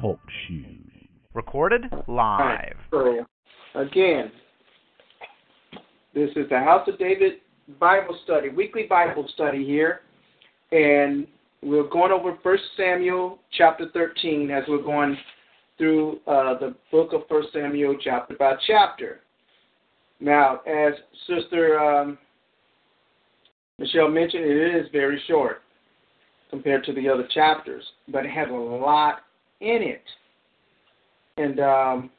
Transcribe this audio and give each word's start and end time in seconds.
Talk 0.00 0.18
shoes. 0.48 0.90
Recorded 1.34 1.82
live. 2.08 2.76
So, 2.90 3.26
again, 3.74 4.32
this 6.14 6.30
is 6.34 6.48
the 6.48 6.58
House 6.58 6.88
of 6.88 6.98
David 6.98 7.34
Bible 7.78 8.18
study, 8.24 8.48
weekly 8.48 8.84
Bible 8.88 9.28
study 9.34 9.66
here. 9.66 10.00
And 10.70 11.26
we're 11.62 11.90
going 11.90 12.10
over 12.10 12.38
First 12.42 12.62
Samuel 12.74 13.38
chapter 13.58 13.90
13 13.92 14.50
as 14.50 14.64
we're 14.66 14.82
going 14.82 15.18
through 15.76 16.20
uh, 16.26 16.58
the 16.58 16.74
book 16.90 17.12
of 17.12 17.24
First 17.28 17.48
Samuel 17.52 17.98
chapter 18.02 18.34
by 18.34 18.54
chapter. 18.66 19.20
Now, 20.20 20.60
as 20.60 20.94
Sister 21.26 21.78
um, 21.78 22.16
Michelle 23.78 24.08
mentioned, 24.08 24.44
it 24.46 24.74
is 24.74 24.86
very 24.90 25.22
short 25.28 25.61
compared 26.52 26.84
to 26.84 26.92
the 26.92 27.08
other 27.08 27.26
chapters, 27.34 27.82
but 28.08 28.26
it 28.26 28.30
has 28.30 28.48
a 28.50 28.52
lot 28.52 29.20
in 29.60 29.80
it. 29.82 30.02
And 31.38 31.58
um, 31.58 32.10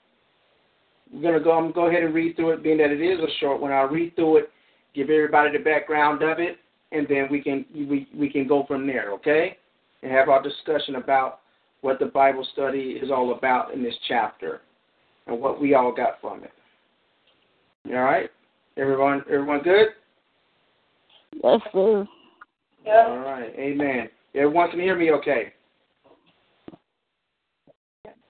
we're 1.13 1.21
gonna 1.21 1.43
go. 1.43 1.51
I'm 1.51 1.65
gonna 1.65 1.73
go 1.73 1.85
ahead 1.87 2.03
and 2.03 2.15
read 2.15 2.35
through 2.35 2.53
it, 2.53 2.63
being 2.63 2.79
that 2.79 2.89
it 2.89 2.99
is 2.99 3.19
a 3.19 3.39
short 3.39 3.61
one. 3.61 3.71
I'll 3.71 3.87
read 3.87 4.15
through 4.15 4.37
it, 4.37 4.51
give 4.95 5.11
everybody 5.11 5.55
the 5.55 5.63
background 5.63 6.23
of 6.23 6.39
it, 6.39 6.57
and 6.91 7.07
then 7.07 7.27
we 7.29 7.41
can 7.41 7.63
we 7.75 8.07
we 8.17 8.27
can 8.27 8.47
go 8.47 8.65
from 8.67 8.87
there. 8.87 9.11
Okay, 9.13 9.55
and 10.01 10.11
have 10.11 10.29
our 10.29 10.41
discussion 10.41 10.95
about 10.95 11.41
what 11.81 11.99
the 11.99 12.07
Bible 12.07 12.47
study 12.53 12.99
is 13.01 13.11
all 13.11 13.37
about 13.37 13.71
in 13.71 13.83
this 13.83 13.95
chapter, 14.07 14.61
and 15.27 15.39
what 15.39 15.61
we 15.61 15.75
all 15.75 15.93
got 15.93 16.19
from 16.19 16.43
it. 16.43 16.51
All 17.89 18.01
right, 18.01 18.31
everyone. 18.77 19.21
Everyone 19.31 19.61
good? 19.61 19.89
Yes, 21.43 21.61
sir. 21.71 22.07
All 22.87 23.19
right. 23.19 23.53
Amen. 23.59 24.09
Everyone 24.35 24.69
can 24.71 24.79
hear 24.79 24.97
me 24.97 25.11
okay? 25.11 25.53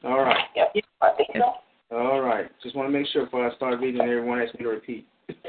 All 0.03 0.21
right. 0.21 0.45
Yep. 0.55 0.73
All 1.91 2.21
right. 2.21 2.49
Just 2.61 2.75
want 2.75 2.89
to 2.89 2.93
make 2.97 3.07
sure 3.07 3.23
before 3.25 3.49
I 3.49 3.55
start 3.55 3.79
reading, 3.79 4.01
everyone 4.01 4.41
asks 4.41 4.53
me 4.55 4.63
to 4.63 4.69
repeat. 4.69 5.07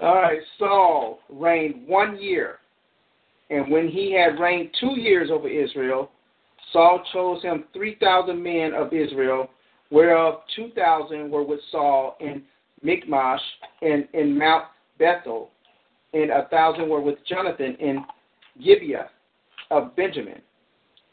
All 0.00 0.16
right. 0.16 0.40
Saul 0.58 1.20
reigned 1.30 1.88
one 1.88 2.20
year, 2.20 2.58
and 3.48 3.70
when 3.70 3.88
he 3.88 4.12
had 4.12 4.38
reigned 4.38 4.70
two 4.78 5.00
years 5.00 5.30
over 5.32 5.48
Israel, 5.48 6.10
Saul 6.72 7.02
chose 7.12 7.42
him 7.42 7.64
3,000 7.72 8.42
men 8.42 8.74
of 8.74 8.92
Israel, 8.92 9.48
whereof 9.90 10.40
2,000 10.54 11.30
were 11.30 11.44
with 11.44 11.60
Saul 11.70 12.16
in 12.20 12.42
Michmash 12.82 13.40
and 13.80 14.06
in 14.12 14.36
Mount 14.36 14.64
Bethel, 14.98 15.50
and 16.22 16.30
a 16.30 16.48
thousand 16.48 16.88
were 16.88 17.00
with 17.00 17.18
Jonathan 17.28 17.76
in 17.78 18.04
Gibeah 18.62 19.10
of 19.70 19.94
Benjamin. 19.96 20.40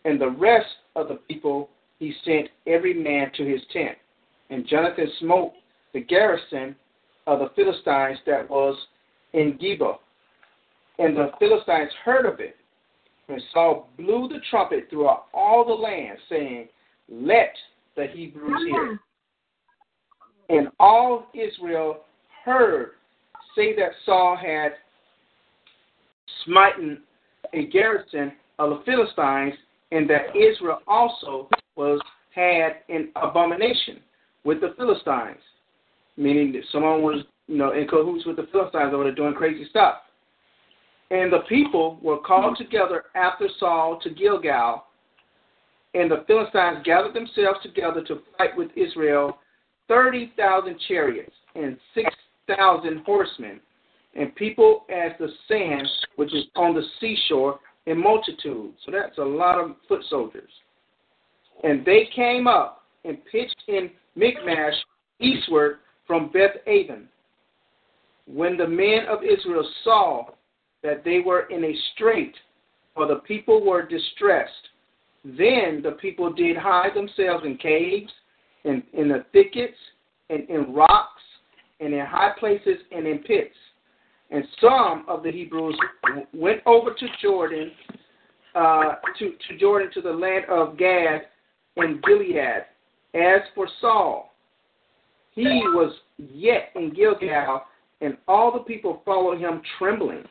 And 0.06 0.20
the 0.20 0.30
rest 0.30 0.68
of 0.96 1.10
the 1.10 1.16
people 1.16 1.70
he 2.00 2.14
sent 2.24 2.48
every 2.68 2.94
man 2.94 3.32
to 3.36 3.46
his 3.46 3.62
tent. 3.72 3.98
And 4.50 4.68
Jonathan 4.68 5.08
smote 5.20 5.54
the 5.94 6.02
garrison 6.02 6.76
of 7.28 7.40
the 7.40 7.50
Philistines 7.56 8.20
that 8.26 8.50
was 8.50 8.78
in 9.34 9.58
Geba. 9.62 9.96
And 11.00 11.18
the 11.18 11.32
Philistines 11.40 11.92
heard 12.06 12.26
of 12.26 12.40
it. 12.40 12.56
And 13.28 13.42
Saul 13.54 13.90
blew 13.98 14.28
the 14.28 14.40
trumpet 14.50 14.88
throughout 14.90 15.26
all 15.34 15.66
the 15.66 15.74
land, 15.74 16.18
saying, 16.30 16.68
Let 17.10 17.54
the 17.96 18.08
Hebrews 18.08 18.70
hear. 18.70 19.00
And 20.50 20.68
all 20.80 21.28
Israel 21.34 22.02
heard 22.46 22.92
say 23.56 23.76
that 23.76 23.92
Saul 24.06 24.38
had 24.38 24.74
smitten 26.46 27.02
a 27.54 27.68
garrison 27.68 28.34
of 28.60 28.70
the 28.70 28.84
Philistines, 28.86 29.54
and 29.92 30.10
that 30.10 30.36
Israel 30.36 30.80
also 30.88 31.50
was 31.76 32.00
had 32.34 32.78
an 32.90 33.10
abomination 33.16 34.00
with 34.44 34.62
the 34.62 34.74
Philistines, 34.78 35.42
meaning 36.18 36.52
that 36.54 36.64
someone 36.72 37.02
was 37.02 37.24
you 37.48 37.58
know 37.58 37.72
in 37.74 37.88
cahoots 37.88 38.26
with 38.26 38.38
the 38.38 38.48
Philistines 38.52 38.94
over 38.94 39.04
there 39.04 39.16
doing 39.16 39.34
crazy 39.34 39.68
stuff. 39.70 39.96
And 41.12 41.32
the 41.32 41.42
people 41.48 42.00
were 42.02 42.18
called 42.18 42.58
together 42.58 43.06
after 43.16 43.48
Saul 43.60 44.00
to 44.02 44.10
Gilgal, 44.10 44.86
and 45.94 46.10
the 46.10 46.24
Philistines 46.26 46.80
gathered 46.84 47.14
themselves 47.14 47.60
together 47.62 48.04
to 48.06 48.22
fight 48.38 48.58
with 48.58 48.70
Israel, 48.76 49.38
thirty 49.88 50.34
thousand 50.36 50.80
chariots 50.88 51.36
and 51.56 51.78
six 51.94 52.10
thousand 52.48 53.04
horsemen 53.06 53.60
and 54.16 54.34
people 54.36 54.86
as 54.90 55.12
the 55.20 55.28
sand 55.48 55.88
which 56.16 56.34
is 56.34 56.46
on 56.56 56.74
the 56.74 56.84
seashore 57.00 57.60
in 57.86 58.02
multitude. 58.02 58.74
So 58.86 58.92
that's 58.92 59.18
a 59.18 59.24
lot 59.24 59.60
of 59.60 59.76
foot 59.88 60.02
soldiers. 60.10 60.50
And 61.64 61.86
they 61.86 62.10
came 62.16 62.48
up 62.48 62.84
and 63.06 63.18
pitched 63.32 63.64
in 63.68 63.90
Michmash 64.16 64.74
eastward 65.20 65.78
from 66.08 66.32
Beth 66.32 66.56
Aven. 66.68 67.08
When 68.26 68.58
the 68.58 68.68
men 68.68 69.06
of 69.10 69.20
Israel 69.24 69.68
saw 69.84 70.26
that 70.82 71.04
they 71.04 71.20
were 71.20 71.48
in 71.50 71.64
a 71.64 71.76
strait, 71.94 72.34
for 72.94 73.08
the 73.08 73.16
people 73.16 73.66
were 73.66 73.86
distressed, 73.86 74.52
then 75.26 75.82
the 75.82 75.98
people 76.02 76.32
did 76.32 76.56
hide 76.58 76.94
themselves 76.94 77.46
in 77.46 77.58
caves, 77.58 78.12
in, 78.66 78.84
in 78.94 79.10
the 79.10 79.26
thickets, 79.34 79.78
and 80.30 80.50
in 80.50 80.74
rocks, 80.74 81.22
and 81.80 81.94
in 81.94 82.06
high 82.06 82.32
places, 82.40 82.78
and 82.92 83.08
in 83.08 83.20
pits 83.20 83.56
and 84.34 84.44
some 84.60 85.06
of 85.08 85.22
the 85.22 85.32
Hebrews 85.32 85.78
went 86.34 86.62
over 86.66 86.92
to 86.92 87.08
Jordan, 87.22 87.72
uh, 88.56 88.96
to, 89.20 89.34
to 89.48 89.58
Jordan 89.60 89.92
to 89.94 90.02
the 90.02 90.12
land 90.12 90.46
of 90.50 90.76
Gad 90.76 91.22
and 91.78 92.02
Gilead. 92.02 92.66
As 93.14 93.42
for 93.54 93.68
Saul, 93.80 94.32
he 95.36 95.44
was 95.44 95.94
yet 96.18 96.70
in 96.76 96.94
Gilgal, 96.94 97.62
and 98.02 98.18
all 98.28 98.52
the 98.52 98.64
people 98.64 99.04
followed 99.06 99.40
him 99.40 99.62
trembling. 99.78 100.24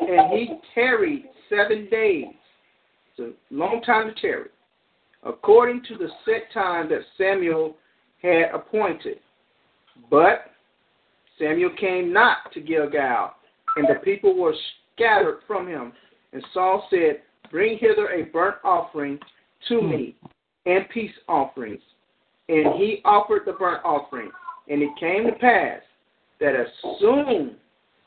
And 0.00 0.32
he 0.32 0.58
tarried 0.74 1.26
seven 1.48 1.88
days. 1.88 2.26
It's 3.16 3.36
a 3.50 3.54
long 3.54 3.82
time 3.82 4.12
to 4.12 4.20
tarry, 4.20 4.48
according 5.22 5.84
to 5.84 5.96
the 5.96 6.08
set 6.24 6.52
time 6.52 6.88
that 6.88 7.00
Samuel 7.16 7.76
had 8.20 8.50
appointed. 8.52 9.18
But 10.10 10.50
Samuel 11.38 11.70
came 11.78 12.12
not 12.12 12.52
to 12.52 12.60
Gilgal, 12.60 13.32
and 13.76 13.86
the 13.88 14.00
people 14.02 14.36
were 14.36 14.54
scattered 14.94 15.40
from 15.46 15.66
him. 15.66 15.92
And 16.32 16.42
Saul 16.52 16.86
said, 16.90 17.22
Bring 17.50 17.78
hither 17.78 18.08
a 18.08 18.24
burnt 18.24 18.56
offering 18.64 19.18
to 19.68 19.80
hmm. 19.80 19.90
me, 19.90 20.16
and 20.64 20.88
peace 20.88 21.12
offerings. 21.28 21.82
And 22.48 22.74
he 22.76 23.00
offered 23.04 23.42
the 23.46 23.52
burnt 23.52 23.84
offering. 23.84 24.30
And 24.68 24.82
it 24.82 24.90
came 24.98 25.26
to 25.26 25.32
pass 25.32 25.80
that 26.40 26.54
as 26.54 26.66
soon 27.00 27.56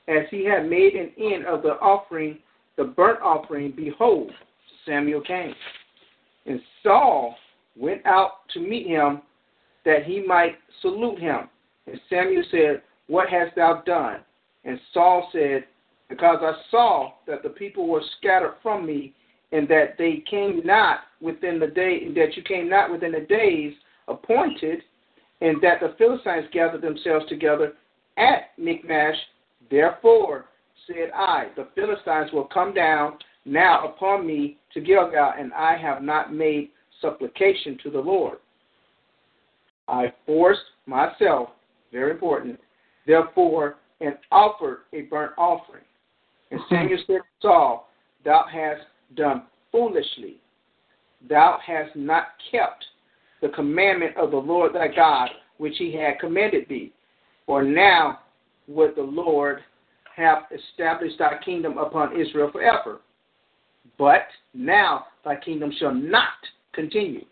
as 0.08 0.26
he 0.30 0.46
had 0.46 0.70
made 0.70 0.94
an 0.94 1.12
end 1.18 1.46
of 1.46 1.62
the 1.62 1.74
offering, 1.82 2.40
the 2.78 2.84
burnt 2.84 3.22
offering, 3.22 3.74
behold, 3.76 4.32
Samuel 4.86 5.22
came. 5.22 5.54
And 6.46 6.60
Saul 6.84 7.36
went 7.76 8.06
out 8.06 8.48
to 8.54 8.60
meet 8.60 8.88
him 8.88 9.22
that 9.86 10.04
he 10.06 10.24
might 10.26 10.56
salute 10.82 11.20
him. 11.20 11.50
And 11.88 12.00
Samuel 12.10 12.44
said, 12.52 12.82
what 13.10 13.28
hast 13.28 13.56
thou 13.56 13.82
done? 13.86 14.20
And 14.64 14.80
Saul 14.94 15.28
said, 15.34 15.66
Because 16.10 16.38
I 16.42 16.54
saw 16.72 17.14
that 17.28 17.44
the 17.44 17.50
people 17.50 17.88
were 17.88 18.04
scattered 18.18 18.54
from 18.64 18.86
me, 18.86 19.14
and 19.52 19.68
that 19.68 19.96
they 19.98 20.24
came 20.30 20.62
not 20.64 21.00
within 21.20 21.60
the 21.60 21.68
day 21.68 22.08
that 22.14 22.38
you 22.38 22.44
came 22.44 22.70
not 22.70 22.92
within 22.92 23.12
the 23.12 23.22
days 23.22 23.74
appointed, 24.08 24.82
and 25.42 25.60
that 25.62 25.80
the 25.82 25.96
Philistines 25.98 26.46
gathered 26.54 26.84
themselves 26.84 27.26
together 27.28 27.74
at 28.18 28.52
Michmash. 28.58 29.16
Therefore 29.72 30.46
said 30.86 31.12
I, 31.16 31.48
the 31.56 31.68
Philistines 31.74 32.32
will 32.32 32.46
come 32.46 32.74
down 32.76 33.18
now 33.46 33.88
upon 33.88 34.28
me 34.28 34.58
to 34.74 34.82
Gilgal, 34.82 35.34
and 35.38 35.52
I 35.54 35.78
have 35.78 36.04
not 36.04 36.32
made 36.32 36.70
supplication 37.02 37.78
to 37.84 37.90
the 37.90 38.00
Lord. 38.00 38.38
I 39.88 40.14
forced 40.28 40.62
myself, 40.86 41.50
very 41.92 42.12
important, 42.12 42.60
therefore, 43.10 43.78
and 44.02 44.16
offered 44.32 44.82
a 44.94 45.02
burnt 45.02 45.34
offering. 45.38 45.84
And 46.52 46.60
mm-hmm. 46.62 46.76
Samuel 46.76 47.04
said 47.08 47.14
to 47.16 47.22
Saul, 47.42 47.90
Thou 48.24 48.46
hast 48.50 48.82
done 49.16 49.44
foolishly. 49.72 50.36
Thou 51.28 51.58
hast 51.66 51.96
not 51.96 52.28
kept 52.52 52.86
the 53.42 53.50
commandment 53.50 54.16
of 54.16 54.32
the 54.32 54.38
Lord 54.38 54.74
thy 54.74 54.88
God, 54.88 55.30
which 55.58 55.74
he 55.78 55.92
had 55.92 56.20
commanded 56.20 56.68
thee. 56.70 56.94
For 57.46 57.64
now 57.64 58.20
would 58.68 58.96
the 58.96 59.02
Lord 59.02 59.62
have 60.16 60.44
established 60.52 61.18
thy 61.18 61.40
kingdom 61.44 61.80
upon 61.80 62.20
Israel 62.20 62.52
forever. 62.52 63.00
But 63.98 64.28
now 64.54 65.08
thy 65.26 65.38
kingdom 65.38 65.74
shall 65.80 65.94
not 65.94 66.28
continue. 66.74 67.26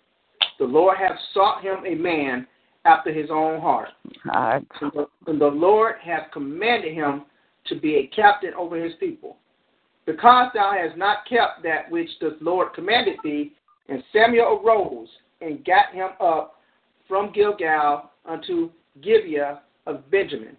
The 0.57 0.65
Lord 0.65 0.97
hath 0.97 1.17
sought 1.33 1.61
him 1.61 1.85
a 1.85 1.93
man 1.93 2.47
after 2.87 3.11
his 3.11 3.29
own 3.29 3.59
heart. 3.61 3.89
Right. 4.25 4.65
And, 4.81 4.91
the, 4.93 5.07
and 5.27 5.41
the 5.41 5.47
Lord 5.47 5.95
hath 6.01 6.31
commanded 6.31 6.93
him 6.93 7.23
to 7.67 7.79
be 7.79 7.95
a 7.95 8.15
captain 8.15 8.53
over 8.57 8.81
his 8.81 8.93
people. 8.99 9.37
Because 10.05 10.51
thou 10.53 10.73
hast 10.73 10.97
not 10.97 11.27
kept 11.27 11.63
that 11.63 11.91
which 11.91 12.09
the 12.21 12.37
Lord 12.39 12.73
commanded 12.73 13.17
thee. 13.23 13.53
And 13.89 14.03
Samuel 14.13 14.61
arose 14.63 15.09
and 15.41 15.65
got 15.65 15.93
him 15.93 16.09
up 16.21 16.55
from 17.07 17.31
Gilgal 17.33 18.11
unto 18.25 18.69
Gibeah 19.01 19.61
of 19.85 20.09
Benjamin. 20.09 20.55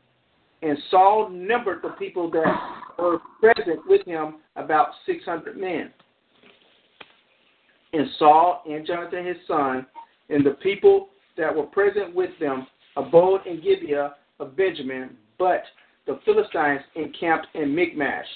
And 0.62 0.76
Saul 0.90 1.30
numbered 1.30 1.82
the 1.82 1.90
people 1.90 2.30
that 2.32 2.82
were 2.98 3.19
present 3.40 3.80
with 3.86 4.04
him, 4.06 4.36
about 4.56 4.88
600 5.06 5.56
men. 5.56 5.90
And 7.92 8.06
Saul 8.19 8.62
and 8.69 8.86
Jonathan 8.86 9.25
his 9.25 9.36
son, 9.46 9.86
and 10.28 10.44
the 10.44 10.56
people 10.62 11.08
that 11.38 11.55
were 11.55 11.64
present 11.64 12.14
with 12.14 12.31
them, 12.38 12.67
abode 12.96 13.46
in 13.46 13.62
Gibeah 13.62 14.14
of 14.40 14.56
Benjamin, 14.56 15.17
but 15.38 15.62
the 16.06 16.20
Philistines 16.25 16.81
encamped 16.94 17.46
in 17.55 17.75
Michmash. 17.75 18.26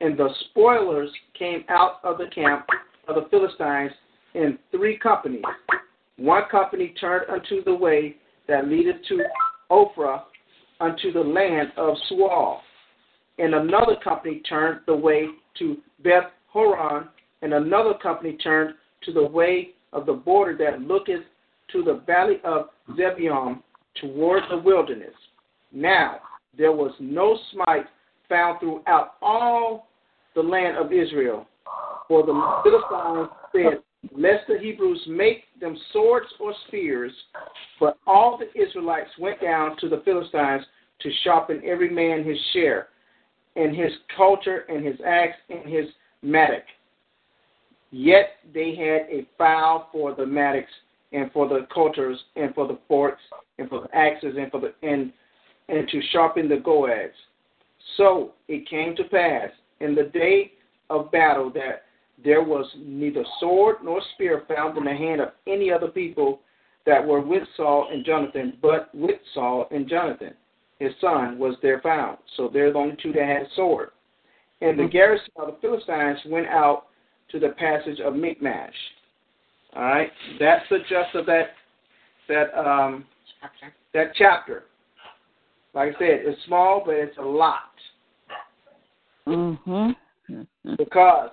And 0.00 0.18
the 0.18 0.28
spoilers 0.50 1.10
came 1.38 1.64
out 1.68 2.00
of 2.02 2.18
the 2.18 2.26
camp 2.34 2.66
of 3.06 3.14
the 3.14 3.28
Philistines 3.30 3.92
in 4.34 4.58
three 4.70 4.98
companies. 4.98 5.42
One 6.16 6.42
company 6.50 6.94
turned 7.00 7.30
unto 7.30 7.62
the 7.64 7.74
way 7.74 8.16
that 8.48 8.68
leadeth 8.68 8.96
to 9.08 9.22
Ophrah, 9.70 10.22
unto 10.80 11.12
the 11.12 11.20
land 11.20 11.72
of 11.76 11.96
Shual. 12.10 12.58
And 13.38 13.54
another 13.54 13.96
company 14.02 14.42
turned 14.48 14.80
the 14.86 14.94
way 14.94 15.28
to 15.58 15.76
Beth 16.02 16.30
Horon, 16.48 17.08
and 17.42 17.54
another 17.54 17.94
company 18.02 18.36
turned 18.42 18.74
to 19.04 19.12
the 19.12 19.24
way 19.24 19.70
of 19.92 20.06
the 20.06 20.12
border 20.12 20.56
that 20.58 20.82
looketh 20.82 21.22
to 21.72 21.82
the 21.82 22.02
valley 22.06 22.36
of 22.44 22.68
Zebulun 22.96 23.62
toward 24.00 24.42
the 24.50 24.58
wilderness. 24.58 25.14
Now 25.72 26.20
there 26.56 26.72
was 26.72 26.92
no 27.00 27.38
smite 27.52 27.86
found 28.28 28.60
throughout 28.60 29.14
all 29.20 29.88
the 30.34 30.42
land 30.42 30.76
of 30.76 30.92
Israel. 30.92 31.46
For 32.08 32.24
the 32.24 32.60
Philistines 32.64 33.28
said, 33.52 33.82
Lest 34.10 34.48
the 34.48 34.58
Hebrews 34.58 35.00
make 35.06 35.44
them 35.60 35.76
swords 35.92 36.26
or 36.40 36.52
spears. 36.66 37.12
But 37.78 37.98
all 38.06 38.38
the 38.38 38.60
Israelites 38.60 39.10
went 39.18 39.40
down 39.40 39.76
to 39.78 39.88
the 39.88 40.02
Philistines 40.04 40.64
to 41.00 41.10
sharpen 41.22 41.62
every 41.64 41.90
man 41.90 42.24
his 42.24 42.38
share, 42.52 42.88
and 43.56 43.74
his 43.74 43.92
coulter, 44.16 44.64
and 44.68 44.84
his 44.84 44.96
axe, 45.06 45.36
and 45.50 45.68
his 45.72 45.86
mattock. 46.22 46.64
Yet 47.90 48.30
they 48.54 48.74
had 48.74 49.08
a 49.10 49.26
file 49.36 49.88
for 49.92 50.14
the 50.14 50.26
mattocks, 50.26 50.70
and 51.12 51.30
for 51.32 51.48
the 51.48 51.66
coulters, 51.72 52.18
and 52.36 52.54
for 52.54 52.66
the 52.66 52.78
forks, 52.88 53.22
and 53.58 53.68
for 53.68 53.82
the 53.82 53.96
axes, 53.96 54.34
and 54.38 54.50
for 54.50 54.60
the 54.60 54.74
and 54.82 55.12
and 55.68 55.88
to 55.88 56.00
sharpen 56.10 56.48
the 56.48 56.56
goads. 56.56 57.14
So 57.96 58.32
it 58.48 58.68
came 58.68 58.96
to 58.96 59.04
pass 59.04 59.50
in 59.80 59.94
the 59.94 60.04
day 60.04 60.52
of 60.90 61.10
battle 61.10 61.50
that 61.50 61.84
there 62.22 62.42
was 62.42 62.66
neither 62.76 63.24
sword 63.40 63.76
nor 63.82 64.00
spear 64.14 64.44
found 64.48 64.76
in 64.78 64.84
the 64.84 64.94
hand 64.94 65.20
of 65.20 65.30
any 65.46 65.70
other 65.70 65.88
people 65.88 66.40
that 66.86 67.04
were 67.04 67.20
with 67.20 67.42
Saul 67.56 67.88
and 67.92 68.04
Jonathan, 68.04 68.58
but 68.60 68.92
with 68.94 69.20
Saul 69.34 69.66
and 69.70 69.88
Jonathan, 69.88 70.34
his 70.78 70.92
son, 71.00 71.38
was 71.38 71.54
there 71.62 71.80
found. 71.80 72.18
So 72.36 72.50
they're 72.52 72.72
the 72.72 72.78
only 72.78 72.96
two 73.02 73.12
that 73.12 73.26
had 73.26 73.42
a 73.42 73.54
sword. 73.54 73.90
And 74.60 74.78
the 74.78 74.84
mm-hmm. 74.84 74.92
garrison 74.92 75.32
of 75.36 75.46
the 75.46 75.56
Philistines 75.60 76.18
went 76.26 76.46
out 76.46 76.86
to 77.30 77.38
the 77.38 77.50
passage 77.50 78.00
of 78.00 78.14
Michmash. 78.14 78.74
All 79.74 79.82
right, 79.82 80.10
that's 80.38 80.64
the 80.70 80.78
gist 80.80 81.14
of 81.14 81.26
that 81.26 81.50
that 82.28 82.58
um, 82.58 83.04
that 83.94 84.12
chapter. 84.16 84.64
Like 85.74 85.96
I 85.96 85.98
said, 85.98 86.20
it's 86.24 86.44
small, 86.46 86.82
but 86.84 86.94
it's 86.94 87.16
a 87.18 87.22
lot. 87.22 87.72
Mm-hmm. 89.26 89.90
Because 90.78 91.30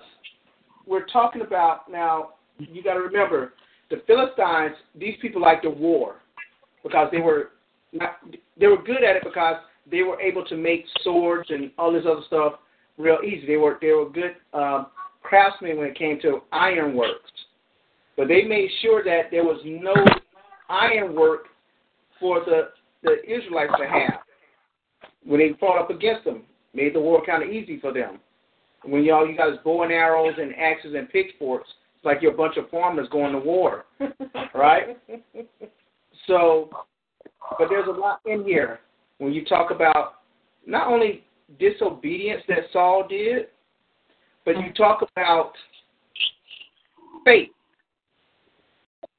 we're 0.86 1.06
talking 1.06 1.42
about 1.42 1.90
now. 1.90 2.30
You 2.58 2.82
got 2.82 2.94
to 2.94 3.00
remember, 3.00 3.54
the 3.88 4.02
Philistines. 4.06 4.76
These 4.98 5.14
people 5.22 5.40
like 5.40 5.62
the 5.62 5.70
war 5.70 6.16
because 6.82 7.08
they 7.12 7.20
were 7.20 7.52
not. 7.92 8.18
They 8.58 8.66
were 8.66 8.82
good 8.82 9.04
at 9.04 9.16
it 9.16 9.22
because 9.24 9.56
they 9.90 10.02
were 10.02 10.20
able 10.20 10.44
to 10.46 10.56
make 10.56 10.84
swords 11.02 11.48
and 11.50 11.70
all 11.78 11.92
this 11.92 12.04
other 12.06 12.22
stuff 12.26 12.54
real 12.98 13.18
easy. 13.24 13.46
They 13.46 13.56
were 13.56 13.78
they 13.80 13.92
were 13.92 14.08
good 14.10 14.36
um, 14.52 14.88
craftsmen 15.22 15.78
when 15.78 15.88
it 15.88 15.98
came 15.98 16.20
to 16.22 16.40
ironworks, 16.52 17.30
but 18.20 18.28
they 18.28 18.42
made 18.42 18.68
sure 18.82 19.02
that 19.02 19.30
there 19.30 19.44
was 19.44 19.58
no 19.64 19.94
ironwork 20.68 21.46
for 22.20 22.40
the 22.40 22.68
the 23.02 23.16
Israelites 23.24 23.72
to 23.78 23.88
have 23.88 24.20
when 25.24 25.40
they 25.40 25.52
fought 25.58 25.80
up 25.80 25.88
against 25.88 26.26
them. 26.26 26.42
Made 26.74 26.94
the 26.94 27.00
war 27.00 27.24
kind 27.24 27.42
of 27.42 27.48
easy 27.48 27.80
for 27.80 27.94
them. 27.94 28.20
When 28.84 29.04
y'all 29.04 29.26
you 29.26 29.38
guys 29.38 29.54
bow 29.64 29.84
and 29.84 29.90
arrows 29.90 30.34
and 30.36 30.54
axes 30.54 30.94
and 30.94 31.08
pitchforks, 31.08 31.70
it's 31.96 32.04
like 32.04 32.18
you're 32.20 32.34
a 32.34 32.36
bunch 32.36 32.58
of 32.58 32.68
farmers 32.68 33.08
going 33.10 33.32
to 33.32 33.38
war, 33.38 33.86
right? 34.54 34.98
So, 36.26 36.68
but 37.58 37.70
there's 37.70 37.88
a 37.88 37.98
lot 37.98 38.20
in 38.26 38.44
here 38.44 38.80
when 39.16 39.32
you 39.32 39.46
talk 39.46 39.70
about 39.70 40.16
not 40.66 40.88
only 40.88 41.24
disobedience 41.58 42.42
that 42.48 42.64
Saul 42.70 43.06
did, 43.08 43.46
but 44.44 44.58
you 44.58 44.74
talk 44.74 45.08
about 45.16 45.52
faith. 47.24 47.48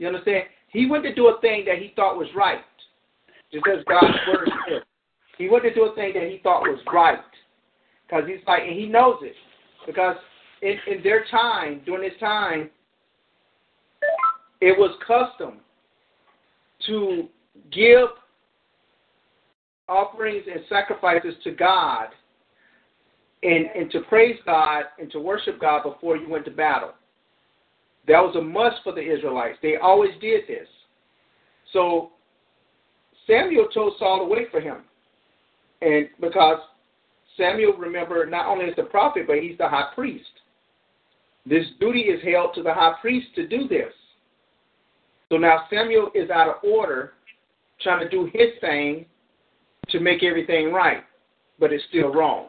You 0.02 0.08
understand? 0.08 0.46
He 0.70 0.88
went 0.88 1.04
to 1.04 1.14
do 1.14 1.28
a 1.28 1.40
thing 1.42 1.64
that 1.68 1.78
he 1.78 1.94
thought 1.96 2.18
was 2.18 2.28
right, 2.36 2.62
just 3.54 3.64
as 3.68 3.84
God's 3.88 4.18
word 4.28 4.50
said. 4.68 4.82
He 5.38 5.48
went 5.48 5.64
to 5.64 5.74
do 5.76 5.86
a 5.86 5.94
thing 5.94 6.14
that 6.16 6.24
he 6.24 6.40
thought 6.42 6.64
was 6.64 6.80
right, 6.92 7.20
because 8.08 8.24
he's 8.28 8.40
like, 8.48 8.64
and 8.64 8.78
he 8.78 8.88
knows 8.88 9.18
it, 9.22 9.36
because 9.86 10.16
in, 10.64 10.76
in 10.88 11.04
their 11.04 11.24
time, 11.30 11.82
during 11.86 12.10
this 12.10 12.20
time, 12.20 12.72
it 14.60 14.76
was 14.76 14.98
custom 15.06 15.60
to 16.88 17.30
give 17.72 18.08
offerings 19.88 20.46
and 20.52 20.62
sacrifices 20.68 21.36
to 21.44 21.52
God 21.52 22.08
and, 23.44 23.68
and 23.76 23.92
to 23.92 24.00
praise 24.02 24.40
God 24.48 24.86
and 24.98 25.12
to 25.12 25.20
worship 25.20 25.62
God 25.62 25.84
before 25.84 26.18
you 26.18 26.28
went 26.28 26.46
to 26.46 26.52
battle. 26.52 26.94
That 28.08 28.22
was 28.22 28.36
a 28.36 28.42
must 28.42 28.78
for 28.84 28.94
the 28.94 29.02
Israelites. 29.02 29.58
They 29.62 29.78
always 29.78 30.12
did 30.20 30.42
this. 30.48 30.68
So 31.72 32.12
Samuel 33.28 33.68
told 33.74 33.94
Saul 34.00 34.20
to 34.20 34.26
wait 34.26 34.50
for 34.52 34.60
him. 34.60 34.78
And 35.82 36.10
because 36.20 36.60
Samuel, 37.38 37.74
remember, 37.74 38.26
not 38.26 38.48
only 38.48 38.66
is 38.66 38.76
the 38.76 38.84
prophet, 38.84 39.26
but 39.28 39.38
he's 39.38 39.58
the 39.58 39.68
high 39.68 39.90
priest. 39.96 40.26
This 41.46 41.66
duty 41.80 42.02
is 42.02 42.22
held 42.24 42.54
to 42.56 42.64
the 42.64 42.74
high 42.74 42.94
priest 43.02 43.28
to 43.36 43.48
do 43.48 43.68
this. 43.68 43.94
So 45.30 45.38
now 45.38 45.64
Samuel 45.70 46.12
is 46.14 46.30
out 46.30 46.50
of 46.50 46.56
order, 46.64 47.14
trying 47.82 48.02
to 48.02 48.10
do 48.10 48.30
his 48.34 48.50
thing 48.60 49.06
to 49.90 50.00
make 50.00 50.24
everything 50.24 50.72
right, 50.72 51.04
but 51.60 51.72
it's 51.72 51.84
still 51.90 52.14
wrong. 52.14 52.48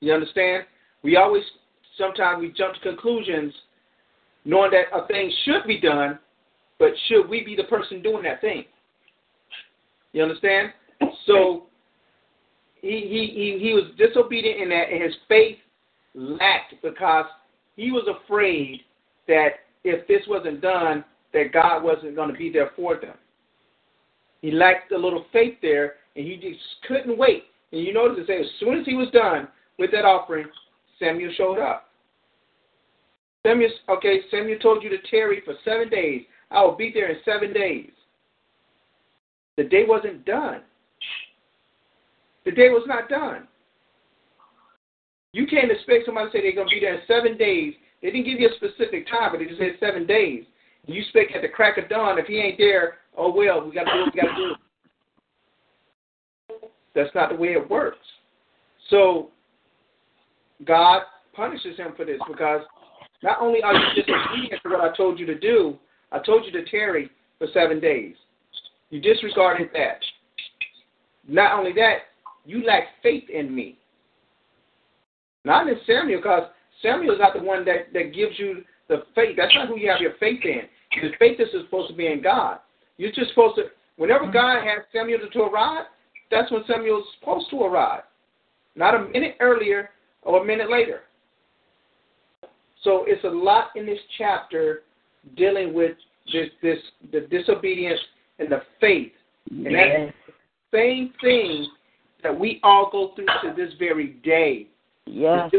You 0.00 0.12
understand? 0.12 0.64
We 1.02 1.16
always, 1.16 1.42
sometimes 1.98 2.40
we 2.40 2.52
jump 2.52 2.74
to 2.74 2.80
conclusions 2.80 3.52
knowing 4.44 4.70
that 4.72 4.96
a 4.96 5.06
thing 5.06 5.32
should 5.44 5.66
be 5.66 5.80
done, 5.80 6.18
but 6.78 6.90
should 7.08 7.28
we 7.28 7.44
be 7.44 7.56
the 7.56 7.64
person 7.64 8.02
doing 8.02 8.22
that 8.24 8.40
thing? 8.40 8.64
You 10.12 10.22
understand? 10.22 10.72
So 11.26 11.64
he 12.80 13.00
he 13.08 13.32
he, 13.34 13.58
he 13.66 13.72
was 13.72 13.84
disobedient 13.96 14.60
in 14.60 14.68
that, 14.70 14.90
and 14.90 15.02
his 15.02 15.14
faith 15.28 15.56
lacked 16.14 16.74
because 16.82 17.26
he 17.76 17.90
was 17.90 18.06
afraid 18.08 18.82
that 19.26 19.48
if 19.82 20.06
this 20.06 20.22
wasn't 20.28 20.60
done, 20.60 21.04
that 21.32 21.52
God 21.52 21.82
wasn't 21.82 22.14
going 22.14 22.30
to 22.30 22.38
be 22.38 22.50
there 22.50 22.70
for 22.76 22.96
them. 22.96 23.14
He 24.40 24.50
lacked 24.50 24.92
a 24.92 24.98
little 24.98 25.24
faith 25.32 25.54
there, 25.62 25.94
and 26.16 26.26
he 26.26 26.36
just 26.36 26.60
couldn't 26.86 27.18
wait. 27.18 27.44
And 27.72 27.82
you 27.82 27.92
notice 27.92 28.18
it 28.20 28.26
says, 28.26 28.46
as 28.46 28.60
soon 28.60 28.78
as 28.78 28.86
he 28.86 28.94
was 28.94 29.08
done 29.10 29.48
with 29.78 29.90
that 29.92 30.04
offering, 30.04 30.46
Samuel 30.98 31.32
showed 31.36 31.58
up. 31.58 31.83
Samuel, 33.46 33.70
okay, 33.90 34.20
Samuel 34.30 34.58
told 34.58 34.82
you 34.82 34.90
to 34.90 34.98
tarry 35.10 35.42
for 35.44 35.54
seven 35.64 35.88
days. 35.88 36.22
I 36.50 36.62
will 36.64 36.76
be 36.76 36.90
there 36.92 37.10
in 37.10 37.18
seven 37.24 37.52
days. 37.52 37.90
The 39.56 39.64
day 39.64 39.84
wasn't 39.86 40.24
done. 40.24 40.62
The 42.44 42.52
day 42.52 42.70
was 42.70 42.84
not 42.86 43.08
done. 43.08 43.46
You 45.32 45.46
can't 45.46 45.70
expect 45.70 46.06
somebody 46.06 46.30
to 46.30 46.32
say 46.32 46.42
they're 46.42 46.54
going 46.54 46.68
to 46.68 46.74
be 46.74 46.80
there 46.80 46.94
in 46.94 47.00
seven 47.06 47.36
days. 47.36 47.74
They 48.02 48.10
didn't 48.10 48.26
give 48.26 48.40
you 48.40 48.48
a 48.48 48.56
specific 48.56 49.08
time, 49.08 49.32
but 49.32 49.38
they 49.38 49.46
just 49.46 49.58
said 49.58 49.76
seven 49.80 50.06
days. 50.06 50.44
You 50.86 51.02
expect 51.02 51.34
at 51.34 51.42
the 51.42 51.48
crack 51.48 51.78
of 51.78 51.88
dawn, 51.88 52.18
if 52.18 52.26
he 52.26 52.38
ain't 52.38 52.58
there, 52.58 52.98
oh 53.16 53.34
well, 53.34 53.64
we 53.64 53.74
got 53.74 53.84
to 53.84 53.92
do 53.92 54.00
what 54.00 54.14
we 54.14 54.20
got 54.20 54.36
to 54.36 54.36
do. 54.36 54.54
That's 56.94 57.14
not 57.14 57.30
the 57.30 57.36
way 57.36 57.48
it 57.48 57.70
works. 57.70 57.98
So 58.90 59.30
God 60.64 61.02
punishes 61.34 61.76
him 61.76 61.94
for 61.96 62.04
this 62.04 62.20
because 62.28 62.60
not 63.22 63.38
only 63.40 63.62
are 63.62 63.74
you 63.74 64.02
disobedient 64.02 64.62
to 64.62 64.68
what 64.68 64.80
I 64.80 64.94
told 64.96 65.18
you 65.18 65.26
to 65.26 65.38
do, 65.38 65.78
I 66.12 66.18
told 66.18 66.44
you 66.44 66.52
to 66.52 66.64
tarry 66.70 67.10
for 67.38 67.46
seven 67.52 67.80
days. 67.80 68.14
You 68.90 69.00
disregarded 69.00 69.70
that. 69.74 69.98
Not 71.26 71.58
only 71.58 71.72
that, 71.72 71.98
you 72.44 72.64
lack 72.64 72.84
faith 73.02 73.24
in 73.30 73.54
me. 73.54 73.78
Not 75.44 75.68
in 75.68 75.76
Samuel, 75.86 76.20
because 76.20 76.44
Samuel 76.82 77.14
is 77.14 77.20
not 77.20 77.34
the 77.34 77.42
one 77.42 77.64
that, 77.64 77.92
that 77.92 78.14
gives 78.14 78.38
you 78.38 78.62
the 78.88 79.04
faith. 79.14 79.36
That's 79.36 79.54
not 79.54 79.68
who 79.68 79.78
you 79.78 79.90
have 79.90 80.00
your 80.00 80.14
faith 80.20 80.40
in. 80.44 80.62
The 81.02 81.10
faith 81.18 81.40
is 81.40 81.48
supposed 81.64 81.90
to 81.90 81.96
be 81.96 82.06
in 82.06 82.22
God. 82.22 82.58
You're 82.96 83.12
just 83.12 83.30
supposed 83.30 83.56
to, 83.56 83.64
whenever 83.96 84.24
mm-hmm. 84.24 84.32
God 84.32 84.64
has 84.64 84.84
Samuel 84.92 85.18
to 85.32 85.42
arrive, 85.42 85.86
that's 86.30 86.50
when 86.50 86.62
Samuel's 86.68 87.04
supposed 87.18 87.50
to 87.50 87.62
arrive. 87.62 88.02
Not 88.76 88.94
a 88.94 89.08
minute 89.08 89.36
earlier 89.40 89.90
or 90.22 90.42
a 90.42 90.44
minute 90.44 90.70
later. 90.70 91.00
So 92.84 93.04
it's 93.06 93.24
a 93.24 93.28
lot 93.28 93.70
in 93.74 93.86
this 93.86 93.98
chapter 94.18 94.82
dealing 95.36 95.72
with 95.72 95.96
this, 96.32 96.48
this 96.62 96.78
the 97.12 97.20
disobedience 97.22 98.00
and 98.38 98.50
the 98.50 98.62
faith. 98.80 99.12
And 99.50 99.72
Yes. 99.72 100.12
that's 100.26 100.36
the 100.72 100.76
same 100.78 101.12
thing 101.20 101.66
that 102.22 102.38
we 102.38 102.60
all 102.62 102.90
go 102.90 103.14
through 103.14 103.26
to 103.26 103.54
this 103.56 103.72
very 103.78 104.08
day. 104.22 104.68
Yes. 105.06 105.50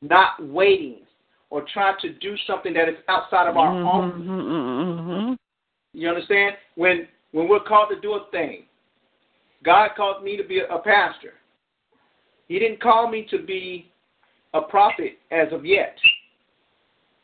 Not 0.00 0.42
waiting 0.42 1.06
or 1.50 1.62
trying 1.72 1.96
to 2.00 2.12
do 2.14 2.36
something 2.46 2.72
that 2.74 2.88
is 2.88 2.96
outside 3.08 3.48
of 3.48 3.56
our 3.56 3.68
own. 3.68 4.12
Mhm, 4.12 5.38
mhm, 5.38 5.38
You 5.92 6.08
understand? 6.08 6.56
When 6.74 7.08
when 7.32 7.48
we're 7.48 7.60
called 7.60 7.88
to 7.90 8.00
do 8.00 8.14
a 8.14 8.24
thing, 8.30 8.66
God 9.62 9.94
called 9.96 10.22
me 10.22 10.36
to 10.36 10.44
be 10.44 10.60
a, 10.60 10.66
a 10.68 10.78
pastor. 10.78 11.34
He 12.48 12.58
didn't 12.58 12.80
call 12.80 13.08
me 13.08 13.24
to 13.30 13.38
be 13.38 13.90
a 14.56 14.62
prophet 14.62 15.18
as 15.30 15.52
of 15.52 15.64
yet. 15.64 15.96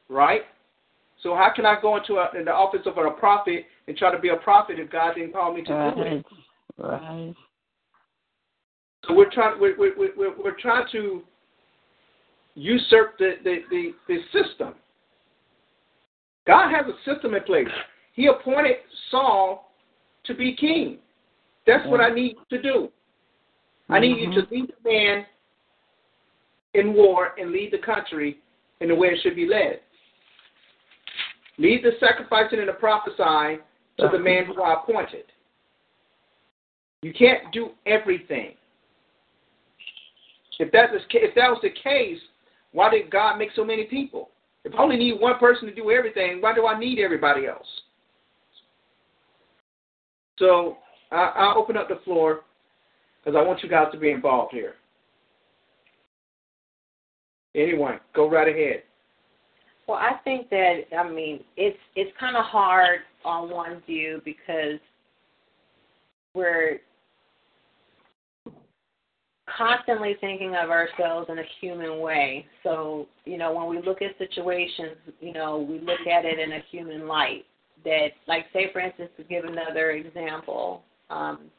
Right? 0.09 0.43
So 1.23 1.35
how 1.35 1.51
can 1.55 1.65
I 1.65 1.77
go 1.81 1.97
into 1.97 2.15
a, 2.15 2.31
in 2.39 2.45
the 2.45 2.53
office 2.53 2.81
of 2.87 2.99
a 2.99 3.11
prophet 3.11 3.65
and 3.87 3.97
try 3.97 4.13
to 4.13 4.19
be 4.19 4.31
a 4.31 4.37
prophet 4.37 4.79
if 4.79 4.91
God 4.91 5.15
didn't 5.15 5.33
call 5.33 5.55
me 5.55 5.63
to 5.63 5.93
do 5.95 6.03
it? 6.03 6.25
Right. 6.79 7.01
Right. 7.01 7.35
So 9.07 9.15
we're 9.15 9.31
trying 9.31 9.61
we're 9.61 9.77
we're, 9.79 9.95
we're, 9.97 10.43
we're 10.43 10.61
trying 10.61 10.87
to 10.93 11.23
usurp 12.55 13.19
the, 13.19 13.35
the, 13.45 13.59
the, 13.71 13.93
the 14.09 14.19
system. 14.33 14.75
God 16.47 16.71
has 16.71 16.87
a 16.87 17.11
system 17.11 17.35
in 17.35 17.43
place. 17.45 17.69
He 18.15 18.27
appointed 18.27 18.77
Saul 19.11 19.73
to 20.25 20.35
be 20.35 20.55
king. 20.55 20.99
That's 21.67 21.87
what 21.87 22.01
I 22.01 22.11
need 22.11 22.37
to 22.51 22.61
do. 22.61 22.89
I 23.89 24.01
need 24.01 24.19
you 24.19 24.31
to 24.35 24.43
mm-hmm. 24.43 24.55
lead 24.55 24.73
the 24.83 24.91
man 24.91 25.27
in 26.75 26.95
war 26.95 27.33
and 27.39 27.53
lead 27.53 27.73
the 27.73 27.79
country 27.79 28.39
in 28.81 28.89
the 28.89 28.95
way 28.95 29.09
it 29.09 29.21
should 29.23 29.37
be 29.37 29.47
led. 29.47 29.81
Lead 31.59 31.85
the 31.85 31.93
sacrificing 32.01 32.59
and 32.59 32.69
the 32.69 32.73
prophesying 32.73 33.59
to 33.99 34.09
the 34.11 34.19
man 34.19 34.47
who 34.47 34.63
I 34.63 34.75
appointed. 34.75 35.25
You 37.03 37.13
can't 37.13 37.53
do 37.53 37.71
everything. 37.87 38.55
If 40.59 40.71
that 40.73 40.95
is 40.95 41.03
if 41.11 41.35
that 41.35 41.51
was 41.51 41.59
the 41.63 41.71
case, 41.71 42.19
why 42.73 42.91
did 42.91 43.11
God 43.11 43.37
make 43.37 43.51
so 43.55 43.65
many 43.65 43.85
people? 43.85 44.31
If 44.65 44.75
I 44.75 44.79
only 44.79 44.97
need 44.97 45.21
one 45.21 45.39
person 45.39 45.67
to 45.67 45.75
do 45.75 45.91
everything, 45.91 46.41
why 46.41 46.55
do 46.55 46.67
I 46.67 46.79
need 46.79 47.01
everybody 47.01 47.47
else? 47.47 47.67
So 50.39 50.79
I, 51.11 51.33
I'll 51.37 51.59
open 51.59 51.77
up 51.77 51.89
the 51.89 52.01
floor 52.05 52.41
because 53.25 53.37
I 53.37 53.43
want 53.47 53.63
you 53.63 53.69
guys 53.69 53.89
to 53.93 53.99
be 53.99 54.11
involved 54.11 54.53
here. 54.53 54.75
Anyone, 57.55 58.01
go 58.15 58.31
right 58.31 58.49
ahead. 58.49 58.83
Well, 59.87 59.99
I 59.99 60.15
think 60.25 60.49
that 60.51 60.83
I 60.97 61.09
mean 61.09 61.41
it's 61.57 61.79
it's 61.97 62.11
kind 62.19 62.37
of 62.37 62.45
hard 62.45 63.01
on 63.25 63.51
one 63.51 63.83
view 63.87 64.21
because 64.25 64.79
we're 66.35 66.79
constantly 69.57 70.17
thinking 70.21 70.55
of 70.57 70.71
ourselves 70.71 71.29
in 71.31 71.39
a 71.39 71.45
human 71.61 72.01
way. 72.01 72.47
So, 72.63 73.07
you 73.25 73.39
know, 73.39 73.53
when 73.53 73.69
we 73.69 73.83
look 73.85 74.03
at 74.03 74.17
situations, 74.19 74.97
you 75.21 75.33
know, 75.33 75.59
we 75.59 75.81
look 75.81 76.07
at 76.07 76.25
it 76.25 76.39
in 76.39 76.53
a 76.53 76.63
human 76.71 77.07
light. 77.07 77.45
That, 77.85 78.09
like, 78.29 78.47
say, 78.53 78.71
for 78.73 78.81
instance, 78.81 79.11
to 79.17 79.25
give 79.25 79.45
another 79.45 79.91
example, 79.91 80.83
um, 81.11 81.51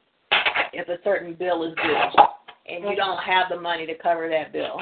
if 0.71 0.88
a 0.88 1.03
certain 1.03 1.33
bill 1.33 1.63
is 1.63 1.75
due 1.83 2.73
and 2.73 2.85
you 2.85 2.95
don't 2.95 3.21
have 3.21 3.47
the 3.50 3.59
money 3.59 3.85
to 3.85 3.93
cover 3.95 4.29
that 4.29 4.53
bill, 4.53 4.79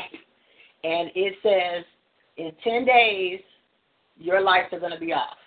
and 0.83 1.11
it 1.15 1.35
says 1.43 1.85
in 2.37 2.51
10 2.63 2.85
days, 2.85 3.39
your 4.17 4.41
lights 4.41 4.73
are 4.73 4.79
going 4.79 4.91
to 4.91 4.99
be 4.99 5.13
off. 5.13 5.37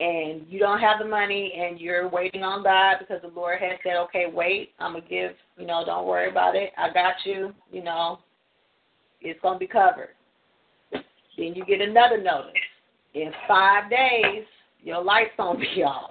And 0.00 0.42
you 0.48 0.58
don't 0.58 0.80
have 0.80 0.98
the 0.98 1.04
money 1.04 1.54
and 1.56 1.80
you're 1.80 2.08
waiting 2.08 2.42
on 2.42 2.62
God 2.64 2.96
because 2.98 3.22
the 3.22 3.28
Lord 3.28 3.60
has 3.60 3.78
said, 3.84 3.96
okay, 3.96 4.26
wait, 4.32 4.70
I'm 4.80 4.92
going 4.92 5.04
to 5.04 5.08
give, 5.08 5.32
you 5.56 5.66
know, 5.66 5.84
don't 5.86 6.06
worry 6.06 6.28
about 6.30 6.56
it. 6.56 6.72
I 6.76 6.92
got 6.92 7.14
you, 7.24 7.54
you 7.70 7.82
know, 7.82 8.18
it's 9.20 9.40
going 9.40 9.54
to 9.54 9.58
be 9.58 9.68
covered. 9.68 10.10
Then 10.92 11.54
you 11.54 11.64
get 11.64 11.80
another 11.80 12.20
notice. 12.20 12.52
In 13.14 13.30
five 13.46 13.88
days, 13.88 14.44
your 14.82 15.02
light's 15.02 15.30
going 15.36 15.58
to 15.58 15.60
be 15.60 15.82
off. 15.84 16.10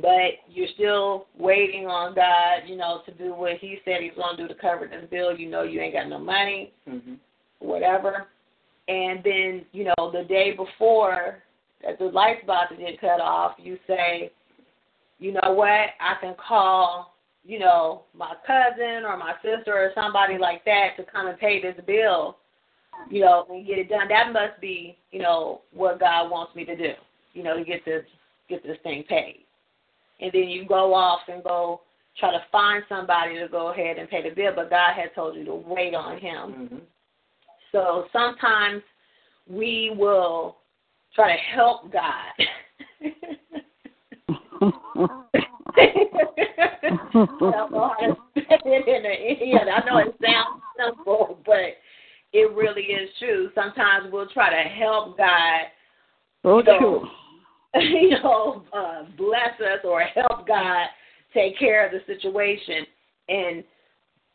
But 0.00 0.40
you're 0.48 0.68
still 0.74 1.26
waiting 1.38 1.86
on 1.86 2.14
God, 2.14 2.66
you 2.66 2.76
know, 2.76 3.02
to 3.04 3.12
do 3.12 3.34
what 3.34 3.58
He 3.58 3.78
said 3.84 4.00
He's 4.00 4.12
going 4.16 4.36
to 4.36 4.42
do 4.42 4.48
to 4.48 4.58
cover 4.58 4.86
this 4.86 5.04
bill. 5.10 5.36
You 5.36 5.50
know, 5.50 5.62
you 5.62 5.80
ain't 5.80 5.94
got 5.94 6.08
no 6.08 6.18
money 6.18 6.72
Mm-hmm. 6.88 7.14
whatever. 7.58 8.28
And 8.88 9.22
then, 9.22 9.64
you 9.72 9.84
know, 9.84 10.10
the 10.10 10.24
day 10.28 10.52
before 10.56 11.42
that 11.84 11.98
the 11.98 12.06
light's 12.06 12.42
about 12.42 12.70
to 12.70 12.76
get 12.76 13.00
cut 13.00 13.20
off, 13.20 13.52
you 13.58 13.78
say, 13.86 14.32
you 15.18 15.32
know 15.32 15.52
what, 15.52 15.90
I 16.00 16.14
can 16.20 16.34
call, 16.34 17.14
you 17.44 17.58
know, 17.58 18.02
my 18.14 18.32
cousin 18.46 19.04
or 19.04 19.16
my 19.16 19.34
sister 19.42 19.72
or 19.72 19.92
somebody 19.94 20.38
like 20.38 20.64
that 20.64 20.96
to 20.96 21.04
come 21.04 21.28
and 21.28 21.38
pay 21.38 21.62
this 21.62 21.76
bill, 21.86 22.38
you 23.10 23.20
know, 23.20 23.46
and 23.50 23.66
get 23.66 23.78
it 23.78 23.88
done. 23.88 24.08
That 24.08 24.32
must 24.32 24.60
be, 24.60 24.96
you 25.12 25.20
know, 25.20 25.60
what 25.72 26.00
God 26.00 26.30
wants 26.30 26.54
me 26.56 26.64
to 26.64 26.76
do, 26.76 26.92
you 27.34 27.42
know, 27.44 27.56
to 27.56 27.64
get 27.64 27.84
this 27.84 28.04
get 28.48 28.64
this 28.64 28.78
thing 28.82 29.04
paid. 29.08 29.41
And 30.20 30.30
then 30.32 30.48
you 30.48 30.66
go 30.66 30.94
off 30.94 31.20
and 31.28 31.42
go 31.42 31.82
try 32.18 32.30
to 32.32 32.44
find 32.52 32.84
somebody 32.88 33.38
to 33.38 33.48
go 33.48 33.72
ahead 33.72 33.98
and 33.98 34.08
pay 34.08 34.22
the 34.28 34.34
bill, 34.34 34.52
but 34.54 34.70
God 34.70 34.92
had 34.94 35.14
told 35.14 35.36
you 35.36 35.44
to 35.46 35.54
wait 35.54 35.94
on 35.94 36.18
him. 36.18 36.52
Mm-hmm. 36.52 36.76
So 37.72 38.06
sometimes 38.12 38.82
we 39.48 39.94
will 39.96 40.58
try 41.14 41.34
to 41.34 41.42
help 41.54 41.92
God. 41.92 42.32
I 47.14 47.20
don't 47.50 47.72
know 47.72 47.90
how 47.98 48.12
to 48.12 48.16
say 48.36 48.58
it 48.64 49.40
in 49.40 49.48
you 49.48 49.54
know, 49.54 49.70
I 49.70 49.84
know 49.84 49.98
it 49.98 50.14
sounds 50.22 50.62
simple, 50.78 51.38
but 51.44 51.76
it 52.32 52.52
really 52.54 52.82
is 52.82 53.10
true. 53.18 53.50
Sometimes 53.54 54.12
we'll 54.12 54.28
try 54.28 54.50
to 54.50 54.68
help 54.68 55.18
God, 55.18 55.60
So 56.42 56.60
know, 56.60 56.78
true. 56.78 57.08
you 57.80 58.10
know, 58.22 58.64
uh, 58.72 59.04
bless 59.16 59.58
us 59.60 59.80
or 59.84 60.02
help 60.02 60.46
God 60.46 60.86
take 61.32 61.58
care 61.58 61.86
of 61.86 61.92
the 61.92 62.00
situation. 62.12 62.84
And, 63.28 63.64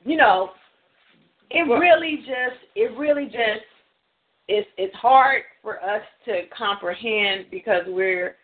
you 0.03 0.17
know, 0.17 0.51
it 1.51 1.61
really 1.61 2.17
just, 2.17 2.59
it 2.75 2.97
really 2.97 3.25
just, 3.25 3.65
it's, 4.47 4.67
it's 4.77 4.95
hard 4.95 5.43
for 5.61 5.83
us 5.83 6.01
to 6.25 6.43
comprehend 6.57 7.45
because 7.51 7.83
we're, 7.87 8.35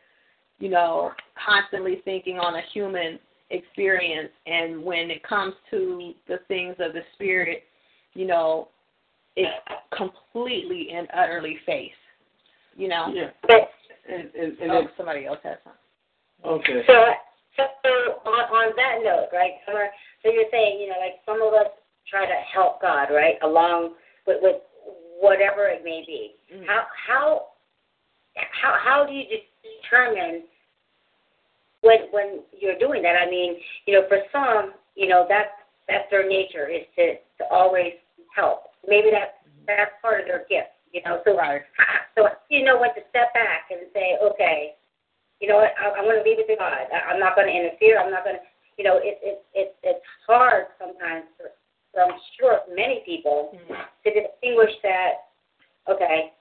you 0.60 0.70
know, 0.70 1.12
constantly 1.44 2.02
thinking 2.06 2.38
on 2.38 2.56
a 2.56 2.62
human 2.74 3.18
experience. 3.50 4.32
And 4.46 4.84
when 4.84 5.10
it 5.10 5.24
comes 5.24 5.56
to 5.72 6.14
the 6.28 6.38
things 6.48 6.76
of 6.80 6.94
the 6.94 7.02
spirit, 7.16 7.64
you 8.14 8.28
know, 8.28 8.68
it's 9.36 9.50
completely 9.98 10.90
and 10.94 11.08
utterly 11.18 11.58
faith. 11.66 11.92
You 12.76 12.88
know, 12.88 13.12
Yeah. 13.14 13.32
And, 14.10 14.30
and, 14.36 14.58
and 14.60 14.72
oh, 14.72 14.82
then, 14.82 14.90
somebody 14.98 15.26
else 15.26 15.40
has 15.44 15.58
something. 15.64 16.60
okay. 16.60 16.84
So, 16.88 17.06
so 17.56 17.94
on, 18.26 18.44
on 18.52 18.74
that 18.76 19.00
note, 19.04 19.30
right? 19.32 19.54
So, 19.66 19.74
so 20.24 20.32
you're 20.32 20.50
saying, 20.52 20.80
you 20.82 20.90
know, 20.90 21.00
like 21.00 21.22
some 21.26 21.42
of 21.42 21.54
us 21.54 21.72
try 22.10 22.26
to 22.26 22.40
help 22.54 22.82
God, 22.82 23.08
right, 23.14 23.36
along 23.44 23.96
with, 24.28 24.38
with 24.42 24.58
whatever 25.20 25.68
it 25.68 25.84
may 25.84 26.04
be. 26.06 26.36
Mhm. 26.54 26.68
How 26.68 26.86
how 27.08 27.46
how 28.52 28.76
how 28.84 29.06
do 29.06 29.14
you 29.14 29.24
determine 29.82 30.44
when 31.82 32.12
when 32.12 32.42
you're 32.60 32.78
doing 32.80 33.02
that? 33.04 33.16
I 33.16 33.30
mean, 33.30 33.56
you 33.86 33.94
know, 33.94 34.08
for 34.08 34.20
some, 34.32 34.74
you 34.96 35.08
know, 35.08 35.26
that's 35.30 35.52
that's 35.88 36.10
their 36.12 36.28
nature 36.28 36.68
is 36.68 36.84
to 36.98 37.16
to 37.40 37.50
always 37.52 37.94
help. 38.36 38.64
Maybe 38.88 39.12
that's 39.12 39.32
that's 39.66 39.92
part 40.02 40.22
of 40.22 40.28
their 40.28 40.46
gift, 40.50 40.76
you 40.94 41.02
know. 41.04 41.20
So 41.26 41.36
Right. 41.36 41.62
so 42.16 42.30
you 42.50 42.64
know 42.64 42.80
when 42.80 42.94
to 42.96 43.02
step 43.10 43.34
back 43.34 43.68
and 43.74 43.90
say, 43.94 44.18
okay, 44.22 44.76
you 45.42 45.50
know 45.50 45.58
what, 45.58 45.74
I, 45.76 45.92
I'm 45.98 46.06
going 46.06 46.22
to 46.22 46.28
leave 46.28 46.40
it 46.40 46.48
to 46.48 46.56
God. 46.56 46.88
I, 46.94 47.12
I'm 47.12 47.20
not 47.20 47.36
going 47.36 47.48
to 47.50 47.54
interfere. 47.54 48.00
I'm 48.00 48.12
not 48.14 48.24
going 48.24 48.38
to, 48.38 48.44
you 48.78 48.86
know, 48.86 48.98
it, 49.02 49.20
it, 49.22 49.44
it, 49.54 49.76
it's 49.84 50.06
hard 50.26 50.72
sometimes 50.80 51.26
for, 51.36 51.52
for, 51.92 52.06
I'm 52.06 52.16
sure, 52.40 52.62
many 52.72 53.02
people 53.04 53.58
Mhm. 53.68 53.76
to 54.06 54.08
distinguish 54.14 54.72
that, 54.88 55.28
okay, 55.90 56.32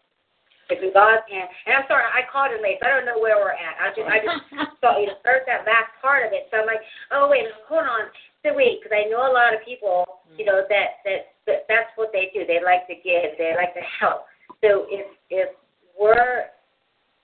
it's 0.71 0.80
in 0.80 0.92
God's 0.94 1.26
hand. 1.28 1.49
And 1.66 1.75
I'm 1.82 1.87
sorry, 1.88 2.04
I 2.06 2.23
called 2.30 2.52
it 2.54 2.62
late. 2.62 2.78
So 2.80 2.87
I 2.87 2.94
don't 2.94 3.04
know 3.09 3.18
where 3.18 3.37
we're 3.42 3.56
at. 3.59 3.75
I 3.80 3.90
just, 3.90 4.06
I 4.06 4.18
just 4.23 4.38
saw, 4.80 4.97
you 5.00 5.09
know, 5.11 5.18
heard 5.25 5.42
that 5.50 5.66
last 5.66 5.90
part 6.00 6.25
of 6.25 6.32
it. 6.32 6.47
So 6.52 6.61
I'm 6.62 6.66
like, 6.68 6.80
oh, 7.11 7.26
wait, 7.28 7.49
hold 7.66 7.85
on. 7.88 8.06
the 8.44 8.52
way? 8.54 8.78
Because 8.78 8.94
I 8.94 9.09
know 9.11 9.26
a 9.26 9.35
lot 9.35 9.52
of 9.52 9.61
people, 9.66 10.04
you 10.38 10.44
know, 10.47 10.62
that, 10.68 11.02
that 11.04 11.35
that 11.47 11.66
that's 11.68 11.90
what 11.97 12.11
they 12.14 12.30
do. 12.32 12.47
They 12.47 12.62
like 12.62 12.87
to 12.87 12.94
give. 12.94 13.35
They 13.37 13.52
like 13.59 13.75
to 13.75 13.82
help. 14.00 14.30
So 14.62 14.87
if 14.88 15.07
if 15.31 15.50
we're 15.99 16.47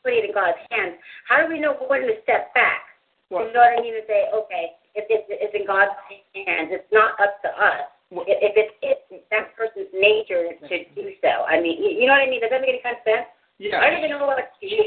putting 0.02 0.18
it 0.20 0.24
in 0.30 0.34
God's 0.34 0.58
hands, 0.70 0.94
how 1.26 1.40
do 1.42 1.48
we 1.52 1.58
know 1.60 1.74
when 1.88 2.02
to 2.02 2.14
step 2.22 2.52
back? 2.54 2.82
Well- 3.30 3.46
you 3.46 3.52
know 3.52 3.60
what 3.60 3.78
I 3.78 3.82
mean? 3.82 3.94
To 3.94 4.04
say, 4.06 4.26
okay, 4.34 4.72
if 4.94 5.04
it's, 5.08 5.26
it's 5.28 5.54
in 5.54 5.66
God's 5.66 5.92
hands, 6.34 6.70
it's 6.72 6.86
not 6.92 7.18
up 7.20 7.40
to 7.42 7.48
us. 7.48 7.86
Well- 8.10 8.24
If, 8.26 8.38
if 8.42 8.52
it's 8.56 8.74
it's 9.10 9.24
that 9.30 9.54
person's 9.56 9.88
nature 9.92 10.48
to 10.56 10.76
do 10.94 11.12
so. 11.20 11.44
I 11.46 11.60
mean, 11.60 11.82
you, 11.82 11.90
you 12.02 12.06
know 12.06 12.12
what 12.14 12.22
I 12.24 12.30
mean? 12.30 12.40
Does 12.40 12.50
that 12.50 12.60
make 12.60 12.70
any 12.70 12.82
kind 12.82 12.96
of 12.96 13.04
sense? 13.04 13.26
Yeah. 13.58 13.80
I 13.82 13.90
don't 13.90 13.98
even 14.06 14.18
know 14.18 14.26
what 14.26 14.38
to 14.38 14.68
do. 14.68 14.82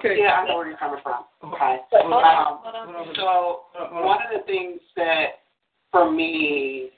Okay. 0.00 0.16
Yeah, 0.18 0.40
I 0.40 0.48
know 0.48 0.56
where 0.56 0.68
you're 0.68 0.78
coming 0.80 1.00
from. 1.02 1.24
Okay. 1.44 1.76
But 1.92 2.02
Um, 2.08 2.12
hold 2.12 2.24
on. 2.24 2.58
Hold 2.64 2.74
on. 2.74 3.14
so 3.14 3.22
Hold 3.76 3.92
on. 3.92 4.04
one 4.04 4.18
of 4.24 4.32
the 4.32 4.42
things 4.46 4.80
that 4.96 5.44
for 5.92 6.10
me, 6.10 6.90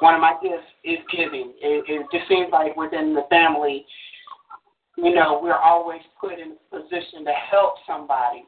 one 0.00 0.14
of 0.14 0.20
my 0.20 0.34
gifts 0.42 0.66
is 0.84 0.98
giving. 1.10 1.52
It, 1.60 1.84
it 1.88 2.06
just 2.12 2.28
seems 2.28 2.48
like 2.52 2.76
within 2.76 3.14
the 3.14 3.26
family, 3.30 3.84
you 4.96 5.14
know, 5.14 5.40
we're 5.42 5.56
always 5.58 6.00
put 6.20 6.38
in 6.38 6.52
a 6.52 6.76
position 6.76 7.24
to 7.24 7.32
help 7.50 7.74
somebody. 7.86 8.44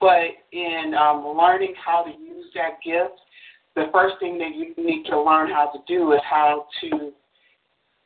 But 0.00 0.36
in 0.52 0.94
um, 0.94 1.26
learning 1.36 1.74
how 1.84 2.04
to 2.04 2.10
use 2.10 2.46
that 2.54 2.78
gift, 2.84 3.18
the 3.74 3.86
first 3.92 4.16
thing 4.20 4.38
that 4.38 4.54
you 4.54 4.74
need 4.82 5.04
to 5.04 5.20
learn 5.20 5.50
how 5.50 5.70
to 5.72 5.78
do 5.86 6.12
is 6.12 6.20
how 6.28 6.66
to, 6.80 7.12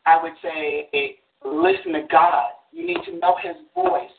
I 0.07 0.23
would 0.23 0.33
say, 0.43 0.89
eh, 0.93 1.49
listen 1.49 1.93
to 1.95 2.03
God. 2.11 2.51
You 2.73 2.87
need 2.87 3.01
to 3.07 3.19
know 3.19 3.37
His 3.43 3.57
voice. 3.75 4.11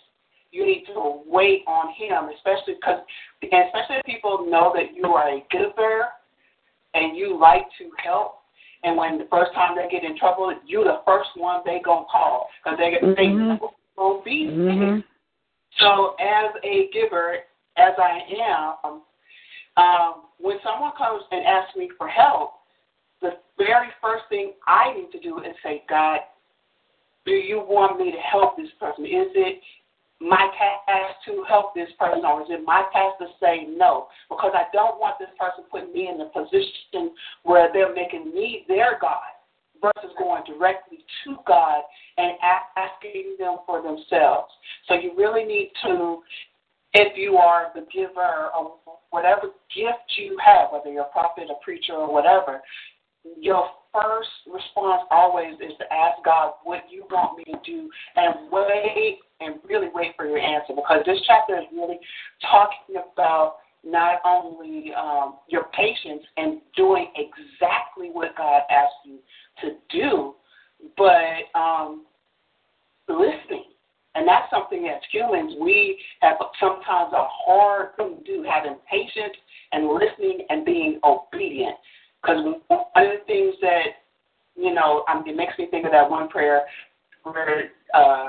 You 0.52 0.66
need 0.66 0.84
to 0.94 1.22
wait 1.26 1.64
on 1.66 1.94
Him, 1.98 2.30
especially 2.36 2.76
because, 2.76 3.02
especially 3.44 3.98
if 3.98 4.06
people 4.06 4.46
know 4.50 4.74
that 4.76 4.96
you 4.96 5.06
are 5.14 5.30
a 5.30 5.44
giver 5.52 6.08
and 6.94 7.18
you 7.18 7.38
like 7.40 7.66
to 7.80 7.90
help. 8.04 8.40
And 8.84 8.98
when 8.98 9.18
the 9.18 9.28
first 9.32 9.54
time 9.54 9.76
they 9.76 9.88
get 9.90 10.04
in 10.04 10.18
trouble, 10.18 10.54
you 10.66 10.84
the 10.84 11.02
first 11.06 11.30
one 11.36 11.62
they 11.66 11.80
gonna 11.80 12.06
call 12.06 12.50
because 12.64 12.78
they 12.78 12.92
Mhm. 12.98 13.16
they 13.16 13.68
will 13.96 14.22
be. 14.22 14.48
Mhm. 14.48 15.04
So, 15.78 16.16
as 16.20 16.54
a 16.64 16.88
giver, 16.88 17.46
as 17.78 17.98
I 17.98 18.20
am, 18.30 19.02
um, 19.78 20.30
when 20.38 20.60
someone 20.62 20.92
comes 20.92 21.24
and 21.32 21.46
asks 21.46 21.76
me 21.76 21.90
for 21.98 22.08
help, 22.08 22.60
the 23.22 23.40
very 23.58 23.90
first 24.02 24.28
thing 24.30 24.54
I 24.68 24.94
need 24.94 25.12
to 25.12 25.20
do 25.20 25.40
is 25.40 25.56
say, 25.64 25.84
God, 25.88 26.20
do 27.26 27.32
you 27.32 27.62
want 27.62 27.98
me 27.98 28.12
to 28.12 28.20
help 28.20 28.58
this 28.58 28.70
person? 28.80 29.06
Is 29.06 29.32
it 29.34 29.64
my 30.24 30.50
task 30.58 31.16
to 31.26 31.44
help 31.48 31.76
this 31.76 31.90
person, 32.00 32.24
or 32.26 32.42
is 32.42 32.48
it 32.50 32.64
my 32.66 32.84
task 32.94 33.20
to 33.20 33.28
say 33.42 33.68
no? 33.70 34.08
Because 34.30 34.54
I 34.56 34.66
don't 34.72 35.00
want 35.00 35.20
this 35.20 35.30
person 35.40 35.66
putting 35.70 35.94
me 35.94 36.08
in 36.08 36.22
a 36.22 36.26
position 36.26 37.12
where 37.44 37.70
they're 37.74 37.94
making 37.94 38.34
me 38.34 38.66
their 38.68 38.98
God 39.00 39.22
versus 39.82 40.16
going 40.18 40.44
directly 40.46 41.00
to 41.26 41.36
God 41.46 41.82
and 42.18 42.38
asking 42.78 43.36
them 43.38 43.58
for 43.66 43.82
themselves. 43.82 44.52
So 44.88 44.96
you 44.96 45.12
really 45.18 45.44
need 45.44 45.72
to, 45.84 46.22
if 46.94 47.18
you 47.18 47.36
are 47.36 47.72
the 47.76 47.86
giver 47.94 48.50
or 48.58 48.76
whatever 49.10 49.48
gift 49.76 50.18
you 50.18 50.38
have, 50.44 50.70
whether 50.72 50.92
you're 50.92 51.04
a 51.04 51.12
prophet, 51.12 51.50
a 51.50 51.64
preacher, 51.64 51.94
or 51.94 52.12
whatever, 52.12 52.62
your 53.40 53.70
first 53.94 54.30
response 54.52 55.04
always 55.12 55.54
is 55.56 55.78
to 55.80 55.86
ask 55.94 56.24
God 56.26 56.54
what 56.64 56.84
you 56.90 57.06
want 57.12 57.38
me 57.38 57.46
to 57.46 57.60
do 57.66 57.90
and 58.16 58.52
wait 58.52 59.20
and 59.40 59.56
really 59.68 59.88
wait 59.94 60.14
for 60.18 60.26
your 60.26 60.40
answer 60.40 60.74
because 60.76 61.04
this 61.06 61.20
chapter 61.28 61.58
is 61.58 61.66
really 61.72 62.00
talking 62.42 63.02
about 63.14 63.58
not 63.84 64.20
only 64.26 64.92
um, 64.98 65.36
your 65.50 65.66
patience 65.74 66.24
and 66.38 66.62
doing 66.76 67.08
exactly 67.16 68.10
what 68.12 68.36
God 68.36 68.62
asks 68.70 68.96
you 69.06 69.20
to 69.62 69.76
do, 69.92 70.34
but 70.98 71.60
um, 71.60 72.06
listening. 73.10 73.66
And 74.16 74.28
that's 74.28 74.50
something 74.52 74.88
as 74.94 75.02
humans 75.12 75.56
we 75.60 76.00
have 76.22 76.38
sometimes 76.60 77.14
a 77.14 77.26
hard 77.28 77.96
thing 77.98 78.18
to 78.18 78.24
do, 78.24 78.46
having 78.50 78.78
patience 78.90 79.36
and 79.72 79.88
listening 79.88 80.46
and 80.50 80.64
being 80.64 81.00
obedient. 81.04 81.76
Because 82.24 82.44
one 82.68 82.80
of 82.80 83.20
the 83.20 83.26
things 83.28 83.56
that, 83.62 84.00
you 84.56 84.74
know, 84.74 85.04
I 85.08 85.16
mean, 85.16 85.34
it 85.34 85.38
makes 85.38 85.54
me 85.60 85.68
think 85.70 85.86
of 85.86 85.92
that 85.92 86.10
one 86.10 86.30
prayer 86.30 86.62
where 87.24 87.72
uh, 87.94 88.28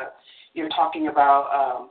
you're 0.55 0.69
talking 0.71 1.09
about 1.09 1.49
um, 1.55 1.91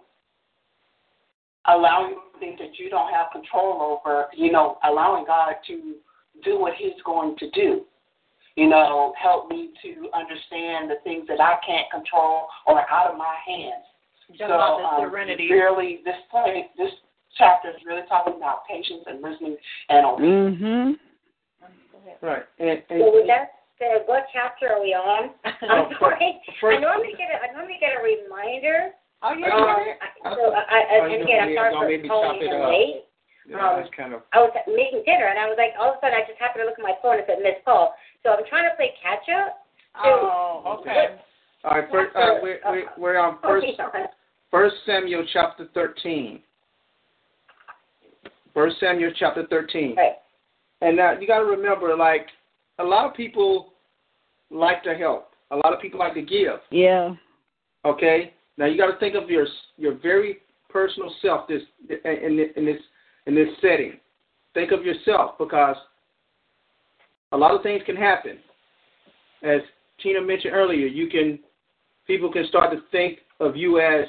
allowing 1.73 2.15
things 2.39 2.59
that 2.59 2.77
you 2.77 2.89
don't 2.89 3.11
have 3.11 3.27
control 3.31 3.99
over, 4.03 4.27
you 4.35 4.51
know, 4.51 4.77
allowing 4.83 5.25
God 5.25 5.53
to 5.67 5.95
do 6.43 6.59
what 6.59 6.73
He's 6.77 7.01
going 7.05 7.37
to 7.37 7.49
do. 7.51 7.83
You 8.55 8.69
know, 8.69 9.13
help 9.19 9.49
me 9.49 9.71
to 9.81 10.09
understand 10.13 10.91
the 10.91 10.97
things 11.03 11.25
that 11.27 11.41
I 11.41 11.55
can't 11.65 11.89
control 11.89 12.47
or 12.67 12.81
out 12.91 13.11
of 13.11 13.17
my 13.17 13.35
hands. 13.47 13.83
Just 14.29 14.41
so, 14.41 14.47
the 14.47 14.53
um, 14.53 15.09
serenity. 15.09 15.49
really, 15.51 16.01
this 16.05 16.15
point, 16.29 16.67
this 16.77 16.91
chapter 17.37 17.69
is 17.69 17.75
really 17.85 18.03
talking 18.07 18.35
about 18.35 18.67
patience 18.69 19.03
and 19.07 19.21
listening 19.21 19.57
and 19.89 20.05
obedience. 20.05 20.61
Mhm. 20.61 20.99
Right. 22.21 22.43
And, 22.59 22.69
and 22.89 22.99
So 22.99 23.13
with 23.13 23.27
that 23.27 23.63
said, 23.79 24.03
what 24.05 24.25
chapter 24.31 24.69
are 24.75 24.81
we 24.81 24.93
on? 24.93 25.31
I'm 25.45 25.87
Oh, 25.87 25.89
sorry. 25.99 26.39
I 26.39 26.79
normally 26.79 27.13
get 27.17 27.31
a, 27.31 27.37
I 27.43 27.53
normally 27.55 27.77
get 27.79 27.95
a 27.95 28.01
reminder. 28.03 28.91
Oh, 29.23 29.31
Um, 29.31 29.39
yeah. 29.39 29.55
I- 29.55 30.35
so 30.35 30.51
I, 30.51 30.61
I, 30.61 30.99
Oh, 31.01 31.05
you 31.07 31.15
and 31.15 31.23
again, 31.23 31.57
I'm 31.57 31.73
sorry 31.73 32.01
for 32.01 32.07
calling 32.07 32.39
chop 32.39 32.43
it 32.43 32.51
in 32.51 32.67
late. 32.67 33.03
yeah, 33.47 33.59
um, 33.59 33.79
that's 33.79 33.93
kind 33.95 34.13
of 34.13 34.21
I 34.31 34.39
was 34.39 34.51
making 34.67 35.03
dinner 35.07 35.27
and 35.27 35.39
I 35.39 35.47
was 35.47 35.55
like, 35.59 35.71
all 35.79 35.91
of 35.91 35.97
a 35.97 35.99
sudden 36.03 36.15
I 36.15 36.27
just 36.27 36.39
happened 36.39 36.63
to 36.63 36.67
look 36.67 36.79
at 36.79 36.83
my 36.83 36.95
phone 37.01 37.19
and 37.19 37.23
it 37.23 37.27
said 37.27 37.39
missed 37.43 37.63
call. 37.65 37.95
So 38.23 38.31
I'm 38.35 38.43
trying 38.47 38.67
to 38.69 38.75
play 38.75 38.91
catch 38.99 39.27
up. 39.31 39.63
Oh, 39.99 40.79
okay. 40.79 41.19
all 41.63 41.79
right. 41.79 41.87
First, 41.91 42.15
uh, 42.15 42.39
we're, 42.41 42.59
we're 42.65 42.87
we're 42.97 43.19
on 43.19 43.37
first 43.43 43.67
First 44.51 44.75
Samuel 44.85 45.25
chapter 45.31 45.67
thirteen. 45.73 46.39
First 48.53 48.79
Samuel 48.79 49.11
chapter 49.17 49.45
thirteen. 49.49 49.95
Right. 49.95 50.22
And 50.83 50.97
now 50.97 51.17
you 51.17 51.25
got 51.25 51.39
to 51.39 51.45
remember, 51.45 51.95
like 51.95 52.27
a 52.77 52.83
lot 52.83 53.05
of 53.05 53.15
people 53.15 53.73
like 54.49 54.83
to 54.83 54.93
help. 54.93 55.29
A 55.51 55.55
lot 55.55 55.73
of 55.73 55.79
people 55.79 55.99
like 55.99 56.13
to 56.15 56.21
give. 56.21 56.59
Yeah. 56.71 57.15
Okay. 57.85 58.33
Now 58.57 58.65
you 58.65 58.77
got 58.77 58.91
to 58.91 58.99
think 58.99 59.15
of 59.15 59.29
your 59.29 59.47
your 59.77 59.95
very 59.95 60.39
personal 60.69 61.13
self 61.21 61.47
this 61.47 61.61
in 61.89 62.37
this 62.37 62.47
in 62.57 62.65
this 62.65 62.81
in 63.27 63.35
this 63.35 63.47
setting. 63.61 63.93
Think 64.53 64.71
of 64.71 64.83
yourself 64.83 65.37
because 65.39 65.77
a 67.31 67.37
lot 67.37 67.55
of 67.55 67.63
things 67.63 67.81
can 67.85 67.95
happen. 67.95 68.37
As 69.41 69.61
Tina 70.01 70.21
mentioned 70.21 70.53
earlier, 70.53 70.87
you 70.87 71.07
can 71.07 71.39
people 72.07 72.29
can 72.31 72.45
start 72.47 72.71
to 72.71 72.81
think 72.91 73.19
of 73.39 73.55
you 73.55 73.79
as 73.79 74.05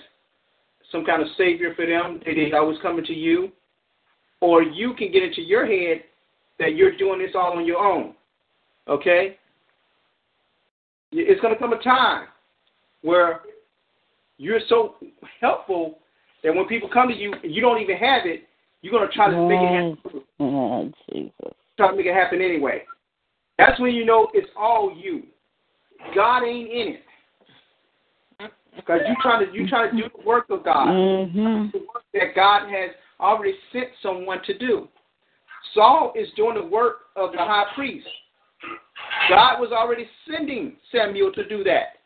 some 0.91 1.05
kind 1.05 1.23
of 1.23 1.29
savior 1.39 1.73
for 1.77 1.87
them. 1.87 2.21
They 2.27 2.35
they 2.35 2.53
always 2.53 2.79
coming 2.83 3.05
to 3.05 3.15
you, 3.15 3.53
or 4.41 4.63
you 4.63 4.95
can 4.95 5.13
get 5.13 5.23
into 5.23 5.41
your 5.41 5.67
head 5.67 6.03
that 6.59 6.75
you're 6.75 6.97
doing 6.97 7.19
this 7.19 7.33
all 7.35 7.57
on 7.57 7.67
your 7.67 7.79
own. 7.79 8.15
Okay. 8.89 9.37
It's 11.13 11.41
going 11.41 11.55
to 11.55 11.59
come 11.59 11.73
a 11.73 11.83
time 11.83 12.27
where 13.03 13.41
you're 14.39 14.61
so 14.69 14.97
helpful 15.41 15.99
that 16.43 16.55
when 16.55 16.67
people 16.67 16.89
come 16.93 17.09
to 17.09 17.15
you 17.15 17.33
and 17.43 17.55
you 17.55 17.61
don't 17.61 17.81
even 17.81 17.97
have 17.97 18.27
it, 18.27 18.45
you're 18.83 18.93
going 18.93 19.09
to 19.09 19.15
try 19.15 19.31
to 19.31 19.49
make 19.49 19.61
it 19.61 19.97
happen. 20.05 20.23
Oh, 20.41 20.93
Jesus. 21.11 21.33
Try 21.77 21.91
to 21.91 21.97
make 21.97 22.07
it 22.07 22.15
happen 22.15 22.43
anyway. 22.43 22.83
That's 23.59 23.79
when 23.81 23.95
you 23.95 24.05
know 24.05 24.29
it's 24.35 24.51
all 24.57 24.95
you. 24.97 25.23
God 26.15 26.45
ain't 26.45 26.69
in 26.71 26.95
it. 26.95 27.01
Because 28.77 29.01
you 29.09 29.15
trying 29.23 29.47
to 29.47 29.53
you 29.57 29.69
trying 29.69 29.91
to 29.93 29.97
do 29.97 30.09
the 30.17 30.27
work 30.27 30.51
of 30.51 30.65
God, 30.65 30.89
Mhm. 30.89 31.71
the 31.73 31.79
work 31.79 32.05
that 32.13 32.35
God 32.35 32.69
has 32.69 32.91
already 33.21 33.57
sent 33.73 33.91
someone 34.03 34.43
to 34.43 34.59
do. 34.59 34.89
Saul 35.75 36.13
is 36.17 36.29
doing 36.37 36.55
the 36.55 36.65
work 36.65 37.07
of 37.17 37.33
the 37.33 37.39
high 37.39 37.67
priest. 37.75 38.07
God 39.29 39.61
was 39.61 39.73
already 39.73 40.09
sending 40.31 40.77
Samuel 40.91 41.33
to 41.33 41.49
do 41.49 41.65
that. 41.65 41.99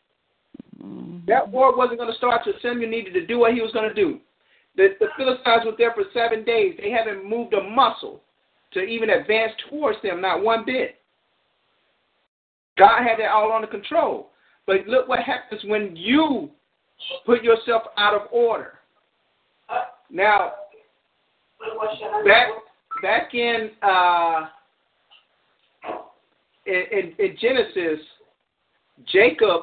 Mhm. 0.81 1.25
That 1.25 1.47
war 1.47 1.75
wasn't 1.75 1.99
going 1.99 2.11
to 2.11 2.17
start 2.17 2.45
until 2.45 2.59
Samuel 2.61 2.89
needed 2.89 3.13
to 3.13 3.25
do 3.25 3.39
what 3.39 3.53
he 3.53 3.61
was 3.61 3.71
going 3.71 3.87
to 3.87 3.95
do. 3.95 4.19
The, 4.75 4.95
the 4.99 5.09
Philistines 5.17 5.65
were 5.65 5.75
there 5.77 5.93
for 5.93 6.03
seven 6.13 6.43
days. 6.43 6.77
They 6.77 6.89
haven't 6.91 7.25
moved 7.25 7.53
a 7.53 7.63
muscle 7.63 8.21
to 8.71 8.81
even 8.81 9.09
advance 9.09 9.51
towards 9.69 10.01
them, 10.01 10.21
not 10.21 10.41
one 10.41 10.63
bit. 10.65 11.01
God 12.77 13.03
had 13.03 13.19
that 13.19 13.31
all 13.31 13.51
under 13.51 13.67
control. 13.67 14.29
But 14.65 14.87
look 14.87 15.07
what 15.07 15.19
happens 15.19 15.63
when 15.65 15.95
you 15.95 16.49
put 17.25 17.43
yourself 17.43 17.83
out 17.97 18.13
of 18.13 18.27
order. 18.31 18.79
Now, 20.09 20.53
back 22.25 22.47
back 23.01 23.33
in 23.33 23.71
uh, 23.81 24.47
in, 26.65 27.13
in, 27.17 27.35
Genesis, 27.39 27.99
Jacob 29.11 29.61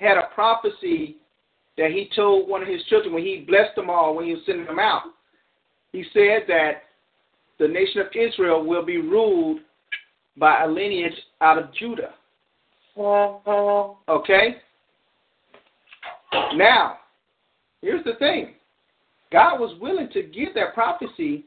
had 0.00 0.16
a 0.16 0.28
prophecy 0.34 1.16
that 1.76 1.90
he 1.90 2.10
told 2.14 2.48
one 2.48 2.62
of 2.62 2.68
his 2.68 2.82
children 2.84 3.14
when 3.14 3.22
he 3.22 3.44
blessed 3.46 3.74
them 3.76 3.90
all 3.90 4.14
when 4.16 4.26
he 4.26 4.32
was 4.32 4.42
sending 4.46 4.66
them 4.66 4.78
out. 4.78 5.02
He 5.92 6.04
said 6.12 6.42
that 6.48 6.82
the 7.58 7.68
nation 7.68 8.00
of 8.00 8.08
Israel 8.14 8.64
will 8.64 8.84
be 8.84 8.98
ruled 8.98 9.60
by 10.36 10.64
a 10.64 10.68
lineage 10.68 11.14
out 11.40 11.58
of 11.58 11.72
Judah. 11.74 12.14
Okay? 14.08 14.56
Now, 16.54 16.98
here's 17.80 18.04
the 18.04 18.14
thing 18.18 18.54
God 19.34 19.58
was 19.58 19.76
willing 19.80 20.08
to 20.12 20.22
give 20.22 20.54
that 20.54 20.74
prophecy 20.74 21.44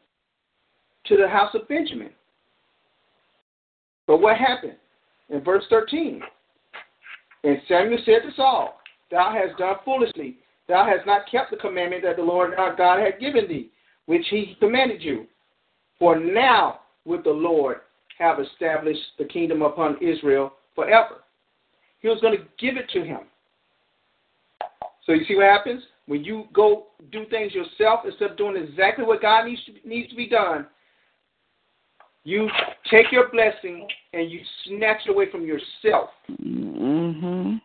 to 1.05 1.15
the 1.15 1.25
house 1.25 1.55
of 1.55 1.69
Benjamin. 1.69 2.09
But 4.07 4.17
what 4.17 4.35
happened? 4.37 4.75
In 5.29 5.41
verse 5.41 5.63
13, 5.69 6.21
and 7.45 7.61
Samuel 7.69 7.99
said 8.03 8.27
to 8.27 8.35
Saul, 8.35 8.81
Thou 9.09 9.31
hast 9.31 9.57
done 9.57 9.75
foolishly. 9.85 10.35
Thou 10.67 10.85
hast 10.85 11.07
not 11.07 11.31
kept 11.31 11.49
the 11.49 11.55
commandment 11.55 12.03
that 12.03 12.17
the 12.17 12.23
Lord 12.23 12.55
our 12.55 12.75
God 12.75 12.99
had 12.99 13.21
given 13.21 13.47
thee, 13.47 13.69
which 14.05 14.25
he 14.29 14.57
commanded 14.59 15.01
you. 15.01 15.25
For 15.97 16.19
now 16.19 16.81
would 17.05 17.23
the 17.23 17.29
Lord 17.29 17.77
have 18.19 18.41
established 18.41 18.99
the 19.17 19.23
kingdom 19.23 19.61
upon 19.61 19.97
Israel 20.01 20.51
forever. 20.75 21.23
He 22.01 22.09
was 22.09 22.19
going 22.19 22.37
to 22.37 22.43
give 22.59 22.75
it 22.75 22.89
to 22.89 23.05
him. 23.05 23.19
So 25.05 25.13
you 25.13 25.23
see 25.23 25.37
what 25.37 25.45
happens? 25.45 25.83
When 26.07 26.23
you 26.23 26.45
go 26.53 26.87
do 27.11 27.25
things 27.29 27.53
yourself 27.53 28.01
instead 28.05 28.31
of 28.31 28.37
doing 28.37 28.55
exactly 28.55 29.05
what 29.05 29.21
God 29.21 29.45
needs 29.45 29.61
to, 29.65 29.87
needs 29.87 30.09
to 30.09 30.15
be 30.15 30.27
done, 30.27 30.65
you 32.23 32.49
take 32.89 33.11
your 33.11 33.29
blessing 33.29 33.87
and 34.13 34.31
you 34.31 34.39
snatch 34.65 35.01
it 35.05 35.11
away 35.11 35.29
from 35.31 35.45
yourself. 35.45 36.09
Mm-hmm. 36.41 37.55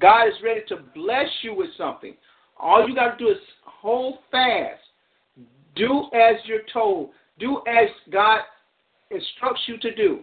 God 0.00 0.28
is 0.28 0.34
ready 0.42 0.62
to 0.68 0.78
bless 0.94 1.28
you 1.42 1.54
with 1.54 1.70
something. 1.76 2.14
All 2.58 2.88
you 2.88 2.94
got 2.94 3.16
to 3.16 3.24
do 3.24 3.30
is 3.30 3.38
hold 3.64 4.18
fast. 4.30 4.80
Do 5.76 6.04
as 6.14 6.36
you're 6.46 6.62
told. 6.72 7.10
Do 7.38 7.62
as 7.66 7.88
God 8.10 8.40
instructs 9.10 9.62
you 9.66 9.78
to 9.78 9.94
do. 9.94 10.20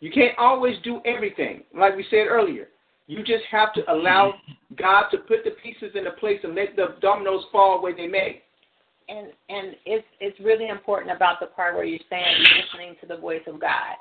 You 0.00 0.10
can't 0.10 0.38
always 0.38 0.76
do 0.82 1.00
everything, 1.04 1.62
like 1.76 1.96
we 1.96 2.06
said 2.10 2.26
earlier. 2.28 2.68
You 3.10 3.24
just 3.24 3.42
have 3.50 3.72
to 3.72 3.92
allow 3.92 4.34
mm-hmm. 4.34 4.74
God 4.76 5.08
to 5.10 5.18
put 5.18 5.42
the 5.42 5.50
pieces 5.62 5.96
into 5.96 6.12
place 6.12 6.38
and 6.44 6.54
let 6.54 6.76
the 6.76 6.94
dominoes 7.02 7.42
fall 7.50 7.82
where 7.82 7.94
they 7.94 8.06
may. 8.06 8.40
And 9.08 9.32
and 9.48 9.74
it's 9.84 10.06
it's 10.20 10.38
really 10.38 10.68
important 10.68 11.10
about 11.10 11.40
the 11.40 11.46
part 11.46 11.74
where 11.74 11.82
you're 11.82 11.98
saying 12.08 12.36
listening 12.38 12.94
to 13.00 13.08
the 13.08 13.16
voice 13.16 13.42
of 13.48 13.60
God. 13.60 13.96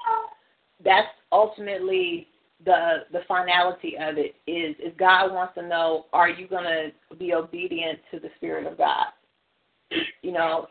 That's 0.85 1.07
ultimately 1.31 2.27
the 2.63 3.05
the 3.11 3.21
finality 3.27 3.95
of 3.99 4.19
it 4.19 4.35
is 4.45 4.75
is 4.77 4.93
God 4.99 5.33
wants 5.33 5.55
to 5.55 5.67
know 5.67 6.05
are 6.13 6.29
you 6.29 6.47
going 6.47 6.65
to 6.65 7.15
be 7.15 7.33
obedient 7.33 7.97
to 8.11 8.19
the 8.19 8.29
spirit 8.35 8.71
of 8.71 8.77
God? 8.77 9.07
You 10.21 10.33
know, 10.33 10.67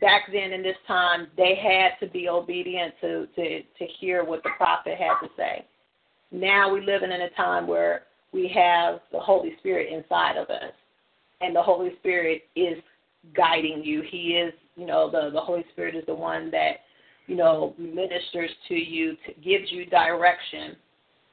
back 0.00 0.22
then 0.32 0.52
in 0.52 0.64
this 0.64 0.76
time 0.88 1.28
they 1.36 1.54
had 1.54 2.04
to 2.04 2.12
be 2.12 2.28
obedient 2.28 2.94
to 3.02 3.28
to 3.36 3.60
to 3.60 3.86
hear 4.00 4.24
what 4.24 4.42
the 4.42 4.50
prophet 4.58 4.98
had 4.98 5.24
to 5.24 5.28
say. 5.36 5.64
Now 6.32 6.72
we 6.72 6.80
live 6.80 7.02
in 7.02 7.12
a 7.12 7.30
time 7.30 7.66
where 7.66 8.02
we 8.32 8.50
have 8.54 9.00
the 9.12 9.20
Holy 9.20 9.52
Spirit 9.58 9.92
inside 9.92 10.36
of 10.36 10.48
us, 10.48 10.72
and 11.40 11.54
the 11.54 11.62
Holy 11.62 11.90
Spirit 12.00 12.44
is 12.56 12.78
guiding 13.36 13.84
you. 13.84 14.02
He 14.08 14.34
is, 14.34 14.54
you 14.76 14.86
know, 14.86 15.10
the 15.10 15.30
the 15.30 15.40
Holy 15.40 15.64
Spirit 15.72 15.94
is 15.94 16.04
the 16.06 16.14
one 16.14 16.50
that, 16.50 16.78
you 17.26 17.36
know, 17.36 17.74
ministers 17.78 18.50
to 18.68 18.74
you, 18.74 19.16
to, 19.26 19.34
gives 19.44 19.70
you 19.70 19.84
direction, 19.86 20.74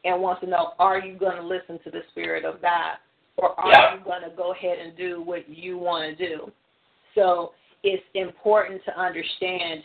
and 0.04 0.22
wants 0.22 0.42
to 0.42 0.48
know: 0.48 0.74
Are 0.80 1.00
you 1.00 1.18
going 1.18 1.38
to 1.38 1.48
listen 1.48 1.80
to 1.86 1.92
the 1.92 2.02
Spirit 2.12 2.44
of 2.44 2.62
God, 2.62 2.98
or 3.38 3.58
are 3.60 3.72
Yeah. 3.72 3.96
you 3.96 4.04
going 4.04 4.24
to 4.24 4.36
go 4.36 4.52
ahead 4.52 4.78
and 4.80 4.98
do 4.98 5.22
what 5.22 5.48
you 5.48 5.78
want 5.78 6.18
to 6.18 6.28
do? 6.28 6.52
So 7.16 7.54
it's 7.84 8.04
important 8.14 8.82
to 8.86 9.00
understand 9.00 9.82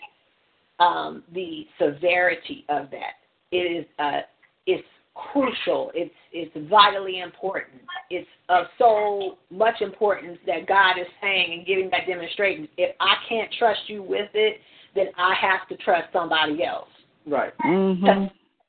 um, 0.81 1.23
the 1.33 1.67
severity 1.79 2.65
of 2.69 2.91
that. 2.91 3.15
It 3.53 3.59
is 3.59 3.87
uh, 4.01 4.23
it's 4.67 4.87
crucial. 5.15 5.91
It's 5.95 6.15
it's 6.33 6.53
vitally 6.69 7.21
important. 7.21 7.81
It's 8.11 8.29
of 8.49 8.67
so 8.79 9.39
much 9.51 9.81
importance 9.81 10.39
that 10.47 10.67
God 10.67 10.99
is 11.01 11.07
saying 11.23 11.53
and 11.53 11.67
giving 11.67 11.91
that 11.91 12.07
demonstration. 12.07 12.69
If 12.77 12.95
I 13.01 13.15
can't 13.29 13.51
trust 13.59 13.81
you 13.87 14.03
with 14.03 14.31
it, 14.35 14.59
then 14.95 15.07
I 15.17 15.35
have 15.41 15.69
to 15.69 15.77
trust 15.85 16.13
somebody 16.13 16.65
else. 16.65 16.89
Right. 17.27 17.53
Mm-hmm. 17.65 18.25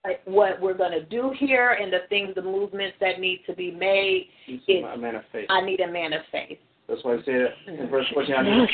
Like 0.06 0.22
what 0.26 0.62
we're 0.62 0.76
going 0.78 0.92
to 0.92 1.04
do 1.06 1.34
here 1.38 1.72
and 1.82 1.92
the 1.92 2.02
things, 2.10 2.36
the 2.36 2.42
movements 2.42 2.96
that 3.02 3.20
need 3.20 3.42
to 3.48 3.54
be 3.56 3.72
made, 3.72 4.28
He's 4.46 4.60
It's- 4.68 4.92
a 4.94 4.98
man 4.98 5.16
of 5.16 5.24
faith. 5.32 5.48
I 5.50 5.62
need 5.66 5.80
a 5.80 5.92
man 5.92 6.14
of 6.14 6.22
faith. 6.32 6.60
That's 6.88 7.04
why 7.04 7.16
I 7.16 7.18
said 7.26 7.54
in 7.68 7.90
verse 7.90 8.06
14, 8.14 8.36
I 8.36 8.44
need 8.44 8.70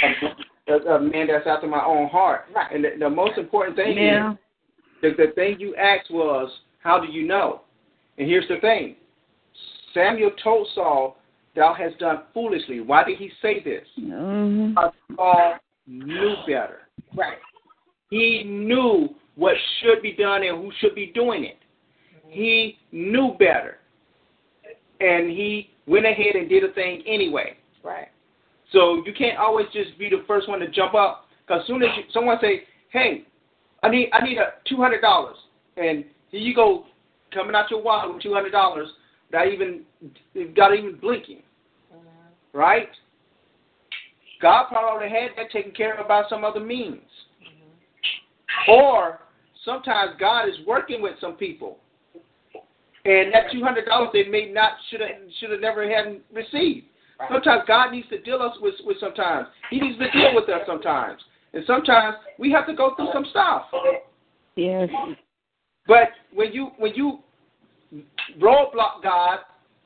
a, 0.68 0.74
a 0.96 1.00
man 1.00 1.28
that's 1.28 1.48
after 1.48 1.66
my 1.68 1.82
own 1.86 2.10
heart. 2.10 2.42
Right. 2.54 2.70
And 2.76 2.84
the, 2.84 2.90
the 3.00 3.10
most 3.10 3.38
important 3.38 3.78
thing 3.78 3.98
Yeah. 3.98 4.34
is 4.34 4.38
the, 5.02 5.28
the 5.28 5.32
thing 5.34 5.58
you 5.62 5.74
asked 5.78 6.12
was, 6.12 6.52
how 6.84 7.00
do 7.00 7.12
you 7.12 7.28
know? 7.28 7.62
And 8.18 8.28
here's 8.28 8.48
the 8.48 8.60
thing. 8.60 8.96
Samuel 9.94 10.32
told 10.44 10.68
Saul, 10.74 11.18
thou 11.56 11.74
hast 11.74 12.00
done 12.00 12.24
foolishly. 12.34 12.80
Why 12.80 13.04
did 13.04 13.18
he 13.18 13.30
say 13.42 13.64
this? 13.64 13.86
Mm-hmm. 14.00 14.70
Because 14.70 14.94
Saul 15.16 15.56
knew 15.88 16.36
better. 16.48 16.80
Right. 17.16 17.38
He 18.10 18.44
knew 18.46 19.10
what 19.36 19.56
should 19.82 20.02
be 20.02 20.14
done 20.14 20.44
and 20.44 20.58
who 20.58 20.72
should 20.80 20.96
be 20.96 21.12
doing 21.14 21.46
it. 21.46 21.58
He 22.28 22.78
knew 22.92 23.36
better. 23.40 23.78
And 25.00 25.30
he 25.30 25.72
went 25.88 26.06
ahead 26.06 26.36
and 26.36 26.48
did 26.48 26.64
a 26.64 26.72
thing 26.74 27.04
anyway. 27.08 27.58
Right. 27.84 28.08
So 28.72 29.04
you 29.06 29.14
can't 29.14 29.38
always 29.38 29.68
just 29.74 29.98
be 29.98 30.10
the 30.10 30.24
first 30.28 30.48
one 30.48 30.60
to 30.60 30.70
jump 30.70 30.94
up. 30.94 31.26
Because 31.46 31.66
soon 31.68 31.84
as 31.84 31.90
you, 31.98 32.04
someone 32.14 32.38
say, 32.42 32.64
"Hey, 32.90 33.24
I 33.84 33.90
need 33.90 34.10
I 34.14 34.24
need 34.24 34.38
a 34.38 34.54
two 34.70 34.78
hundred 34.78 35.02
dollars," 35.02 35.36
and 35.76 36.06
here 36.32 36.42
you 36.42 36.56
go 36.56 36.86
coming 37.34 37.56
out 37.56 37.70
your 37.70 37.82
wallet 37.82 38.14
with 38.14 38.24
two 38.24 38.34
hundred 38.34 38.52
dollars, 38.52 38.88
not 39.32 39.48
even 39.48 39.82
not 40.36 40.76
even 40.76 40.98
blinking, 41.00 41.44
mm-hmm. 41.94 42.58
right? 42.58 42.90
God 44.42 44.66
probably 44.70 45.10
had 45.10 45.32
that 45.38 45.52
taken 45.52 45.72
care 45.72 46.00
of 46.00 46.08
by 46.08 46.24
some 46.30 46.44
other 46.44 46.60
means, 46.60 47.02
mm-hmm. 47.44 48.72
or 48.72 49.20
sometimes 49.64 50.12
God 50.20 50.50
is 50.50 50.56
working 50.66 51.02
with 51.02 51.14
some 51.22 51.34
people, 51.34 51.78
and 53.06 53.34
that 53.34 53.52
two 53.52 53.64
hundred 53.64 53.86
dollars 53.86 54.10
they 54.14 54.24
may 54.24 54.52
not 54.52 54.74
should 54.90 55.02
have 55.02 55.10
should 55.40 55.52
have 55.52 55.62
never 55.62 55.88
had 55.88 56.22
received. 56.34 56.88
Sometimes 57.32 57.62
God 57.68 57.92
needs 57.92 58.10
to 58.10 58.20
deal 58.20 58.42
us 58.42 58.58
with, 58.62 58.74
with 58.84 58.98
sometimes. 59.00 59.48
He 59.70 59.80
needs 59.80 60.00
to 60.00 60.10
deal 60.10 60.34
with 60.34 60.50
us 60.50 60.62
sometimes. 60.66 61.22
And 61.54 61.64
sometimes 61.68 62.16
we 62.40 62.52
have 62.52 62.66
to 62.66 62.74
go 62.74 62.96
through 62.96 63.10
some 63.14 63.26
stuff. 63.30 63.66
Yes. 64.56 64.90
But 65.88 66.10
when 66.34 66.54
you 66.54 66.72
when 66.78 66.94
you 66.96 67.20
roadblock 68.40 69.04
God 69.04 69.40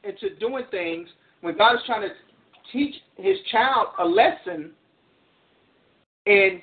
into 0.03 0.36
doing 0.36 0.65
things, 0.71 1.08
when 1.41 1.58
God 1.58 1.75
is 1.75 1.81
trying 1.86 2.01
to 2.01 2.10
teach 2.71 2.95
his 3.17 3.38
child 3.51 3.88
a 3.99 4.05
lesson, 4.05 4.71
and 6.25 6.62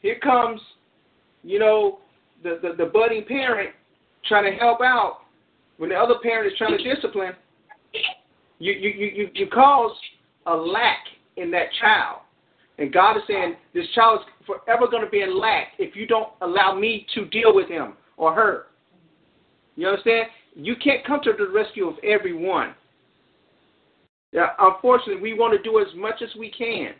here 0.00 0.18
comes, 0.22 0.60
you 1.42 1.58
know, 1.58 1.98
the, 2.42 2.58
the, 2.62 2.74
the 2.76 2.90
budding 2.90 3.24
parent 3.26 3.70
trying 4.26 4.50
to 4.50 4.58
help 4.58 4.80
out 4.80 5.20
when 5.76 5.90
the 5.90 5.96
other 5.96 6.14
parent 6.22 6.50
is 6.50 6.56
trying 6.58 6.76
to 6.76 6.94
discipline, 6.94 7.32
you 8.58 8.72
you, 8.72 8.90
you, 8.90 9.30
you, 9.34 9.46
cause 9.48 9.92
a 10.46 10.54
lack 10.54 10.98
in 11.36 11.50
that 11.50 11.66
child. 11.80 12.20
And 12.78 12.92
God 12.92 13.16
is 13.16 13.22
saying 13.28 13.54
this 13.72 13.86
child 13.94 14.20
is 14.20 14.46
forever 14.46 14.86
going 14.90 15.04
to 15.04 15.10
be 15.10 15.22
in 15.22 15.38
lack 15.38 15.68
if 15.78 15.94
you 15.94 16.06
don't 16.06 16.30
allow 16.40 16.74
me 16.74 17.06
to 17.14 17.24
deal 17.26 17.54
with 17.54 17.68
him 17.68 17.94
or 18.16 18.34
her. 18.34 18.66
You 19.76 19.88
understand? 19.88 20.28
You 20.54 20.76
can't 20.76 21.04
come 21.04 21.20
to 21.24 21.32
the 21.36 21.48
rescue 21.48 21.88
of 21.88 21.96
everyone. 22.04 22.74
Yeah, 24.32 24.48
unfortunately, 24.58 25.22
we 25.22 25.34
want 25.34 25.56
to 25.56 25.62
do 25.62 25.78
as 25.78 25.86
much 25.96 26.22
as 26.22 26.28
we 26.38 26.50
can, 26.50 26.94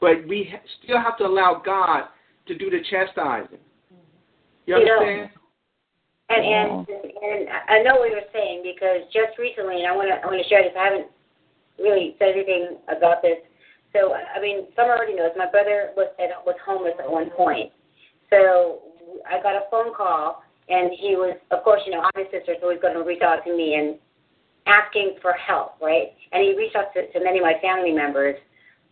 but 0.00 0.26
we 0.26 0.50
ha- 0.50 0.62
still 0.82 1.00
have 1.00 1.16
to 1.18 1.24
allow 1.24 1.62
God 1.64 2.04
to 2.46 2.58
do 2.58 2.70
the 2.70 2.78
chastising. 2.90 3.58
You 4.66 4.78
You 4.78 4.84
know, 4.84 4.98
understand? 4.98 5.30
And 6.30 6.44
and 6.44 6.88
and 6.88 7.48
I 7.68 7.82
know 7.82 7.96
what 7.96 8.10
you're 8.10 8.26
saying 8.32 8.62
because 8.64 9.06
just 9.12 9.38
recently, 9.38 9.84
and 9.84 9.86
I 9.86 9.94
want 9.94 10.08
to 10.08 10.16
I 10.18 10.26
want 10.26 10.40
to 10.40 10.48
share 10.48 10.62
this. 10.62 10.72
I 10.78 10.84
haven't 10.84 11.08
really 11.78 12.16
said 12.18 12.32
anything 12.34 12.78
about 12.88 13.20
this. 13.20 13.38
So 13.92 14.14
I 14.14 14.40
mean, 14.40 14.66
some 14.74 14.86
already 14.86 15.14
knows. 15.14 15.36
My 15.36 15.50
brother 15.50 15.90
was 15.96 16.08
at, 16.18 16.32
was 16.46 16.56
homeless 16.64 16.94
at 16.98 17.10
one 17.10 17.30
point. 17.30 17.70
So 18.30 18.80
I 19.28 19.42
got 19.42 19.54
a 19.54 19.68
phone 19.70 19.94
call, 19.94 20.42
and 20.68 20.90
he 20.98 21.16
was, 21.16 21.36
of 21.50 21.62
course, 21.62 21.82
you 21.84 21.92
know, 21.92 22.00
I'm 22.00 22.24
his 22.24 22.32
sister, 22.32 22.54
so 22.60 22.70
he's 22.70 22.80
going 22.80 22.94
to 22.94 23.02
reach 23.02 23.22
out 23.22 23.44
to 23.44 23.56
me 23.56 23.74
and 23.74 23.98
asking 24.66 25.16
for 25.20 25.32
help, 25.32 25.76
right? 25.80 26.16
And 26.32 26.42
he 26.42 26.56
reached 26.56 26.76
out 26.76 26.92
to, 26.94 27.10
to 27.12 27.24
many 27.24 27.38
of 27.38 27.44
my 27.44 27.60
family 27.60 27.92
members. 27.92 28.36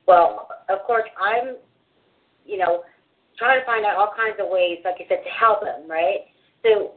Well, 0.07 0.49
of 0.69 0.85
course, 0.87 1.09
I'm, 1.17 1.57
you 2.45 2.59
know, 2.59 2.85
trying 3.39 3.61
to 3.61 3.67
find 3.67 3.87
out 3.87 3.97
all 3.97 4.13
kinds 4.15 4.37
of 4.39 4.49
ways, 4.51 4.79
like 4.85 4.97
you 4.99 5.07
said, 5.09 5.25
to 5.25 5.31
help 5.31 5.65
him, 5.65 5.89
right? 5.89 6.29
So 6.63 6.93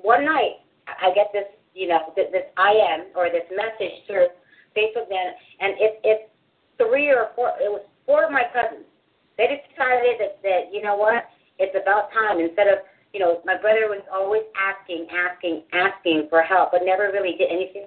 one 0.00 0.24
night 0.24 0.64
I 0.88 1.12
get 1.14 1.28
this, 1.32 1.44
you 1.74 1.88
know, 1.88 2.12
this, 2.16 2.26
this 2.32 2.48
IM 2.56 3.12
or 3.14 3.28
this 3.28 3.44
message 3.52 4.00
through 4.06 4.28
Facebook 4.76 5.08
then, 5.08 5.36
and 5.60 5.76
it, 5.78 6.00
it's 6.04 6.32
three 6.78 7.10
or 7.10 7.30
four, 7.36 7.52
it 7.60 7.68
was 7.68 7.84
four 8.06 8.24
of 8.24 8.32
my 8.32 8.44
cousins. 8.52 8.88
they 9.36 9.46
decided 9.46 10.18
that 10.20 10.42
that 10.42 10.72
you 10.72 10.82
know 10.82 10.96
what, 10.96 11.28
it's 11.58 11.76
about 11.76 12.12
time. 12.12 12.40
Instead 12.40 12.68
of 12.68 12.78
you 13.12 13.20
know, 13.20 13.40
my 13.44 13.60
brother 13.60 13.92
was 13.92 14.00
always 14.08 14.42
asking, 14.56 15.06
asking, 15.12 15.62
asking 15.72 16.26
for 16.32 16.42
help, 16.42 16.72
but 16.72 16.80
never 16.84 17.12
really 17.12 17.36
did 17.36 17.52
anything 17.52 17.84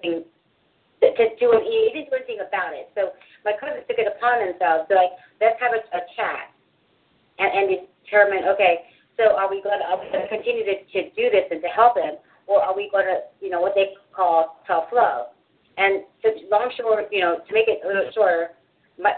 to, 1.01 1.07
to 1.09 1.23
do 1.41 1.53
it. 1.57 1.65
He 1.65 1.89
didn't 1.93 2.13
do 2.13 2.15
anything 2.17 2.45
about 2.45 2.77
it. 2.77 2.93
So 2.93 3.17
my 3.43 3.57
cousins 3.57 3.85
took 3.89 3.97
it 3.97 4.05
upon 4.05 4.45
themselves. 4.45 4.85
So 4.89 4.93
like, 4.95 5.17
let's 5.41 5.57
have 5.57 5.73
a, 5.73 5.81
a 5.97 6.01
chat 6.13 6.53
and, 7.41 7.49
and 7.49 7.65
determine, 8.05 8.45
okay, 8.53 8.85
so 9.17 9.33
are 9.33 9.49
we 9.49 9.65
going 9.65 9.81
to, 9.81 9.85
to 10.13 10.27
continue 10.29 10.63
to, 10.65 10.75
to 10.93 10.99
do 11.17 11.33
this 11.33 11.49
and 11.49 11.61
to 11.61 11.71
help 11.73 11.97
him, 11.97 12.21
or 12.45 12.61
are 12.61 12.75
we 12.75 12.89
going 12.93 13.09
to, 13.09 13.25
you 13.41 13.49
know, 13.49 13.61
what 13.61 13.73
they 13.73 13.97
call 14.13 14.61
tough 14.67 14.93
love? 14.93 15.33
And 15.77 16.05
to 16.21 16.29
long 16.51 16.71
short, 16.77 17.09
you 17.11 17.19
know, 17.19 17.41
to 17.41 17.51
make 17.53 17.67
it 17.67 17.81
a 17.83 17.87
little 17.87 18.11
shorter, 18.13 18.55
my, 19.01 19.11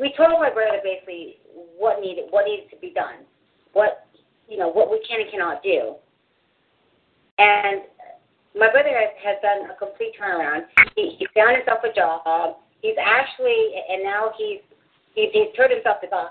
we 0.00 0.12
told 0.16 0.40
my 0.40 0.50
brother 0.50 0.80
basically 0.82 1.38
what 1.78 2.00
needed 2.00 2.24
what 2.30 2.44
needed 2.44 2.68
to 2.70 2.76
be 2.76 2.90
done, 2.90 3.24
what 3.72 4.05
you 4.48 4.56
know 4.58 4.68
what 4.68 4.90
we 4.90 5.04
can 5.08 5.20
and 5.20 5.30
cannot 5.30 5.62
do. 5.62 5.94
And 7.38 7.82
my 8.56 8.70
brother 8.72 8.88
has, 8.88 9.12
has 9.22 9.36
done 9.42 9.68
a 9.70 9.76
complete 9.76 10.14
turnaround. 10.16 10.64
He, 10.96 11.16
he 11.18 11.26
found 11.34 11.56
himself 11.56 11.84
a 11.84 11.92
job. 11.92 12.56
He's 12.80 12.96
actually, 12.96 13.76
and 13.90 14.02
now 14.02 14.32
he's 14.38 14.60
he's, 15.14 15.28
he's 15.32 15.52
turned 15.56 15.72
himself 15.72 16.00
to 16.00 16.08
God. 16.08 16.30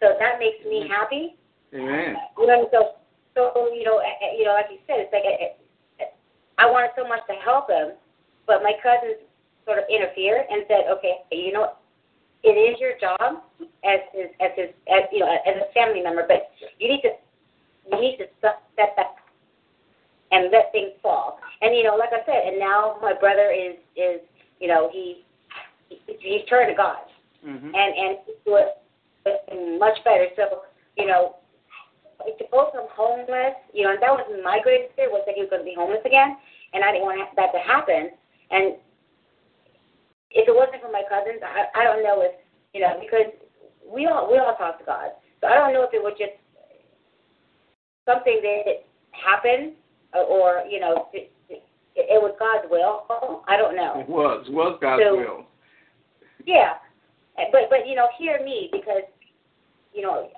So 0.00 0.16
that 0.18 0.38
makes 0.38 0.64
me 0.64 0.88
happy. 0.88 1.36
Amen. 1.74 2.16
Uh, 2.16 2.40
you 2.40 2.46
know, 2.46 2.68
so 2.72 2.96
so 3.34 3.68
you 3.72 3.84
know, 3.84 4.00
you 4.36 4.44
know, 4.44 4.52
like 4.52 4.66
you 4.70 4.78
said, 4.86 5.00
it's 5.00 5.12
like 5.12 5.24
I, 5.24 5.56
I 6.58 6.70
wanted 6.70 6.90
so 6.96 7.06
much 7.08 7.20
to 7.28 7.34
help 7.44 7.68
him, 7.68 7.96
but 8.46 8.62
my 8.62 8.72
cousins 8.82 9.20
sort 9.64 9.78
of 9.78 9.84
interfered 9.88 10.46
and 10.50 10.64
said, 10.68 10.90
okay, 10.90 11.24
you 11.30 11.52
know, 11.52 11.74
it 12.42 12.58
is 12.58 12.80
your 12.80 12.98
job 12.98 13.42
as 13.84 14.00
his 14.12 14.28
as 14.40 14.50
his 14.56 14.68
as 14.90 15.06
you 15.12 15.20
know 15.20 15.30
as 15.30 15.56
a 15.56 15.72
family 15.72 16.02
member, 16.02 16.24
but 16.26 16.50
you 16.78 16.88
need 16.88 17.02
to 17.02 17.14
you 17.90 18.00
need 18.00 18.16
to 18.18 18.26
step 18.38 18.62
back 18.76 19.16
and 20.32 20.50
let 20.50 20.72
things 20.72 20.92
fall. 21.02 21.38
And 21.60 21.76
you 21.76 21.84
know, 21.84 21.94
like 21.94 22.10
I 22.10 22.24
said, 22.26 22.48
and 22.48 22.58
now 22.58 22.96
my 23.00 23.12
brother 23.12 23.52
is 23.52 23.76
is 23.96 24.20
you 24.58 24.66
know 24.68 24.90
he, 24.92 25.22
he 25.88 26.00
he's 26.18 26.48
turned 26.48 26.70
to 26.70 26.76
God, 26.76 27.04
mm-hmm. 27.46 27.70
and 27.70 27.90
and 27.94 28.18
he's 28.26 28.40
doing 28.44 29.78
much 29.78 29.98
better. 30.04 30.26
So 30.34 30.64
you 30.96 31.06
know, 31.06 31.36
to 32.26 32.44
go 32.50 32.70
from 32.72 32.88
homeless, 32.90 33.54
you 33.72 33.84
know, 33.84 33.92
and 33.92 34.02
that 34.02 34.10
was 34.10 34.26
my 34.42 34.58
greatest 34.62 34.96
fear 34.96 35.10
was 35.10 35.22
that 35.26 35.36
he 35.36 35.42
was 35.42 35.50
going 35.50 35.62
to 35.62 35.68
be 35.68 35.76
homeless 35.76 36.02
again, 36.04 36.36
and 36.72 36.82
I 36.82 36.92
didn't 36.92 37.06
want 37.06 37.22
that 37.36 37.52
to 37.52 37.60
happen. 37.60 38.10
And 38.50 38.76
if 40.32 40.48
it 40.48 40.54
wasn't 40.56 40.82
for 40.82 40.90
my 40.90 41.04
cousins, 41.06 41.44
I 41.44 41.70
I 41.78 41.84
don't 41.84 42.02
know 42.02 42.24
if 42.24 42.32
you 42.74 42.80
know 42.80 42.98
because 42.98 43.30
we 43.86 44.08
all 44.08 44.32
we 44.32 44.40
all 44.40 44.56
talk 44.56 44.80
to 44.80 44.84
God, 44.88 45.12
so 45.40 45.46
I 45.46 45.54
don't 45.54 45.76
know 45.76 45.84
if 45.84 45.92
it 45.92 46.02
was 46.02 46.16
just 46.18 46.41
something 48.06 48.40
that 48.42 48.84
happened 49.12 49.72
uh, 50.14 50.22
or 50.22 50.64
you 50.68 50.80
know 50.80 51.08
it, 51.12 51.30
it, 51.48 51.62
it 51.96 52.20
was 52.22 52.34
God's 52.38 52.70
will. 52.70 53.42
I 53.48 53.56
don't 53.56 53.76
know. 53.76 54.00
It 54.00 54.08
was 54.08 54.46
was 54.50 54.78
God's 54.80 55.02
So- 55.02 55.16
will. 55.16 55.46
Yeah, 56.44 56.74
but 57.52 57.70
but 57.70 57.86
you 57.86 57.94
know, 57.94 58.08
hear 58.18 58.42
me 58.44 58.68
because 58.72 59.06
you 59.92 60.02
know 60.02 60.28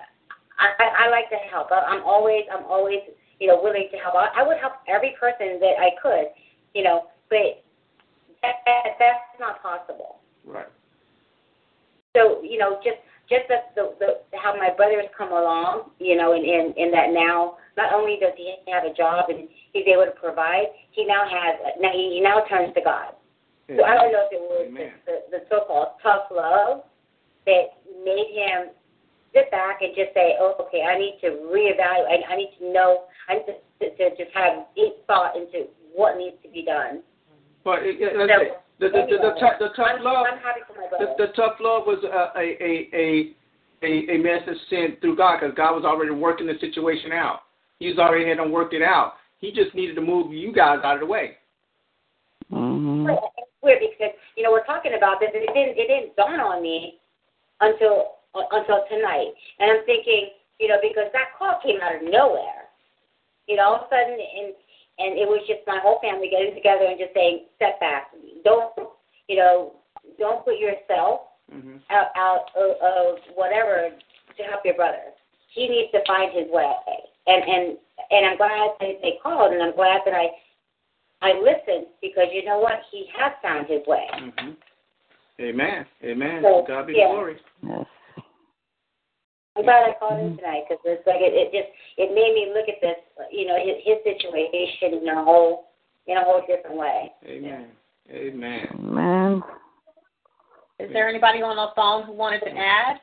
I 0.59 0.67
I, 0.77 1.05
I 1.05 1.09
like 1.09 1.29
to 1.29 1.37
help. 1.49 1.71
I, 1.71 1.81
I'm 1.81 2.03
always 2.03 2.43
I'm 2.53 2.65
always 2.65 2.99
you 3.39 3.47
know 3.47 3.59
willing 3.61 3.89
to 3.91 3.97
help. 3.97 4.15
I, 4.15 4.41
I 4.41 4.47
would 4.47 4.57
help 4.57 4.73
every 4.87 5.15
person 5.19 5.59
that 5.59 5.75
I 5.79 5.89
could, 6.01 6.27
you 6.73 6.83
know, 6.83 7.07
but 7.29 7.63
that, 8.41 8.55
that 8.65 8.83
that's 8.99 9.39
not 9.39 9.61
possible. 9.63 10.17
Right. 10.45 10.67
So 12.15 12.43
you 12.43 12.59
know, 12.59 12.79
just 12.83 13.01
just 13.29 13.47
the, 13.49 13.57
the 13.75 13.83
the 13.99 14.37
how 14.37 14.55
my 14.55 14.69
brother 14.75 15.01
has 15.01 15.09
come 15.17 15.31
along, 15.31 15.91
you 15.99 16.15
know, 16.15 16.33
in 16.33 16.43
in 16.43 16.73
in 16.77 16.91
that 16.91 17.09
now 17.11 17.57
not 17.77 17.93
only 17.93 18.17
does 18.21 18.33
he 18.37 18.55
have 18.71 18.83
a 18.85 18.93
job 18.93 19.29
and 19.29 19.49
he's 19.73 19.85
able 19.87 20.05
to 20.05 20.15
provide, 20.19 20.69
he 20.91 21.05
now 21.05 21.25
has 21.27 21.55
now 21.79 21.91
he, 21.91 22.17
he 22.17 22.21
now 22.21 22.43
turns 22.49 22.73
to 22.75 22.81
God. 22.81 23.13
So 23.67 23.83
I 23.83 23.95
don't 23.95 24.13
know 24.13 24.29
if 24.29 24.31
it 24.31 24.41
was 24.45 24.67
Amen. 24.69 24.93
the, 25.09 25.25
the 25.31 25.41
so-called 25.49 25.97
tough 26.03 26.29
love 26.29 26.85
that 27.47 27.81
made 28.05 28.29
him 28.29 28.69
sit 29.33 29.49
back 29.49 29.81
and 29.81 29.95
just 29.95 30.13
say, 30.13 30.37
"Oh, 30.39 30.53
okay, 30.67 30.83
I 30.85 30.97
need 30.97 31.17
to 31.21 31.41
reevaluate. 31.49 32.21
I, 32.29 32.33
I 32.33 32.35
need 32.37 32.53
to 32.59 32.71
know. 32.71 33.05
I 33.27 33.41
need 33.41 33.45
to, 33.49 33.55
to, 33.81 33.85
to 33.97 34.15
just 34.17 34.29
have 34.35 34.69
deep 34.75 35.01
thought 35.07 35.35
into 35.35 35.65
what 35.93 36.17
needs 36.17 36.37
to 36.43 36.49
be 36.49 36.63
done." 36.63 37.01
But 37.63 37.81
it, 37.81 37.97
it, 37.99 38.13
So, 38.13 38.61
say, 38.79 38.87
the 38.87 38.89
the 38.89 39.01
the, 39.09 39.17
the, 39.17 39.33
tough- 39.39 39.59
the 39.59 39.69
tough 39.75 39.99
love 40.01 40.25
I'm 40.31 40.39
happy 40.39 40.61
for 40.67 40.75
my 40.79 40.87
the, 40.99 41.27
the 41.27 41.33
tough 41.33 41.55
love 41.59 41.83
was 41.85 42.03
a 42.03 42.37
a 42.39 42.45
a 42.61 42.89
a, 42.93 43.35
a, 43.83 44.15
a 44.15 44.17
message 44.17 44.57
sent 44.69 45.01
through 45.01 45.15
God 45.17 45.39
because 45.39 45.55
God 45.55 45.75
was 45.75 45.85
already 45.85 46.11
working 46.11 46.47
the 46.47 46.57
situation 46.59 47.11
out. 47.11 47.41
He 47.79 47.87
was 47.87 47.97
already 47.99 48.27
had 48.27 48.39
them 48.39 48.51
worked 48.51 48.73
it 48.73 48.81
out. 48.81 49.13
He 49.39 49.51
just 49.51 49.75
needed 49.75 49.95
to 49.95 50.01
move 50.01 50.33
you 50.33 50.51
guys 50.53 50.79
out 50.83 50.95
of 50.95 50.99
the 51.01 51.05
way. 51.05 51.37
Mhm. 52.51 53.07
Weird 53.61 53.79
because 53.81 54.13
you 54.37 54.43
know 54.43 54.51
we're 54.51 54.65
talking 54.65 54.93
about 54.95 55.19
this, 55.19 55.29
and 55.33 55.43
it 55.43 55.53
didn't 55.53 55.77
it 55.77 55.87
didn't 55.87 56.15
dawn 56.15 56.39
on 56.39 56.61
me 56.61 56.99
until 57.61 58.15
until 58.51 58.83
tonight, 58.89 59.31
and 59.59 59.71
I'm 59.71 59.85
thinking, 59.85 60.29
you 60.59 60.67
know, 60.67 60.77
because 60.81 61.07
that 61.13 61.33
call 61.39 61.59
came 61.63 61.79
out 61.81 61.95
of 61.95 62.03
nowhere, 62.03 62.67
you 63.47 63.55
know, 63.55 63.63
all 63.63 63.75
of 63.75 63.81
a 63.83 63.89
sudden, 63.89 64.13
and 64.19 64.53
and 64.97 65.17
it 65.17 65.27
was 65.27 65.43
just 65.47 65.61
my 65.67 65.79
whole 65.81 65.99
family 66.01 66.29
getting 66.29 66.55
together 66.55 66.85
and 66.85 66.99
just 66.99 67.13
saying, 67.13 67.45
step 67.55 67.79
back, 67.79 68.11
don't, 68.43 68.71
you 69.27 69.35
know, 69.35 69.73
don't 70.19 70.45
put 70.45 70.59
yourself 70.59 71.21
hmm 71.51 71.77
out 71.91 72.07
out 72.17 72.49
of, 72.57 72.71
of 72.81 73.19
whatever 73.35 73.89
to 74.35 74.43
help 74.43 74.61
your 74.65 74.73
brother. 74.73 75.13
He 75.53 75.67
needs 75.67 75.91
to 75.91 75.99
find 76.07 76.33
his 76.33 76.49
way, 76.49 76.73
and 77.27 77.43
and 77.43 77.77
and 78.09 78.25
I'm 78.25 78.37
glad 78.37 78.71
that 78.79 78.97
they 79.01 79.19
called, 79.21 79.53
and 79.53 79.61
I'm 79.61 79.75
glad 79.75 80.01
that 80.05 80.13
I 80.15 80.29
I 81.21 81.33
listened 81.37 81.87
because 82.01 82.27
you 82.33 82.43
know 82.43 82.59
what, 82.59 82.81
he 82.91 83.05
has 83.17 83.33
found 83.41 83.67
his 83.67 83.81
way. 83.87 84.07
hmm 84.13 84.51
Amen. 85.39 85.85
Amen. 86.03 86.41
So, 86.43 86.63
God 86.67 86.87
be 86.87 86.93
yeah. 86.97 87.07
glory. 87.09 87.35
Yes. 87.61 87.85
I'm 89.57 89.63
glad 89.63 89.89
I 89.89 89.93
called 89.99 90.19
in 90.19 90.35
tonight 90.35 90.63
because 90.67 90.83
it's 90.85 91.07
like 91.07 91.19
it, 91.19 91.33
it 91.33 91.51
just 91.51 91.71
it 91.97 92.13
made 92.13 92.33
me 92.35 92.51
look 92.53 92.67
at 92.67 92.81
this, 92.81 92.97
you 93.31 93.47
know, 93.47 93.55
his, 93.55 93.77
his 93.85 93.97
situation 94.03 94.99
in 95.01 95.07
a 95.07 95.23
whole 95.23 95.69
in 96.07 96.17
a 96.17 96.23
whole 96.23 96.41
different 96.45 96.77
way. 96.77 97.11
Amen. 97.25 97.67
Amen. 98.11 98.67
Man. 98.81 99.41
Is 100.77 100.89
there 100.91 101.07
anybody 101.07 101.41
on 101.41 101.55
the 101.55 101.67
phone 101.75 102.05
who 102.05 102.11
wanted 102.11 102.41
to 102.41 102.51
add? 102.51 102.99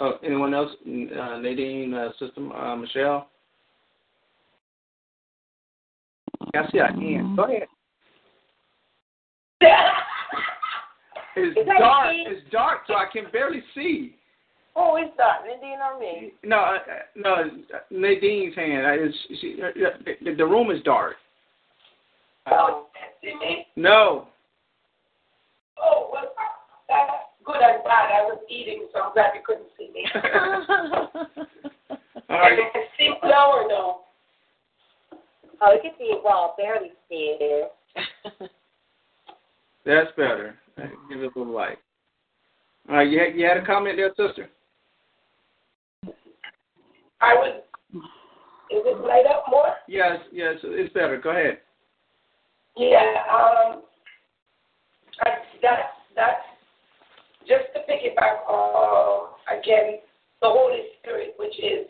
Oh, 0.00 0.12
anyone 0.22 0.54
else? 0.54 0.70
Uh, 0.86 1.38
Nadine, 1.40 1.92
uh, 1.92 2.10
Sister 2.20 2.40
uh, 2.54 2.76
Michelle. 2.76 3.28
I 6.54 6.70
see 6.70 6.78
a 6.78 6.86
hand. 6.86 7.36
Go 7.36 7.44
ahead. 7.44 7.66
It's 11.40 11.68
dark. 11.78 12.16
It's 12.16 12.50
dark, 12.50 12.80
so 12.88 12.94
I 12.94 13.06
can 13.12 13.30
barely 13.30 13.62
see. 13.72 14.17
Oh, 14.80 14.94
it's 14.94 15.10
that 15.16 15.38
Nadine 15.44 15.78
or 15.80 15.98
me? 15.98 16.32
No, 16.44 16.56
uh, 16.58 16.78
no, 17.16 17.50
Nadine's 17.90 18.54
hand. 18.54 18.86
I- 18.86 18.94
It's, 18.94 19.16
she, 19.40 19.60
uh, 19.60 19.72
the, 20.24 20.34
the 20.34 20.46
room 20.46 20.70
is 20.70 20.80
dark. 20.84 21.16
Oh, 22.46 22.86
see 23.20 23.34
me? 23.34 23.66
No. 23.74 24.28
Oh, 25.82 26.08
well, 26.12 26.32
that's 26.88 27.10
good 27.44 27.56
and 27.56 27.82
bad. 27.82 28.12
I 28.12 28.22
was 28.22 28.38
eating, 28.48 28.86
so 28.94 29.00
I'm 29.00 29.12
glad 29.14 29.32
you 29.34 29.40
couldn't 29.44 29.66
see 29.76 29.90
me. 29.92 30.06
All 32.30 32.38
right. 32.38 32.58
Can 32.72 32.82
you 32.82 32.88
see 32.96 33.10
now 33.24 33.50
or 33.50 33.66
no? 33.68 34.00
Oh, 35.60 35.74
we 35.74 35.80
can 35.82 35.90
see 35.98 36.04
it. 36.04 36.22
Well, 36.24 36.54
barely 36.56 36.92
see 37.08 37.36
it. 37.40 37.72
That's 39.84 40.10
better. 40.16 40.54
Give 41.08 41.20
it 41.20 41.24
a 41.34 41.38
little 41.38 41.52
light. 41.52 41.78
All 42.88 42.96
right, 42.96 43.10
you 43.10 43.18
had, 43.18 43.34
you 43.34 43.44
had 43.44 43.56
a 43.56 43.66
comment 43.66 43.96
there, 43.96 44.10
sister? 44.10 44.48
I 47.20 47.34
was. 47.34 47.62
Is 48.70 48.82
it 48.84 49.00
light 49.00 49.24
up 49.26 49.44
more? 49.48 49.74
Yes, 49.88 50.18
yes, 50.30 50.56
it's 50.62 50.92
better. 50.92 51.18
Go 51.18 51.30
ahead. 51.30 51.58
Yeah, 52.76 53.24
um, 53.32 53.82
I, 55.24 55.30
that, 55.62 55.78
that's 56.14 56.44
just 57.40 57.64
to 57.74 57.80
piggyback 57.90 58.46
on, 58.46 59.30
again, 59.48 59.98
the 60.42 60.48
Holy 60.48 60.82
Spirit, 61.00 61.34
which 61.38 61.58
is 61.58 61.86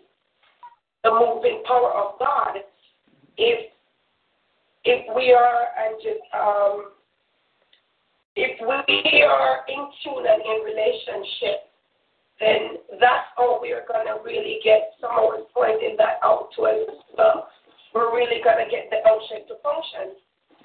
the 1.04 1.10
moving 1.10 1.62
power 1.66 1.92
of 1.92 2.18
God. 2.18 2.58
If, 3.36 3.70
if 4.84 5.16
we 5.16 5.32
are, 5.32 5.66
and 5.84 5.96
just, 6.02 6.20
um, 6.32 6.92
if 8.36 8.58
we 8.60 9.22
are 9.24 9.64
in 9.68 9.88
tune 10.04 10.24
and 10.26 10.42
in 10.42 10.64
relationship, 10.64 11.67
then 12.40 12.78
that's 13.00 13.26
how 13.36 13.58
we're 13.60 13.84
going 13.86 14.06
to 14.06 14.22
really 14.24 14.58
get, 14.62 14.94
someone 15.00 15.42
pointing 15.54 15.96
that 15.98 16.22
out 16.22 16.50
to 16.56 16.62
us 16.66 16.86
as. 17.18 17.44
We're 17.94 18.14
really 18.14 18.42
going 18.44 18.62
to 18.62 18.70
get 18.70 18.90
the 18.90 19.02
ocean 19.08 19.48
to 19.48 19.56
function 19.64 20.20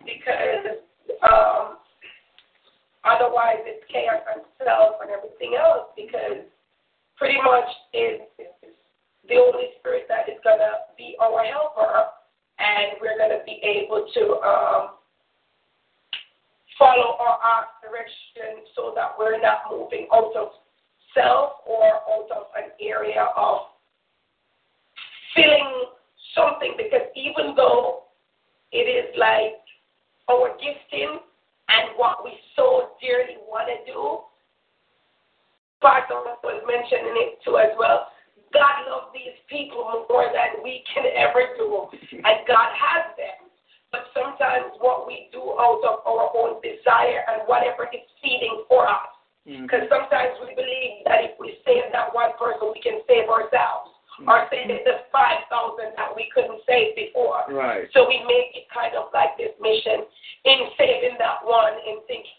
because 0.06 0.84
um, 1.24 1.80
otherwise 3.08 3.64
it's 3.64 3.82
chaos 3.90 4.22
and 4.36 4.44
self 4.60 5.00
and 5.02 5.10
everything 5.10 5.56
else 5.58 5.90
because 5.96 6.46
pretty 7.18 7.40
much 7.42 7.66
it's 7.94 8.28
the 8.38 9.36
Holy 9.40 9.72
Spirit 9.80 10.06
that 10.10 10.28
is 10.28 10.38
going 10.44 10.60
to 10.60 10.84
be 10.98 11.16
our 11.18 11.42
helper 11.48 12.12
and 12.60 13.00
we're 13.02 13.18
going 13.18 13.34
to 13.34 13.42
be 13.48 13.58
able 13.64 14.06
to 14.14 14.24
um, 14.44 14.84
follow 16.78 17.18
our 17.18 17.72
direction 17.82 18.68
so 18.76 18.92
that 18.96 19.16
we're 19.18 19.42
not 19.42 19.72
moving 19.72 20.08
out 20.14 20.36
of 20.36 20.50
self 21.14 21.64
or 21.66 21.86
out 21.86 22.30
of 22.32 22.48
an 22.56 22.72
area 22.82 23.28
of 23.36 23.60
feeling 25.36 25.86
something 26.36 26.74
because 26.78 27.08
even 27.16 27.56
though 27.56 28.04
it 28.72 28.90
is 28.90 29.14
like 29.18 29.62
our 30.30 30.50
gifting 30.58 31.20
and 31.70 31.86
what 31.98 32.24
we 32.24 32.32
so 32.56 32.98
dearly 33.02 33.38
want 33.48 33.70
to 33.70 33.92
do, 33.92 34.26
Pastor 35.82 36.16
was 36.44 36.64
mentioning 36.66 37.14
it 37.28 37.40
too 37.44 37.58
as 37.58 37.76
well. 37.78 38.08
God 38.54 38.86
loves 38.88 39.10
these 39.14 39.36
people 39.50 40.06
more 40.10 40.30
than 40.30 40.64
we 40.64 40.84
can 40.94 41.04
ever 41.18 41.58
do, 41.58 41.90
and 42.14 42.38
God 42.48 42.70
has 42.72 43.12
them. 43.18 43.50
But 43.92 44.10
sometimes 44.14 44.74
what 44.80 45.06
we 45.06 45.30
do 45.34 45.42
out 45.42 45.82
of 45.86 46.02
our 46.06 46.30
own 46.34 46.62
desire 46.62 47.26
and 47.30 47.46
whatever 47.46 47.90
is 47.94 48.06
feeding 48.22 48.66
for 48.70 48.88
us. 48.90 49.13
Because 49.44 49.84
mm-hmm. 49.86 49.92
sometimes 49.92 50.40
we 50.40 50.56
believe 50.56 51.04
that 51.04 51.28
if 51.28 51.36
we 51.36 51.60
save 51.68 51.92
that 51.92 52.16
one 52.16 52.32
person, 52.40 52.72
we 52.72 52.80
can 52.80 53.04
save 53.08 53.28
ourselves. 53.28 53.92
Mm-hmm. 54.22 54.30
Or 54.30 54.46
save 54.54 54.70
the 54.70 55.10
5,000 55.10 55.98
that 55.98 56.14
we 56.14 56.30
couldn't 56.30 56.62
save 56.70 56.94
before. 56.94 57.50
Right. 57.50 57.90
So 57.98 58.06
we 58.06 58.22
make 58.30 58.54
it 58.54 58.70
kind 58.70 58.94
of 58.94 59.10
like 59.10 59.34
this 59.42 59.58
mission 59.58 60.06
in 60.46 60.70
saving 60.78 61.18
that 61.18 61.42
one 61.42 61.74
and 61.74 61.98
thinking 62.06 62.38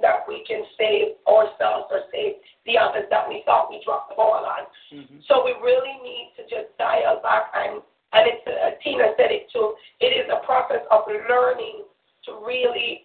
that 0.00 0.24
we 0.28 0.44
can 0.48 0.64
save 0.80 1.20
ourselves 1.28 1.92
or 1.92 2.08
save 2.12 2.40
the 2.64 2.76
others 2.76 3.08
that 3.12 3.28
we 3.28 3.42
thought 3.44 3.68
we 3.68 3.80
dropped 3.84 4.08
the 4.12 4.16
ball 4.16 4.40
on. 4.40 4.64
Mm-hmm. 4.92 5.20
So 5.28 5.44
we 5.44 5.52
really 5.60 5.96
need 6.00 6.32
to 6.40 6.42
just 6.48 6.72
dial 6.78 7.20
back 7.22 7.52
and 7.54 7.82
and 8.12 8.24
it's 8.24 8.40
uh, 8.48 8.72
Tina 8.80 9.12
said 9.20 9.28
it 9.28 9.52
too. 9.52 9.76
It 10.00 10.16
is 10.16 10.32
a 10.32 10.40
process 10.46 10.80
of 10.90 11.04
learning 11.28 11.84
to 12.24 12.40
really 12.40 13.04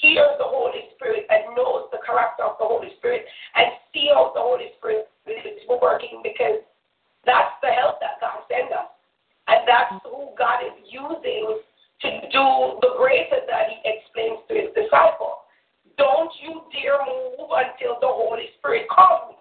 hear 0.00 0.26
the 0.38 0.46
Holy 0.46 0.90
Spirit 0.96 1.26
and 1.30 1.54
knows 1.56 1.88
the 1.92 1.98
character 2.04 2.44
of 2.44 2.56
the 2.58 2.66
Holy 2.66 2.90
Spirit 2.98 3.26
and 3.54 3.66
see 3.92 4.10
how 4.12 4.32
the 4.34 4.40
Holy 4.40 4.70
Spirit 4.78 5.08
is 5.26 5.62
working 5.68 6.20
because 6.22 6.62
that's 7.26 7.54
the 7.62 7.68
help 7.68 8.00
that 8.00 8.20
God 8.20 8.44
sends 8.48 8.72
us. 8.72 8.88
And 9.48 9.64
that's 9.66 9.92
who 10.04 10.32
God 10.36 10.60
is 10.64 10.76
using 10.86 11.60
to 12.02 12.08
do 12.30 12.78
the 12.80 12.94
greater 12.96 13.42
that 13.48 13.68
He 13.68 13.76
explains 13.84 14.44
to 14.48 14.54
His 14.54 14.70
disciple. 14.76 15.48
Don't 15.96 16.30
you 16.40 16.62
dare 16.70 17.00
move 17.02 17.50
until 17.50 17.98
the 17.98 18.06
Holy 18.06 18.54
Spirit 18.58 18.86
comes, 18.92 19.34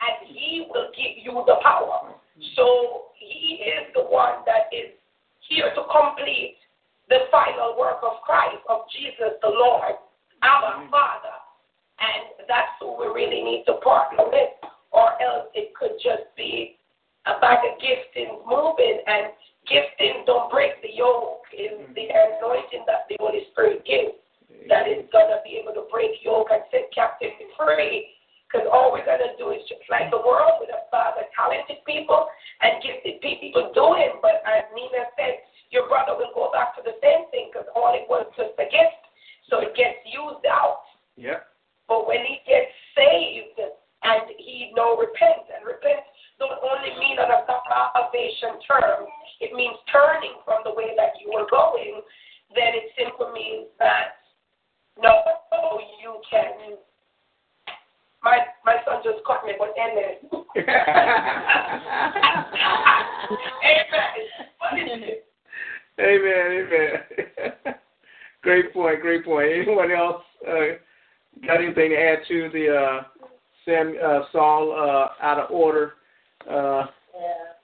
and 0.00 0.28
He 0.28 0.68
will 0.70 0.92
give 0.94 1.18
you 1.18 1.42
the 1.46 1.56
power. 1.64 2.14
So 2.54 3.10
He 3.18 3.64
is 3.64 3.90
the 3.94 4.04
one 4.04 4.44
that 4.46 4.68
is 4.70 4.92
here 5.48 5.72
to 5.74 5.82
complete 5.90 6.55
the 7.08 7.30
final 7.30 7.76
work 7.78 8.02
of 8.02 8.22
Christ, 8.24 8.62
of 8.68 8.86
Jesus 8.90 9.38
the 9.42 9.50
Lord, 9.50 9.94
our 10.42 10.88
Father. 10.90 11.36
And 11.98 12.46
that's 12.48 12.76
who 12.80 12.98
we 12.98 13.06
really 13.08 13.42
need 13.42 13.64
to 13.66 13.80
partner 13.80 14.24
with, 14.26 14.52
or 14.92 15.16
else 15.22 15.48
it 15.54 15.72
could 15.74 15.96
just 16.02 16.28
be 16.36 16.76
a 17.24 17.40
bag 17.40 17.58
of 17.64 17.80
gifting 17.80 18.38
moving, 18.46 19.00
and 19.06 19.32
gifting 19.66 20.22
don't 20.26 20.50
break 20.50 20.82
the 20.82 20.92
yoke. 20.92 21.42
Is 21.56 21.72
mm. 21.72 21.94
the 21.94 22.06
anointing 22.12 22.84
that 22.86 23.08
the 23.08 23.16
Holy 23.18 23.48
Spirit 23.52 23.80
gives 23.86 24.12
that 24.68 24.86
is 24.86 25.06
going 25.10 25.30
to 25.30 25.40
be 25.46 25.58
able 25.58 25.74
to 25.74 25.86
break 25.90 26.18
yoke 26.22 26.50
and 26.50 26.62
set 26.70 26.90
captives 26.94 27.34
free 27.56 28.12
because 28.46 28.66
all 28.70 28.94
we're 28.94 29.06
going 29.06 29.22
to 29.22 29.34
do 29.38 29.50
is 29.50 29.62
just 29.66 29.82
like 29.90 30.10
the 30.10 30.22
world 30.22 30.62
with 30.62 30.70
a 30.70 30.80
of 30.94 31.26
talented 31.34 31.82
people 31.82 32.30
and 32.62 32.78
gifted 32.82 33.20
people 33.20 33.74
doing. 33.74 34.22
But 34.22 34.42
as 34.46 34.64
Nina 34.74 35.10
said, 35.18 35.42
your 35.70 35.88
brother 35.88 36.14
will 36.14 36.32
go 36.34 36.50
back 36.52 36.76
to 36.76 36.82
the 36.82 36.94
same 37.02 37.30
thing 37.30 37.50
because 37.50 37.66
all 37.74 37.94
it 37.94 38.06
was 38.08 38.26
just 38.36 38.54
a 38.58 38.68
gift. 38.70 39.02
So 39.50 39.62
it 39.62 39.74
gets 39.78 40.02
used 40.06 40.46
out. 40.46 40.82
Yeah. 41.16 41.46
But 41.88 42.06
when 42.06 42.26
he 42.26 42.42
gets 42.46 42.70
saved 42.98 43.62
and 44.02 44.22
he 44.38 44.72
now 44.74 44.98
repents, 44.98 45.46
and 45.50 45.62
repent 45.66 46.02
don't 46.38 46.58
only 46.60 46.92
mean 46.98 47.18
on 47.18 47.30
a 47.30 47.46
salvation 47.46 48.58
term, 48.66 49.06
it 49.40 49.54
means 49.54 49.76
turning 49.90 50.42
from 50.44 50.62
the 50.64 50.74
way 50.74 50.92
that 50.96 51.14
you 51.22 51.30
were 51.32 51.46
going, 51.48 52.02
then 52.54 52.74
it 52.74 52.90
simply 52.98 53.32
means 53.32 53.68
that 53.78 54.18
no, 55.00 55.12
you 56.02 56.20
can 56.30 56.76
my 58.22 58.38
my 58.64 58.76
son 58.84 59.02
just 59.04 59.24
caught 59.24 59.44
me, 59.44 59.52
but 59.58 59.74
amen. 60.56 60.66
amen. 64.72 65.25
Amen. 65.98 66.66
Amen. 66.66 67.74
great 68.42 68.72
point. 68.72 69.00
Great 69.00 69.24
point. 69.24 69.50
Anyone 69.52 69.90
else 69.90 70.22
uh, 70.46 70.76
got 71.46 71.62
anything 71.62 71.90
to 71.90 71.96
add 71.96 72.18
to 72.28 72.50
the 72.52 72.76
uh, 72.76 73.02
Sam 73.64 73.96
uh, 74.04 74.20
Saul 74.32 74.72
uh, 74.72 75.24
out 75.24 75.38
of 75.38 75.50
order? 75.50 75.94
Uh, 76.48 76.86
yeah. 77.18 77.56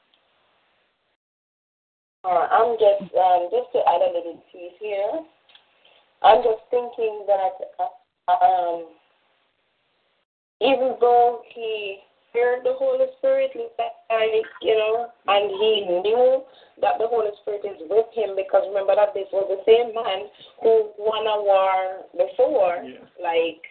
Uh, 2.25 2.47
I'm 2.51 2.77
just 2.79 3.15
um, 3.15 3.49
just 3.51 3.73
to 3.73 3.81
add 3.87 4.01
a 4.01 4.11
little 4.15 4.43
piece 4.51 4.73
here. 4.81 5.25
I'm 6.23 6.43
just 6.43 6.63
thinking 6.71 7.27
that 7.27 7.53
uh, 7.79 8.33
um, 8.33 8.87
even 10.61 10.95
though 11.01 11.43
he 11.55 11.99
heard 12.35 12.65
the 12.65 12.75
Holy 12.79 13.07
Spirit, 13.19 13.51
like, 13.57 14.51
you 14.63 14.77
know, 14.77 15.09
and 15.27 15.51
he 15.51 15.87
knew 16.03 16.43
that 16.81 16.99
the 16.99 17.07
Holy 17.07 17.31
Spirit 17.43 17.63
is 17.65 17.83
with 17.89 18.07
him 18.15 18.37
because 18.37 18.65
remember 18.69 18.97
that 18.97 19.15
this 19.15 19.29
was 19.33 19.47
the 19.49 19.63
same 19.69 19.95
man 19.95 20.29
who 20.63 20.91
won 20.99 21.27
a 21.27 21.39
war 21.43 22.09
before, 22.13 22.83
yeah. 22.83 23.05
like 23.23 23.63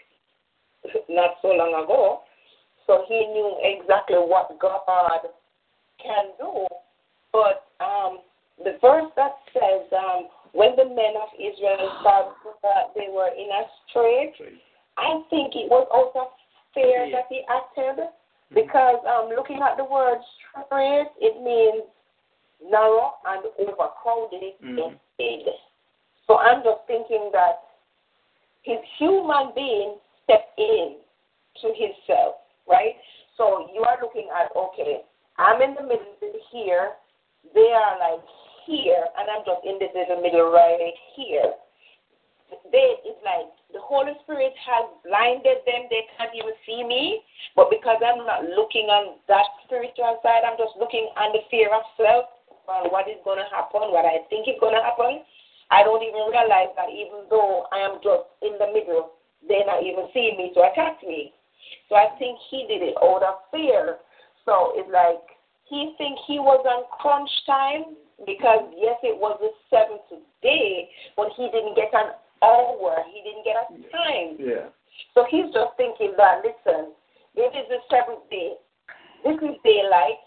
not 1.09 1.35
so 1.41 1.49
long 1.49 1.83
ago. 1.83 2.21
So 2.87 3.05
he 3.07 3.19
knew 3.19 3.57
exactly 3.61 4.17
what 4.17 4.57
God 4.59 5.29
can 6.01 6.25
do. 6.39 6.67
But 7.31 7.69
um, 7.79 8.19
the 8.63 8.77
verse 8.81 9.09
that 9.15 9.35
says, 9.53 9.87
um, 9.95 10.27
when 10.53 10.75
the 10.75 10.85
men 10.85 11.15
of 11.15 11.29
Israel 11.39 11.89
saw 12.03 12.33
that 12.63 12.91
they 12.95 13.07
were 13.09 13.31
in 13.31 13.47
a 13.47 13.63
strait, 13.89 14.33
I 14.97 15.21
think 15.29 15.55
it 15.55 15.69
was 15.69 15.87
out 15.93 16.19
of 16.19 16.27
fear 16.73 17.09
that 17.11 17.25
he 17.29 17.41
acted. 17.47 18.05
Because 18.53 18.99
um, 19.07 19.29
looking 19.35 19.59
at 19.61 19.77
the 19.77 19.85
word 19.85 20.19
strait, 20.65 21.07
it 21.19 21.41
means 21.41 21.87
narrow 22.63 23.13
and 23.25 23.45
overcrowded 23.59 24.59
mm-hmm. 24.63 24.95
So 26.27 26.37
I'm 26.37 26.63
just 26.63 26.81
thinking 26.87 27.29
that 27.33 27.63
his 28.63 28.77
human 28.97 29.51
being 29.55 29.95
stepped 30.23 30.57
in 30.57 30.97
to 31.61 31.67
himself, 31.67 32.35
right? 32.67 32.95
So 33.37 33.67
you 33.73 33.81
are 33.81 33.97
looking 34.01 34.29
at, 34.29 34.51
okay, 34.55 35.01
I'm 35.37 35.61
in 35.61 35.75
the 35.75 35.83
middle 35.83 36.15
here, 36.51 36.91
they 37.55 37.73
are 37.73 37.99
like 37.99 38.23
here, 38.65 39.03
and 39.17 39.27
I'm 39.29 39.43
just 39.45 39.65
in 39.65 39.79
the 39.79 40.21
middle 40.21 40.51
right 40.51 40.93
here 41.15 41.53
they 42.71 42.99
it's 43.07 43.21
like 43.23 43.47
the 43.71 43.79
Holy 43.79 44.11
Spirit 44.23 44.51
has 44.59 44.87
blinded 45.07 45.63
them, 45.63 45.87
they 45.87 46.03
can't 46.15 46.35
even 46.35 46.55
see 46.67 46.83
me. 46.83 47.23
But 47.55 47.71
because 47.71 47.99
I'm 48.03 48.27
not 48.27 48.47
looking 48.51 48.91
on 48.91 49.19
that 49.27 49.47
spiritual 49.63 50.19
side, 50.23 50.43
I'm 50.43 50.59
just 50.59 50.75
looking 50.75 51.07
on 51.15 51.31
the 51.31 51.43
fear 51.47 51.71
of 51.71 51.83
self, 51.95 52.27
on 52.67 52.91
what 52.91 53.07
is 53.07 53.19
gonna 53.23 53.47
happen, 53.47 53.91
what 53.95 54.03
I 54.03 54.27
think 54.27 54.47
is 54.47 54.59
gonna 54.59 54.83
happen. 54.83 55.23
I 55.71 55.83
don't 55.87 56.03
even 56.03 56.27
realize 56.27 56.75
that 56.75 56.91
even 56.91 57.31
though 57.31 57.67
I 57.71 57.79
am 57.79 58.03
just 58.03 58.27
in 58.43 58.59
the 58.59 58.67
middle, 58.75 59.15
they're 59.47 59.65
not 59.65 59.83
even 59.83 60.11
seeing 60.11 60.35
me 60.35 60.51
to 60.53 60.67
attack 60.67 60.99
me. 61.01 61.31
So 61.87 61.95
I 61.95 62.11
think 62.19 62.37
he 62.51 62.67
did 62.67 62.83
it 62.83 62.95
out 62.99 63.23
of 63.23 63.47
fear. 63.51 64.03
So 64.43 64.75
it's 64.75 64.91
like 64.91 65.23
he 65.71 65.95
think 65.97 66.19
he 66.27 66.39
was 66.39 66.59
on 66.67 66.83
crunch 66.99 67.31
time 67.47 67.95
because 68.25 68.67
yes, 68.75 68.99
it 69.01 69.15
was 69.15 69.39
the 69.39 69.49
seventh 69.71 70.03
day, 70.43 70.89
but 71.15 71.31
he 71.37 71.47
didn't 71.49 71.75
get 71.75 71.93
an 71.93 72.11
hour. 72.41 73.05
He 73.13 73.21
didn't 73.21 73.45
get 73.45 73.55
a 73.57 73.65
time. 73.93 74.37
Yeah. 74.37 74.69
So 75.13 75.25
he's 75.29 75.49
just 75.53 75.77
thinking 75.77 76.13
that, 76.17 76.43
listen, 76.43 76.93
this 77.35 77.51
is 77.55 77.65
the 77.69 77.79
seventh 77.89 78.27
day. 78.29 78.59
This 79.23 79.37
is 79.39 79.55
daylight. 79.63 80.19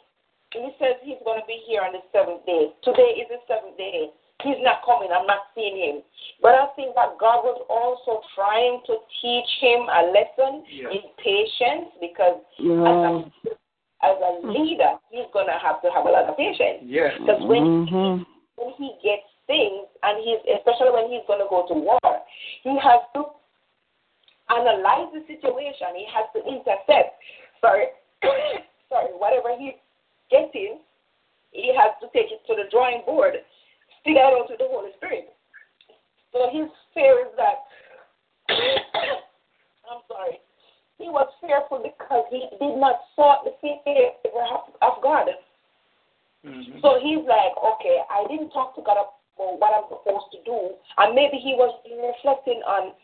He 0.54 0.70
says 0.78 0.94
he's 1.02 1.18
going 1.24 1.40
to 1.40 1.46
be 1.46 1.58
here 1.66 1.82
on 1.82 1.92
the 1.92 2.02
seventh 2.14 2.46
day. 2.46 2.70
Today 2.86 3.18
is 3.18 3.26
the 3.26 3.42
seventh 3.50 3.76
day. 3.76 4.14
He's 4.42 4.60
not 4.62 4.86
coming. 4.86 5.10
I'm 5.10 5.26
not 5.26 5.50
seeing 5.54 5.74
him. 5.74 6.02
But 6.42 6.54
I 6.54 6.66
think 6.76 6.94
that 6.94 7.18
God 7.18 7.42
was 7.42 7.58
also 7.66 8.22
trying 8.34 8.82
to 8.86 8.94
teach 9.22 9.50
him 9.58 9.86
a 9.90 10.14
lesson 10.14 10.62
yeah. 10.70 10.94
in 10.94 11.02
patience 11.18 11.90
because 11.98 12.38
yeah. 12.58 12.82
as, 12.82 12.98
a, 13.02 13.14
as 14.06 14.16
a 14.20 14.32
leader, 14.46 14.98
he's 15.10 15.26
going 15.32 15.46
to 15.46 15.58
have 15.58 15.82
to 15.82 15.90
have 15.90 16.06
a 16.06 16.10
lot 16.10 16.28
of 16.28 16.36
patience. 16.36 16.86
Yes. 16.86 17.14
Because 17.18 17.42
when, 17.46 17.86
mm-hmm. 17.86 18.22
when 18.58 18.70
he 18.78 18.94
gets 19.02 19.26
things, 19.46 19.86
and 20.02 20.20
he's 20.24 20.40
especially 20.48 20.92
when 20.92 21.10
he's 21.10 21.26
going 21.26 21.40
to 21.40 21.50
go 21.50 21.64
to 21.68 21.74
war, 21.74 22.00
he 22.62 22.74
has 22.80 23.04
to 23.14 23.32
analyze 24.50 25.12
the 25.12 25.24
situation. 25.26 25.96
He 25.96 26.06
has 26.12 26.26
to 26.36 26.40
intercept. 26.44 27.16
Sorry, 27.60 27.92
sorry, 28.88 29.12
whatever 29.16 29.56
he's 29.58 29.78
getting, 30.30 30.80
he 31.52 31.72
has 31.76 31.92
to 32.00 32.08
take 32.12 32.32
it 32.32 32.40
to 32.46 32.54
the 32.56 32.68
drawing 32.70 33.02
board, 33.06 33.34
it 33.36 34.16
out 34.18 34.46
with 34.48 34.58
the 34.58 34.68
Holy 34.68 34.90
Spirit. 34.96 35.32
So 36.32 36.50
his 36.52 36.68
fear 36.92 37.26
is 37.26 37.32
that 37.36 37.64
I'm 39.90 40.02
sorry. 40.08 40.40
He 40.98 41.08
was 41.08 41.28
fearful 41.40 41.82
because 41.82 42.24
he 42.30 42.46
did 42.60 42.76
not 42.78 43.00
sought 43.16 43.44
the 43.44 43.52
fear 43.60 44.12
of 44.82 45.02
God. 45.02 45.26
Mm-hmm. 46.44 46.78
So 46.82 47.00
he's 47.02 47.24
like, 47.26 47.56
okay, 47.56 47.98
I 48.10 48.26
didn't 48.28 48.50
talk 48.50 48.76
to 48.76 48.82
God 48.82 48.98
about 49.34 49.58
what 49.58 49.74
I'm 49.74 49.88
supposed 49.90 50.30
to 50.32 50.40
do, 50.44 50.74
and 50.98 51.14
maybe 51.14 51.38
he 51.38 51.54
was 51.54 51.74
reflecting 51.86 52.62
on 52.66 52.94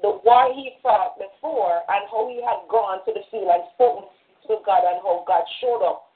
the 0.00 0.20
war 0.24 0.52
he 0.54 0.76
fought 0.82 1.16
before 1.18 1.80
and 1.88 2.08
how 2.10 2.28
he 2.28 2.40
had 2.40 2.64
gone 2.68 3.04
to 3.04 3.12
the 3.12 3.24
field 3.30 3.48
and 3.48 3.64
spoken 3.74 4.08
to 4.48 4.56
God 4.64 4.84
and 4.84 5.00
how 5.02 5.24
God 5.26 5.44
showed 5.60 5.84
up 5.84 6.12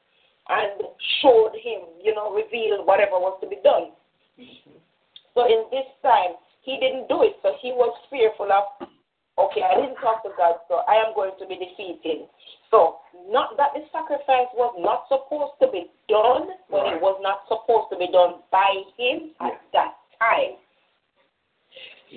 and 0.49 0.83
showed 1.23 1.53
him, 1.55 1.89
you 2.03 2.15
know, 2.15 2.33
revealed 2.33 2.87
whatever 2.87 3.19
was 3.19 3.39
to 3.43 3.49
be 3.49 3.59
done. 3.63 3.93
Mm-hmm. 4.39 4.79
So 5.35 5.45
in 5.47 5.69
this 5.71 5.87
time, 6.03 6.41
he 6.63 6.79
didn't 6.81 7.09
do 7.09 7.23
it, 7.23 7.37
so 7.43 7.55
he 7.61 7.71
was 7.73 7.95
fearful 8.11 8.51
of, 8.51 8.89
okay, 9.39 9.63
I 9.63 9.75
didn't 9.81 10.01
talk 10.01 10.23
to 10.25 10.31
God, 10.37 10.57
so 10.69 10.83
I 10.89 10.97
am 10.97 11.15
going 11.15 11.33
to 11.39 11.47
be 11.47 11.57
defeated. 11.57 12.29
So 12.71 12.99
not 13.29 13.57
that 13.57 13.75
the 13.75 13.85
sacrifice 13.93 14.51
was 14.55 14.75
not 14.79 15.07
supposed 15.09 15.55
to 15.63 15.69
be 15.71 15.91
done, 16.09 16.49
but 16.71 16.89
it 16.93 17.01
was 17.01 17.19
not 17.23 17.47
supposed 17.49 17.93
to 17.93 17.99
be 17.99 18.09
done 18.11 18.43
by 18.51 18.71
him 18.99 19.33
at 19.41 19.61
that 19.73 19.95
time. 20.19 20.59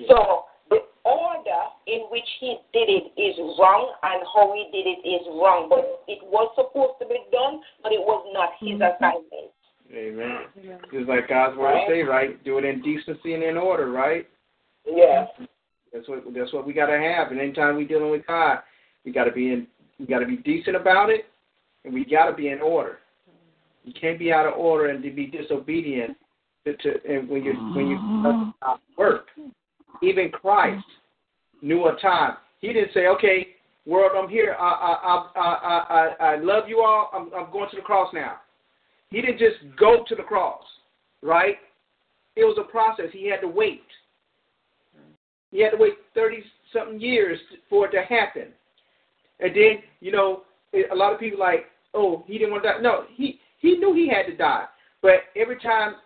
So 0.08 0.46
the 0.70 0.86
order 1.04 1.62
in 1.86 2.06
which 2.10 2.26
he 2.40 2.56
did 2.72 2.88
it 2.88 3.12
is 3.20 3.36
wrong, 3.58 3.92
and 4.02 4.22
how 4.34 4.52
he 4.54 4.70
did 4.72 4.86
it 4.86 5.00
is 5.06 5.26
wrong. 5.28 5.68
But 5.68 6.02
it 6.08 6.18
was 6.22 6.50
supposed 6.54 6.98
to 7.00 7.06
be 7.06 7.20
done, 7.32 7.60
but 7.82 7.92
it 7.92 8.00
was 8.00 8.24
not 8.32 8.50
his 8.60 8.78
mm-hmm. 8.78 8.96
assignment. 8.96 9.52
Amen. 9.92 10.78
Just 10.92 11.08
like 11.08 11.28
God's 11.28 11.56
word 11.56 11.74
Right. 11.74 11.88
say, 11.88 12.02
right? 12.02 12.44
Do 12.44 12.58
it 12.58 12.64
in 12.64 12.80
decency 12.80 13.34
and 13.34 13.42
in 13.42 13.56
order, 13.56 13.90
right? 13.90 14.28
Yeah. 14.86 15.26
That's 15.92 16.08
what 16.08 16.22
that's 16.34 16.52
what 16.52 16.66
we 16.66 16.72
gotta 16.72 16.98
have. 16.98 17.30
And 17.30 17.40
anytime 17.40 17.76
we 17.76 17.84
dealing 17.84 18.10
with 18.10 18.26
God, 18.26 18.58
we 19.04 19.12
gotta 19.12 19.32
be 19.32 19.52
in 19.52 19.66
we 19.98 20.06
gotta 20.06 20.26
be 20.26 20.36
decent 20.36 20.76
about 20.76 21.10
it 21.10 21.26
and 21.84 21.92
we 21.92 22.04
gotta 22.04 22.34
be 22.34 22.48
in 22.48 22.60
order. 22.60 22.98
You 23.84 23.92
can't 23.98 24.18
be 24.18 24.32
out 24.32 24.46
of 24.46 24.54
order 24.54 24.86
and 24.88 25.02
to 25.02 25.10
be 25.10 25.26
disobedient 25.26 26.16
to, 26.64 26.76
to 26.76 26.94
and 27.08 27.28
when 27.28 27.44
you 27.44 27.54
when 27.74 27.88
you 27.88 28.52
work. 28.96 29.26
Even 30.02 30.30
Christ 30.30 30.84
knew 31.62 31.86
a 31.86 31.96
time. 32.00 32.36
He 32.60 32.72
didn't 32.72 32.92
say, 32.94 33.06
"Okay, 33.06 33.48
world, 33.86 34.12
I'm 34.16 34.28
here. 34.28 34.56
I 34.58 34.64
I 34.64 35.26
I 35.34 35.40
I 35.40 36.14
I, 36.20 36.32
I 36.32 36.36
love 36.36 36.68
you 36.68 36.80
all. 36.80 37.10
I'm 37.12 37.30
I'm 37.34 37.50
going 37.52 37.68
to 37.70 37.76
the 37.76 37.82
cross 37.82 38.12
now." 38.14 38.36
He 39.10 39.20
didn't 39.20 39.38
just 39.38 39.56
go 39.76 40.04
to 40.08 40.14
the 40.14 40.22
cross, 40.22 40.62
right? 41.22 41.56
It 42.36 42.44
was 42.44 42.56
a 42.58 42.70
process. 42.70 43.06
He 43.12 43.28
had 43.28 43.40
to 43.40 43.48
wait. 43.48 43.82
He 45.50 45.62
had 45.62 45.70
to 45.70 45.76
wait 45.76 45.94
thirty 46.14 46.42
something 46.72 47.00
years 47.00 47.38
for 47.68 47.86
it 47.86 47.90
to 47.92 48.02
happen, 48.02 48.48
and 49.40 49.54
then 49.54 49.82
you 50.00 50.12
know 50.12 50.42
a 50.72 50.94
lot 50.94 51.12
of 51.12 51.20
people 51.20 51.38
like, 51.38 51.66
"Oh, 51.94 52.24
he 52.26 52.38
didn't 52.38 52.52
want 52.52 52.62
to 52.64 52.72
die." 52.72 52.80
No, 52.80 53.04
he 53.14 53.40
he 53.58 53.76
knew 53.76 53.92
he 53.94 54.08
had 54.08 54.26
to 54.26 54.36
die. 54.36 54.66
But 55.02 55.24
every 55.36 55.58
time, 55.58 55.96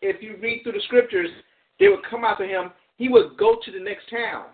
if 0.00 0.22
you 0.22 0.36
read 0.40 0.62
through 0.62 0.72
the 0.72 0.80
scriptures, 0.82 1.30
they 1.78 1.88
would 1.88 2.04
come 2.08 2.24
after 2.24 2.46
him. 2.46 2.70
He 2.96 3.08
would 3.08 3.36
go 3.36 3.56
to 3.64 3.72
the 3.72 3.80
next 3.80 4.08
town. 4.08 4.46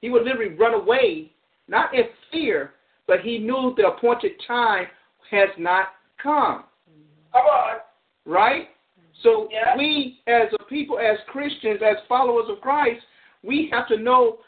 He 0.00 0.10
would 0.10 0.22
literally 0.22 0.54
run 0.54 0.74
away, 0.74 1.32
not 1.66 1.92
in 1.92 2.04
fear, 2.30 2.74
but 3.06 3.20
he 3.20 3.38
knew 3.38 3.74
the 3.76 3.88
appointed 3.88 4.32
time 4.46 4.86
has 5.30 5.48
not 5.58 5.88
come. 6.22 6.64
Come 7.32 7.46
on. 7.46 7.76
Right? 8.24 8.70
So 9.22 9.48
Yeah. 9.50 9.76
we, 9.76 10.20
as 10.28 10.52
a 10.52 10.62
people, 10.64 10.98
as 11.00 11.18
Christians, 11.26 11.82
as 11.82 11.96
followers 12.08 12.48
of 12.48 12.60
Christ, 12.60 13.04
we 13.42 13.68
have 13.72 13.86
to 13.88 13.96
know 13.96 14.38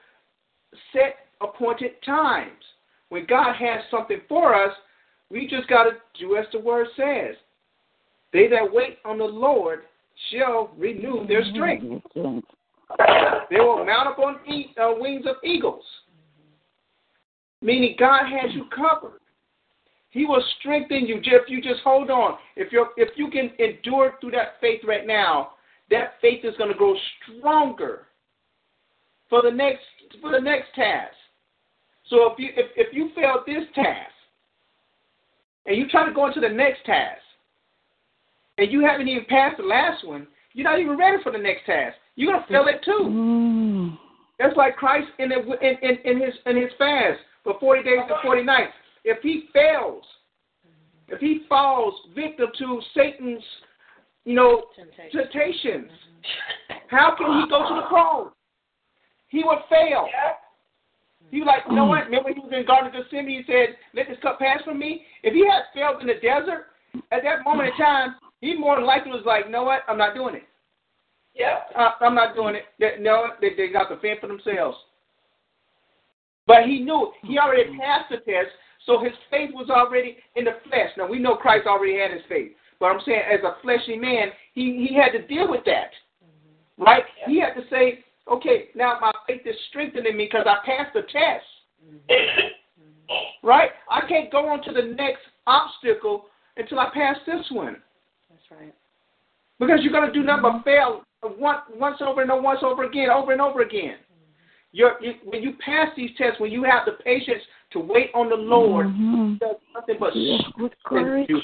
set 0.93 1.17
appointed 1.41 1.93
times. 2.05 2.51
When 3.09 3.27
God 3.27 3.55
has 3.57 3.81
something 3.91 4.21
for 4.29 4.55
us, 4.55 4.75
we 5.31 5.47
just 5.47 5.69
got 5.69 5.85
to 5.85 5.91
do 6.19 6.37
as 6.37 6.47
the 6.53 6.61
word 6.61 6.87
says. 6.97 7.37
They 8.33 8.49
that 8.49 8.73
wait 8.73 8.99
on 9.05 9.19
the 9.19 9.25
Lord 9.25 9.81
shall 10.31 10.71
renew 10.77 11.27
their 11.27 11.45
strength. 11.53 12.03
They 13.51 13.59
will 13.59 13.85
mount 13.85 14.09
up 14.09 14.19
on 14.19 14.37
e- 14.49 14.75
uh, 14.81 14.95
wings 14.99 15.27
of 15.27 15.37
eagles. 15.45 15.85
Meaning 17.63 17.97
God 17.99 18.23
has 18.27 18.53
you 18.55 18.67
covered. 18.75 19.21
He 20.11 20.25
will 20.25 20.43
strengthen 20.59 21.07
you 21.07 21.21
if 21.23 21.49
you 21.49 21.61
just 21.61 21.81
hold 21.83 22.11
on. 22.11 22.37
If 22.57 22.73
you 22.73 22.87
if 22.97 23.11
you 23.17 23.31
can 23.31 23.53
endure 23.59 24.15
through 24.21 24.33
that 24.33 24.55
faith 24.61 24.81
right 24.85 25.07
now, 25.07 25.53
that 25.91 26.15
faith 26.21 26.45
is 26.45 26.57
going 26.57 26.71
to 26.71 26.77
grow 26.77 26.95
stronger 27.39 28.07
for 29.31 29.43
the 29.43 29.51
next 29.51 29.83
for 30.21 30.33
the 30.33 30.41
next 30.41 30.75
task. 30.75 31.15
So 32.09 32.33
if 32.33 32.39
you 32.39 32.51
if, 32.57 32.67
if 32.77 32.95
you 32.95 33.11
fail 33.15 33.43
this 33.47 33.65
task 33.75 34.13
and 35.65 35.77
you 35.77 35.89
try 35.89 36.05
to 36.07 36.13
go 36.13 36.27
into 36.27 36.41
the 36.41 36.49
next 36.49 36.85
task 36.85 37.23
and 38.59 38.71
you 38.71 38.85
haven't 38.85 39.09
even 39.09 39.25
passed 39.27 39.57
the 39.57 39.63
last 39.63 40.07
one, 40.07 40.27
you're 40.53 40.69
not 40.69 40.81
even 40.81 40.99
ready 40.99 41.23
for 41.23 41.33
the 41.33 41.39
next 41.39 41.65
task. 41.65 41.97
You're 42.17 42.33
gonna 42.33 42.47
fail 42.49 42.67
it 42.67 42.83
too. 42.85 43.05
Mm. 43.09 43.99
That's 44.39 44.57
like 44.57 44.77
Christ 44.77 45.07
in, 45.19 45.29
the, 45.29 45.37
in, 45.37 45.77
in, 45.83 45.99
in 46.05 46.21
his 46.21 46.35
in 46.47 46.57
his 46.57 46.71
fast 46.77 47.21
for 47.45 47.55
forty 47.61 47.83
days 47.83 48.01
and 48.01 48.17
forty 48.23 48.43
nights. 48.43 48.73
If 49.05 49.23
he 49.23 49.45
fails, 49.53 50.03
if 51.09 51.21
he 51.21 51.43
falls 51.49 51.95
victim 52.15 52.49
to 52.59 52.81
Satan's, 52.95 53.43
you 54.25 54.35
know, 54.35 54.65
temptations, 55.13 55.91
how 56.89 57.15
can 57.17 57.41
he 57.41 57.49
go 57.49 57.69
to 57.69 57.75
the 57.81 57.87
cross? 57.87 58.33
He 59.31 59.43
would 59.45 59.59
fail. 59.71 60.07
He 61.31 61.39
was 61.39 61.47
like, 61.47 61.63
you 61.69 61.77
know 61.77 61.87
what? 61.87 62.07
Remember 62.07 62.35
he 62.35 62.41
was 62.41 62.51
in 62.53 62.67
Garden 62.67 62.91
of 62.91 62.93
Gethsemane. 62.93 63.29
He 63.29 63.43
said, 63.47 63.77
"Let 63.95 64.09
this 64.09 64.19
cup 64.21 64.39
pass 64.39 64.61
from 64.63 64.79
me." 64.79 65.07
If 65.23 65.33
he 65.33 65.47
had 65.47 65.71
failed 65.73 66.03
in 66.03 66.09
the 66.09 66.19
desert 66.21 66.67
at 67.13 67.23
that 67.23 67.45
moment 67.45 67.71
in 67.71 67.77
time, 67.77 68.17
he 68.41 68.55
more 68.57 68.77
than 68.77 68.85
likely 68.85 69.13
was 69.13 69.23
like, 69.25 69.47
"You 69.47 69.53
know 69.53 69.63
what? 69.63 69.83
I'm 69.89 69.99
not 69.99 70.15
doing 70.15 70.35
it. 70.35 70.43
Yeah. 71.35 71.61
Uh, 71.77 71.93
I'm 72.01 72.17
not 72.17 72.35
doing 72.35 72.57
it. 72.57 72.65
They, 72.81 72.97
no, 72.99 73.29
they, 73.41 73.55
they 73.57 73.69
got 73.69 73.89
to 73.89 73.97
fend 74.01 74.19
for 74.21 74.27
themselves." 74.27 74.77
But 76.49 76.65
he 76.67 76.81
knew 76.81 77.13
he 77.23 77.39
already 77.39 77.79
passed 77.79 78.11
the 78.11 78.17
test, 78.17 78.51
so 78.85 78.99
his 78.99 79.13
faith 79.31 79.51
was 79.55 79.71
already 79.71 80.17
in 80.35 80.45
the 80.45 80.59
flesh. 80.67 80.91
Now 80.99 81.07
we 81.07 81.21
know 81.21 81.37
Christ 81.37 81.69
already 81.69 81.97
had 81.97 82.11
his 82.11 82.27
faith, 82.29 82.51
but 82.81 82.87
I'm 82.87 83.01
saying 83.07 83.23
as 83.33 83.45
a 83.45 83.55
fleshly 83.63 83.97
man, 83.97 84.33
he 84.53 84.89
he 84.89 84.97
had 84.97 85.13
to 85.13 85.25
deal 85.29 85.49
with 85.49 85.65
that, 85.67 85.93
right? 86.77 87.05
He 87.29 87.39
had 87.39 87.55
to 87.55 87.63
say, 87.71 88.03
"Okay, 88.31 88.69
now 88.75 88.99
my 89.01 89.13
faith 89.27 89.43
is 89.45 89.57
strengthening 89.69 90.17
me 90.17 90.27
because 90.27 90.47
I 90.47 90.65
passed 90.65 90.95
the 90.95 91.03
test." 91.03 91.45
Mm-hmm. 91.85 93.47
Right? 93.47 93.71
I 93.91 94.03
can't 94.09 94.31
go 94.31 94.49
on 94.49 94.63
to 94.65 94.73
the 94.73 94.83
next 94.83 95.23
obstacle 95.47 96.27
until 96.57 96.79
I 96.79 96.91
pass 96.95 97.17
this 97.27 97.45
one. 97.51 97.77
That's 98.29 98.61
right. 98.61 98.75
Because 99.59 99.81
you're 99.83 99.93
going 99.93 100.07
to 100.07 100.13
do 100.13 100.23
nothing 100.23 100.45
mm-hmm. 100.45 100.59
but 100.59 100.65
fail 100.65 101.03
once, 101.39 101.61
once 101.75 101.97
over 102.01 102.23
and 102.23 102.45
once 102.45 102.61
over 102.63 102.85
again, 102.85 103.11
over 103.11 103.33
and 103.33 103.41
over 103.41 103.63
again. 103.63 103.97
Mm-hmm. 103.97 104.33
You're, 104.73 105.03
you, 105.03 105.15
when 105.25 105.43
you 105.43 105.55
pass 105.65 105.89
these 105.97 106.11
tests, 106.17 106.39
when 106.39 106.53
you 106.53 106.63
have 106.65 106.87
the 106.87 107.03
patience 107.03 107.43
to 107.73 107.81
wait 107.81 108.11
on 108.15 108.29
the 108.29 108.37
Lord, 108.37 108.87
Mhm. 108.87 109.33
He 109.33 109.39
does 109.39 109.57
nothing 109.75 109.97
but 109.99 110.15
Yes, 110.15 110.43
with 110.59 110.73
strengthen 110.81 111.27
courage. 111.27 111.29
you. 111.29 111.41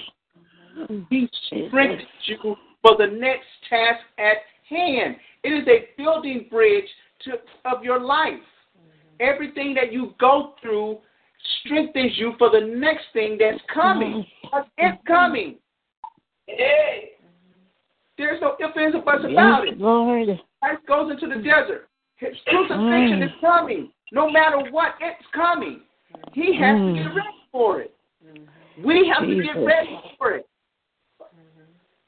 He 1.11 1.29
strengthens 1.47 2.09
you 2.27 2.57
for 2.83 2.97
the 2.97 3.07
next 3.07 3.47
task 3.69 4.05
at 4.19 4.39
hand. 4.69 5.17
It 6.07 6.11
is 6.11 6.17
a 6.19 6.23
building 6.23 6.47
bridge 6.51 6.85
to 7.25 7.33
of 7.65 7.83
your 7.83 8.01
life. 8.01 8.33
Mm-hmm. 8.35 9.17
Everything 9.21 9.75
that 9.75 9.93
you 9.93 10.15
go 10.19 10.55
through 10.63 10.99
strengthens 11.65 12.13
you 12.17 12.33
for 12.39 12.51
the 12.51 12.61
next 12.61 13.05
thing 13.13 13.39
that's 13.39 13.63
coming. 13.73 14.25
Mm-hmm. 14.45 14.59
It's 14.79 14.97
mm-hmm. 14.97 15.07
coming. 15.13 15.59
Hey. 16.47 17.11
There's 18.19 18.41
no 18.41 18.57
ifs, 18.59 18.77
ands, 18.81 18.95
or 18.95 19.03
buts 19.03 19.25
about 19.25 19.65
Yes, 19.65 19.75
it. 19.75 19.79
Lord. 19.79 20.41
Christ 20.63 20.87
goes 20.89 21.11
into 21.11 21.27
the 21.27 21.43
desert. 21.43 21.89
His 22.17 22.31
crucifixion 22.47 23.23
is 23.23 23.31
mm. 23.31 23.41
coming. 23.43 23.93
No 24.11 24.31
matter 24.31 24.59
what, 24.71 24.95
it's 25.03 25.23
coming. 25.35 25.83
He 26.33 26.57
has 26.59 26.79
to 26.79 26.95
get 26.95 27.13
mm. 27.13 27.15
ready 27.15 27.29
for 27.53 27.83
it. 27.83 27.95
We 28.83 29.13
have 29.15 29.29
to 29.29 29.35
get 29.35 29.61
ready 29.63 30.01
for 30.17 30.31
it. 30.33 30.49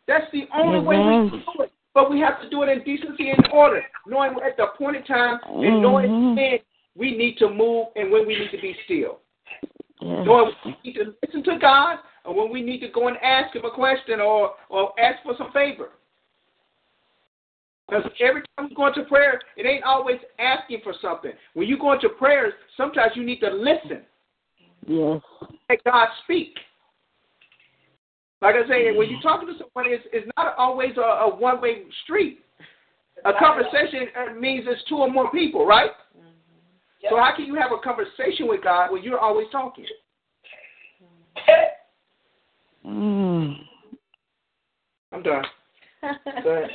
That's 0.07 0.25
the 0.33 0.45
only 0.57 0.81
way 0.81 0.97
we 0.97 1.31
can 1.31 1.31
do 1.31 1.63
it. 1.65 1.73
But 1.95 2.11
we 2.11 2.21
have 2.21 2.41
to 2.43 2.51
do 2.51 2.63
it 2.63 2.69
in 2.69 2.85
decency 2.85 3.31
and 3.31 3.49
order, 3.53 3.83
knowing 4.07 4.35
we're 4.35 4.45
at 4.47 4.57
the 4.57 4.65
appointed 4.65 5.07
time 5.07 5.41
and 5.45 5.83
knowing 5.83 6.11
Mhm. 6.11 6.37
when 6.37 6.61
we 6.95 7.17
need 7.17 7.39
to 7.39 7.49
move 7.49 7.89
and 7.97 8.11
when 8.11 8.27
we 8.27 8.39
need 8.39 8.51
to 8.51 8.59
be 8.59 8.75
still. 8.85 9.21
Yes. 10.01 10.27
Knowing 10.27 10.55
we 10.65 10.77
need 10.85 10.95
to 10.95 11.15
listen 11.23 11.43
to 11.45 11.59
God 11.59 11.99
or 12.25 12.35
when 12.35 12.51
we 12.51 12.63
need 12.63 12.81
to 12.81 12.89
go 12.89 13.09
and 13.09 13.17
ask 13.19 13.55
Him 13.55 13.65
a 13.65 13.71
question 13.71 14.21
or, 14.21 14.55
or 14.69 14.93
ask 14.99 15.23
for 15.23 15.35
some 15.37 15.51
favor. 15.53 15.91
Because 17.89 18.11
every 18.21 18.43
time 18.57 18.69
you 18.69 18.77
go 18.77 18.87
into 18.89 19.05
prayer, 19.05 19.41
it 19.57 19.65
ain't 19.65 19.83
always 19.83 20.21
asking 20.39 20.83
for 20.83 20.93
something. 21.01 21.33
When 21.55 21.67
you 21.67 21.79
go 21.79 21.93
into 21.93 22.11
prayers, 22.11 22.53
sometimes 22.77 23.17
you 23.17 23.25
need 23.25 23.41
to 23.41 23.51
listen. 23.51 24.05
Yes. 24.87 25.23
Let 25.71 25.83
God 25.85 26.09
speak. 26.25 26.59
Like 28.41 28.55
I 28.55 28.69
say, 28.69 28.97
when 28.97 29.11
you're 29.11 29.21
talking 29.21 29.49
to 29.49 29.55
someone, 29.55 29.93
it's, 29.93 30.05
it's 30.13 30.31
not 30.37 30.55
always 30.57 30.97
a, 30.97 31.01
a 31.01 31.37
one 31.37 31.61
way 31.61 31.83
street. 32.05 32.41
A 33.25 33.33
conversation 33.37 34.07
uh, 34.17 34.35
means 34.39 34.65
it's 34.69 34.83
two 34.89 34.97
or 34.97 35.11
more 35.11 35.31
people, 35.33 35.67
right? 35.67 35.91
So 37.11 37.17
how 37.17 37.33
can 37.35 37.47
you 37.47 37.55
have 37.55 37.73
a 37.73 37.79
conversation 37.79 38.47
with 38.47 38.63
God 38.63 38.93
when 38.93 39.03
you're 39.03 39.19
always 39.19 39.47
talking? 39.51 39.87
Mm. 42.87 43.57
I'm 45.13 45.23
done. 45.23 45.45
Go 46.45 46.51
ahead. 46.51 46.71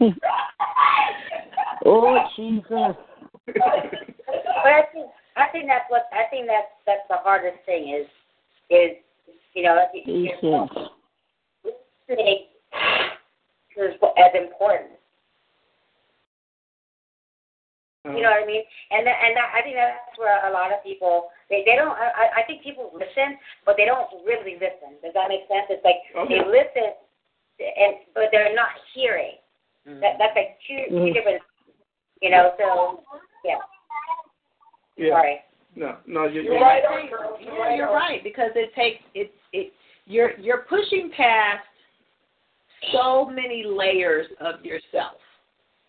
oh 1.84 2.18
Jesus. 2.36 2.96
But 3.46 3.62
I 4.72 4.82
think 4.92 5.06
I 5.36 5.48
think 5.52 5.66
that's 5.66 5.84
what 5.88 6.08
I 6.12 6.28
think 6.30 6.46
that's 6.46 6.68
that's 6.86 7.06
the 7.08 7.16
hardest 7.16 7.58
thing 7.66 7.94
is 8.00 8.06
is 8.70 8.96
you 9.54 9.62
know 9.62 9.78
Patience. 9.92 10.70
listening 11.64 12.46
is 13.76 13.94
as 14.18 14.32
important. 14.34 14.90
You 18.04 18.18
know 18.20 18.34
what 18.34 18.42
I 18.42 18.46
mean? 18.46 18.64
And 18.90 19.06
that, 19.06 19.14
and 19.22 19.36
that, 19.38 19.54
I 19.54 19.62
think 19.62 19.76
that's 19.78 20.18
where 20.18 20.34
a 20.50 20.52
lot 20.52 20.72
of 20.74 20.82
people 20.82 21.30
they 21.48 21.62
they 21.64 21.76
don't. 21.76 21.94
I, 21.94 22.42
I 22.42 22.42
think 22.50 22.62
people 22.62 22.90
listen, 22.92 23.38
but 23.64 23.76
they 23.78 23.84
don't 23.86 24.10
really 24.26 24.54
listen. 24.58 24.98
Does 25.06 25.14
that 25.14 25.28
make 25.30 25.46
sense? 25.46 25.70
It's 25.70 25.84
like 25.86 26.02
Okay. 26.18 26.42
they 26.42 26.44
listen, 26.44 26.98
and 27.62 27.94
but 28.12 28.34
they're 28.34 28.54
not 28.58 28.74
hearing. 28.92 29.38
That 29.86 30.18
that's 30.18 30.34
like 30.34 30.58
two 30.66 30.82
two 30.90 30.94
Mhm. 30.98 31.14
different. 31.14 31.42
You 32.20 32.30
know, 32.30 32.54
so 32.58 33.02
yeah. 33.44 33.62
Yeah. 34.96 35.10
Sorry. 35.14 35.40
No, 35.74 35.96
no, 36.06 36.24
you're, 36.24 36.42
You're 36.42 36.54
you're 36.54 36.60
right 36.62 36.82
on, 36.84 37.08
girl. 37.08 37.38
You're 37.40 37.58
right 37.58 37.76
you're 37.76 37.88
on. 37.88 37.94
right 37.94 38.22
because 38.24 38.50
it 38.54 38.74
takes 38.74 39.02
it 39.14 39.32
it 39.52 39.72
you're 40.06 40.38
you're 40.38 40.64
pushing 40.68 41.10
past 41.16 41.64
so 42.92 43.24
many 43.26 43.64
layers 43.64 44.26
of 44.40 44.64
yourself 44.64 45.18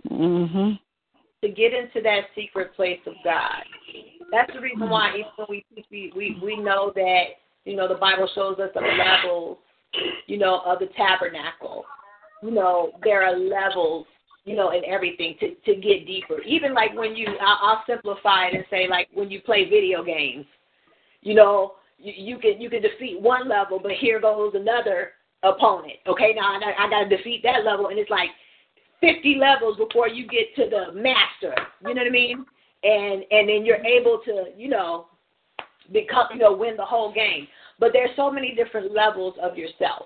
Mhm. 0.09 0.79
to 1.41 1.49
get 1.49 1.73
into 1.73 2.01
that 2.01 2.25
secret 2.35 2.73
place 2.75 2.99
of 3.07 3.15
God. 3.23 3.63
That's 4.31 4.51
the 4.53 4.59
reason 4.61 4.89
why 4.89 5.11
even 5.15 5.31
when 5.35 5.47
we 5.49 5.65
teach, 5.75 5.85
we 5.91 6.11
we 6.15 6.37
we 6.41 6.55
know 6.57 6.91
that 6.95 7.23
you 7.65 7.75
know 7.75 7.87
the 7.87 7.95
Bible 7.95 8.27
shows 8.35 8.59
us 8.59 8.69
the 8.73 8.81
levels, 8.81 9.57
you 10.27 10.37
know, 10.37 10.61
of 10.65 10.79
the 10.79 10.87
tabernacle. 10.97 11.85
You 12.41 12.51
know, 12.51 12.91
there 13.03 13.23
are 13.23 13.37
levels, 13.37 14.05
you 14.45 14.55
know, 14.55 14.71
in 14.71 14.83
everything 14.85 15.35
to 15.39 15.55
to 15.55 15.79
get 15.79 16.05
deeper. 16.05 16.41
Even 16.41 16.73
like 16.73 16.95
when 16.95 17.15
you, 17.15 17.27
I'll, 17.41 17.57
I'll 17.61 17.83
simplify 17.87 18.47
it 18.47 18.55
and 18.55 18.65
say 18.69 18.87
like 18.89 19.07
when 19.13 19.31
you 19.31 19.41
play 19.41 19.69
video 19.69 20.03
games, 20.03 20.45
you 21.21 21.33
know, 21.33 21.73
you, 21.97 22.13
you 22.15 22.37
can 22.37 22.59
you 22.59 22.69
can 22.69 22.81
defeat 22.81 23.19
one 23.19 23.47
level, 23.47 23.79
but 23.81 23.93
here 23.93 24.19
goes 24.19 24.53
another 24.55 25.11
opponent. 25.43 25.99
Okay, 26.07 26.33
now 26.35 26.59
I, 26.59 26.85
I 26.85 26.89
got 26.89 27.09
to 27.09 27.17
defeat 27.17 27.41
that 27.43 27.63
level, 27.63 27.87
and 27.87 27.97
it's 27.97 28.09
like 28.09 28.29
50 29.01 29.35
levels 29.39 29.77
before 29.77 30.07
you 30.07 30.27
get 30.27 30.55
to 30.55 30.69
the 30.69 30.93
master. 30.93 31.55
You 31.85 31.93
know 31.93 32.01
what 32.01 32.07
I 32.07 32.09
mean? 32.09 32.45
And 32.83 33.23
and 33.31 33.49
then 33.49 33.65
you're 33.65 33.83
able 33.85 34.19
to, 34.25 34.45
you 34.57 34.69
know, 34.69 35.07
become, 35.91 36.27
you 36.33 36.39
know, 36.39 36.53
win 36.53 36.75
the 36.77 36.85
whole 36.85 37.13
game. 37.13 37.47
But 37.79 37.91
there's 37.93 38.11
so 38.15 38.31
many 38.31 38.55
different 38.55 38.93
levels 38.93 39.35
of 39.41 39.57
yourself. 39.57 40.05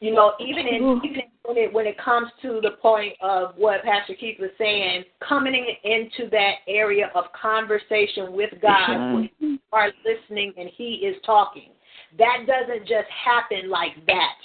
You 0.00 0.14
know, 0.14 0.32
even 0.40 0.66
in 0.66 1.00
even 1.04 1.22
when 1.50 1.58
it 1.58 1.72
when 1.72 1.86
it 1.86 1.98
comes 1.98 2.28
to 2.42 2.60
the 2.62 2.72
point 2.80 3.14
of 3.20 3.54
what 3.56 3.82
Pastor 3.82 4.14
Keith 4.14 4.38
was 4.38 4.50
saying, 4.56 5.04
coming 5.26 5.66
into 5.82 6.30
that 6.30 6.56
area 6.68 7.10
of 7.14 7.24
conversation 7.40 8.32
with 8.32 8.50
God, 8.62 9.14
when 9.14 9.30
you 9.40 9.58
are 9.72 9.90
listening 10.04 10.52
and 10.56 10.70
He 10.76 11.06
is 11.06 11.16
talking, 11.26 11.70
that 12.18 12.46
doesn't 12.46 12.86
just 12.86 13.08
happen 13.24 13.68
like 13.68 13.94
that. 14.06 14.36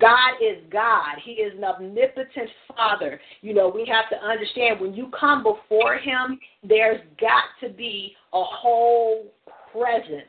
God 0.00 0.34
is 0.40 0.62
God. 0.70 1.16
He 1.24 1.32
is 1.32 1.52
an 1.58 1.64
omnipotent 1.64 2.48
Father. 2.68 3.20
You 3.40 3.52
know, 3.52 3.68
we 3.68 3.84
have 3.86 4.08
to 4.10 4.24
understand 4.24 4.80
when 4.80 4.94
you 4.94 5.10
come 5.18 5.42
before 5.42 5.96
Him, 5.96 6.38
there's 6.62 7.00
got 7.20 7.44
to 7.62 7.68
be 7.68 8.14
a 8.32 8.42
whole 8.44 9.24
presence, 9.72 10.22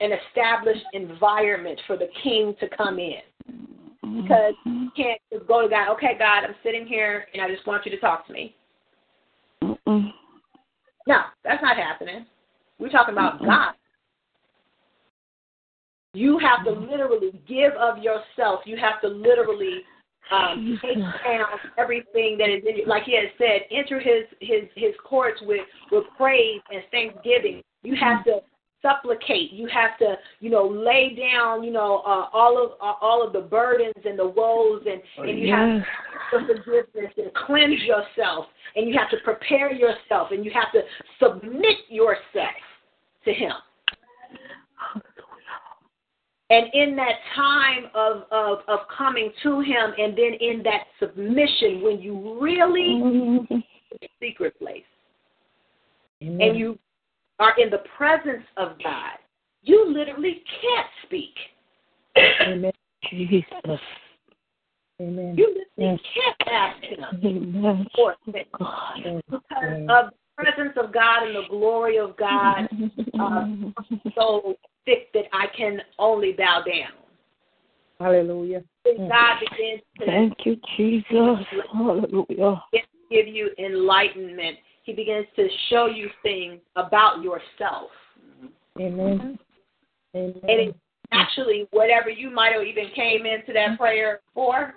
an 0.00 0.10
established 0.12 0.84
environment 0.92 1.80
for 1.86 1.96
the 1.96 2.08
King 2.24 2.56
to 2.58 2.68
come 2.76 2.98
in. 2.98 3.22
Because 4.04 4.54
you 4.64 4.90
can't 4.96 5.20
just 5.32 5.46
go 5.46 5.62
to 5.62 5.68
God, 5.68 5.92
okay, 5.92 6.16
God, 6.18 6.44
I'm 6.44 6.54
sitting 6.62 6.86
here 6.86 7.26
and 7.32 7.42
I 7.42 7.50
just 7.50 7.66
want 7.66 7.84
you 7.84 7.90
to 7.92 7.98
talk 7.98 8.26
to 8.26 8.32
me. 8.32 8.54
Mm-mm. 9.62 10.10
No, 11.06 11.20
that's 11.44 11.62
not 11.62 11.76
happening. 11.76 12.26
We're 12.78 12.90
talking 12.90 13.14
about 13.14 13.40
God. 13.40 13.74
You 16.14 16.38
have 16.38 16.64
to 16.64 16.70
literally 16.70 17.32
give 17.48 17.72
of 17.72 17.98
yourself. 17.98 18.60
You 18.66 18.76
have 18.76 19.00
to 19.02 19.08
literally 19.08 19.80
um, 20.30 20.78
take 20.80 20.96
down 20.96 21.46
everything 21.76 22.36
that 22.38 22.48
is 22.48 22.62
in 22.68 22.76
you. 22.76 22.86
Like 22.86 23.04
he 23.04 23.16
has 23.16 23.30
said, 23.36 23.62
enter 23.70 24.00
his 24.00 24.24
his 24.40 24.68
his 24.76 24.94
courts 25.04 25.40
with 25.42 25.66
with 25.90 26.04
praise 26.16 26.60
and 26.70 26.82
thanksgiving. 26.90 27.62
You 27.82 27.96
have 28.00 28.24
to 28.24 28.40
supplicate. 28.84 29.52
You 29.52 29.68
have 29.68 29.96
to 29.98 30.16
you 30.40 30.50
know 30.50 30.66
lay 30.66 31.16
down 31.16 31.64
you 31.64 31.72
know 31.72 32.02
uh, 32.06 32.28
all 32.32 32.62
of 32.62 32.72
uh, 32.80 32.94
all 33.00 33.26
of 33.26 33.32
the 33.32 33.40
burdens 33.40 33.94
and 34.04 34.18
the 34.18 34.28
woes 34.28 34.82
and 34.86 35.00
and 35.28 35.38
you 35.38 35.50
have 35.52 35.82
to 35.82 35.86
for 36.30 36.40
forgiveness 36.46 37.12
and 37.16 37.32
cleanse 37.46 37.80
yourself 37.82 38.46
and 38.76 38.88
you 38.88 38.96
have 38.98 39.10
to 39.10 39.16
prepare 39.24 39.72
yourself 39.72 40.28
and 40.30 40.44
you 40.44 40.50
have 40.52 40.72
to 40.72 40.80
submit 41.22 41.76
yourself 41.88 42.54
to 43.24 43.32
him 43.32 43.52
and 46.50 46.66
in 46.74 46.94
that 46.96 47.16
time 47.34 47.84
of, 47.94 48.24
of, 48.30 48.58
of 48.68 48.80
coming 48.96 49.30
to 49.42 49.60
him 49.60 49.92
and 49.98 50.16
then 50.16 50.34
in 50.40 50.62
that 50.62 50.82
submission 51.00 51.82
when 51.82 52.00
you 52.00 52.38
really 52.40 53.00
Mhm. 53.00 53.64
secret 54.20 54.58
place 54.58 54.84
and 56.20 56.56
you 56.56 56.78
are 57.38 57.54
in 57.58 57.70
the 57.70 57.82
presence 57.96 58.44
of 58.56 58.72
God, 58.82 59.18
you 59.62 59.86
literally 59.92 60.42
can't 60.60 60.86
speak. 61.06 61.34
Amen. 62.42 62.72
Jesus. 63.10 63.80
Amen. 65.00 65.34
You 65.36 65.48
literally 65.48 65.64
Yes. 65.76 66.00
can't 66.14 66.48
ask 66.48 66.82
him 66.84 67.04
Amen. 67.24 67.88
for 67.96 68.16
things 68.30 68.46
God. 68.58 69.22
because 69.28 69.80
of 69.88 70.10
the 70.10 70.12
presence 70.36 70.76
of 70.76 70.92
God 70.92 71.24
and 71.26 71.36
the 71.36 71.48
glory 71.48 71.98
of 71.98 72.16
God 72.16 72.68
uh, 73.20 73.46
so 74.14 74.56
thick 74.84 75.12
that 75.14 75.24
I 75.32 75.46
can 75.48 75.82
only 75.98 76.32
bow 76.32 76.62
down. 76.62 76.92
Hallelujah. 77.98 78.62
Then 78.84 79.08
God 79.08 79.40
begins 79.40 79.82
to 79.98 80.06
Thank 80.06 80.34
you, 80.44 80.56
Jesus. 80.76 81.46
Hallelujah. 81.72 82.62
give 83.10 83.28
you 83.28 83.50
enlightenment. 83.58 84.58
He 84.84 84.92
begins 84.92 85.26
to 85.36 85.48
show 85.70 85.86
you 85.86 86.08
things 86.22 86.60
about 86.76 87.22
yourself. 87.22 87.90
Amen. 88.78 89.38
Amen. 90.14 90.34
And 90.42 90.60
it, 90.60 90.76
actually, 91.10 91.66
whatever 91.70 92.10
you 92.10 92.30
might 92.30 92.52
have 92.52 92.62
even 92.62 92.90
came 92.94 93.26
into 93.26 93.52
that 93.52 93.78
prayer 93.78 94.20
for, 94.34 94.74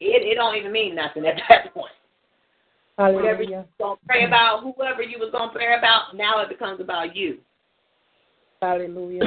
it, 0.00 0.22
it 0.22 0.34
don't 0.36 0.56
even 0.56 0.72
mean 0.72 0.94
nothing 0.94 1.26
at 1.26 1.40
that 1.48 1.74
point. 1.74 1.92
Whatever 2.96 3.42
you 3.42 3.54
Hallelujah. 3.54 3.56
was 3.56 3.66
going 3.80 3.96
to 3.96 4.06
pray 4.06 4.24
about, 4.26 4.62
whoever 4.62 5.02
you 5.02 5.18
was 5.18 5.30
going 5.32 5.48
to 5.48 5.54
pray 5.54 5.76
about, 5.76 6.14
now 6.14 6.40
it 6.40 6.48
becomes 6.48 6.80
about 6.80 7.16
you. 7.16 7.38
Hallelujah. 8.60 9.22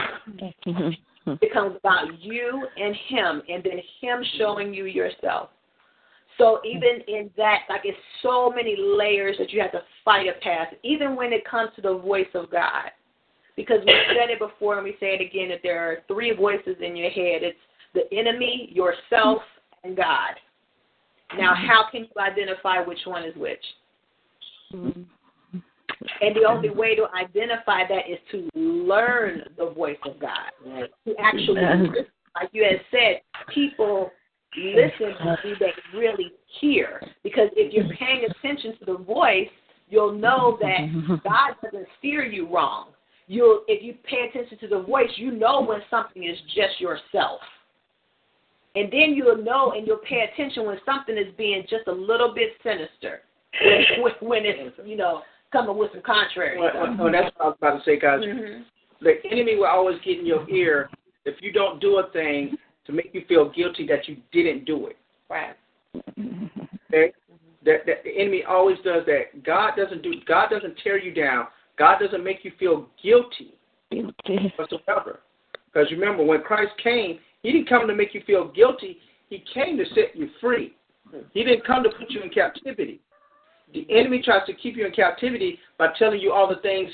Mm-hmm. 0.65 1.31
It 1.31 1.41
becomes 1.41 1.75
about 1.75 2.21
you 2.21 2.67
and 2.77 2.95
him, 3.09 3.41
and 3.49 3.63
then 3.63 3.79
him 3.99 4.23
showing 4.37 4.73
you 4.73 4.85
yourself. 4.85 5.49
So 6.37 6.61
even 6.63 7.01
in 7.07 7.29
that, 7.37 7.61
like 7.69 7.81
it's 7.83 7.97
so 8.21 8.49
many 8.49 8.75
layers 8.77 9.35
that 9.39 9.51
you 9.51 9.61
have 9.61 9.71
to 9.71 9.81
fight 10.05 10.25
your 10.25 10.35
past, 10.35 10.75
even 10.83 11.15
when 11.15 11.33
it 11.33 11.45
comes 11.45 11.71
to 11.75 11.81
the 11.81 11.97
voice 11.97 12.27
of 12.33 12.49
God. 12.51 12.91
Because 13.55 13.79
we 13.85 13.91
said 14.09 14.29
it 14.29 14.39
before 14.39 14.75
and 14.75 14.83
we 14.83 14.95
say 14.99 15.17
it 15.19 15.21
again 15.21 15.49
that 15.49 15.59
there 15.63 15.79
are 15.79 15.97
three 16.07 16.33
voices 16.33 16.77
in 16.79 16.95
your 16.95 17.09
head. 17.09 17.41
It's 17.43 17.57
the 17.93 18.03
enemy, 18.15 18.69
yourself, 18.71 19.41
and 19.83 19.97
God. 19.97 20.35
Now 21.37 21.53
mm-hmm. 21.53 21.67
how 21.67 21.85
can 21.91 22.01
you 22.01 22.21
identify 22.21 22.81
which 22.81 22.99
one 23.05 23.23
is 23.25 23.35
which? 23.35 23.63
Mm-hmm. 24.73 25.01
And 26.21 26.35
the 26.35 26.45
only 26.47 26.69
way 26.69 26.95
to 26.95 27.07
identify 27.15 27.87
that 27.87 28.09
is 28.09 28.19
to 28.31 28.49
learn 28.53 29.43
the 29.57 29.69
voice 29.71 29.97
of 30.05 30.19
God. 30.19 30.51
To 31.05 31.13
actually 31.19 31.61
listen. 31.61 32.05
Like 32.35 32.49
you 32.51 32.63
had 32.63 32.81
said, 32.91 33.21
people 33.53 34.11
listen 34.57 35.15
to 35.23 35.37
who 35.41 35.53
they 35.59 35.71
really 35.97 36.33
hear. 36.59 37.01
Because 37.23 37.49
if 37.55 37.73
you're 37.73 37.95
paying 37.97 38.25
attention 38.25 38.77
to 38.79 38.85
the 38.85 38.97
voice, 38.97 39.49
you'll 39.89 40.13
know 40.13 40.57
that 40.61 41.21
God 41.23 41.55
doesn't 41.63 41.87
steer 41.99 42.23
you 42.23 42.47
wrong. 42.53 42.89
You'll 43.27 43.61
if 43.67 43.83
you 43.83 43.95
pay 44.03 44.27
attention 44.29 44.57
to 44.59 44.67
the 44.67 44.81
voice, 44.83 45.09
you 45.15 45.31
know 45.31 45.61
when 45.61 45.79
something 45.89 46.23
is 46.23 46.37
just 46.53 46.79
yourself. 46.79 47.41
And 48.75 48.91
then 48.91 49.13
you'll 49.15 49.41
know 49.41 49.71
and 49.71 49.87
you'll 49.87 49.97
pay 50.07 50.27
attention 50.31 50.65
when 50.65 50.77
something 50.85 51.17
is 51.17 51.33
being 51.37 51.63
just 51.69 51.87
a 51.87 51.91
little 51.91 52.33
bit 52.33 52.49
sinister. 52.63 53.21
When, 54.01 54.11
when 54.19 54.41
it's, 54.45 54.77
you 54.85 54.97
know, 54.97 55.21
coming 55.53 55.77
with 55.77 55.91
some 55.93 56.01
contrary 56.05 56.59
Well, 56.59 56.71
stuff. 56.71 56.99
well, 56.99 57.11
that's 57.11 57.33
what 57.37 57.45
I 57.45 57.47
was 57.47 57.55
about 57.61 57.77
to 57.77 57.83
say, 57.85 57.97
guys. 57.97 58.19
Mhm. 58.19 58.65
the 59.01 59.13
enemy 59.31 59.55
will 59.55 59.67
always 59.67 59.97
get 60.03 60.19
in 60.19 60.25
your 60.25 60.47
ear 60.49 60.89
if 61.23 61.41
you 61.41 61.53
don't 61.53 61.79
do 61.79 61.99
a 61.99 62.09
thing 62.11 62.57
to 62.85 62.91
make 62.91 63.11
you 63.13 63.23
feel 63.29 63.49
guilty 63.49 63.87
that 63.87 64.09
you 64.09 64.17
didn't 64.33 64.65
do 64.65 64.87
it. 64.87 64.97
Right. 65.29 65.55
Okay? 66.89 67.13
That, 67.65 67.85
that 67.87 68.03
the 68.03 68.11
enemy 68.15 68.43
always 68.47 68.77
does 68.83 69.05
that. 69.07 69.43
God 69.43 69.71
doesn't 69.75 70.03
do. 70.03 70.13
God 70.27 70.49
doesn't 70.49 70.77
tear 70.83 70.99
you 70.99 71.13
down. 71.13 71.47
God 71.77 71.97
doesn't 71.99 72.23
make 72.23 72.45
you 72.45 72.51
feel 72.59 72.87
guilty 73.01 73.53
Guilty. 73.91 74.53
whatsoever. 74.55 75.19
Because 75.65 75.89
remember, 75.91 76.23
when 76.23 76.41
Christ 76.41 76.71
came, 76.81 77.19
He 77.43 77.51
didn't 77.51 77.67
come 77.67 77.87
to 77.87 77.95
make 77.95 78.13
you 78.13 78.21
feel 78.25 78.47
guilty. 78.49 78.97
He 79.29 79.43
came 79.53 79.77
to 79.77 79.85
set 79.95 80.15
you 80.15 80.29
free. 80.39 80.75
He 81.33 81.43
didn't 81.43 81.65
come 81.65 81.83
to 81.83 81.89
put 81.89 82.09
you 82.11 82.21
in 82.21 82.29
captivity. 82.29 82.99
The 83.73 83.85
enemy 83.89 84.21
tries 84.23 84.45
to 84.47 84.53
keep 84.53 84.75
you 84.75 84.85
in 84.85 84.91
captivity 84.91 85.59
by 85.77 85.87
telling 85.97 86.19
you 86.19 86.31
all 86.31 86.47
the 86.47 86.61
things 86.61 86.89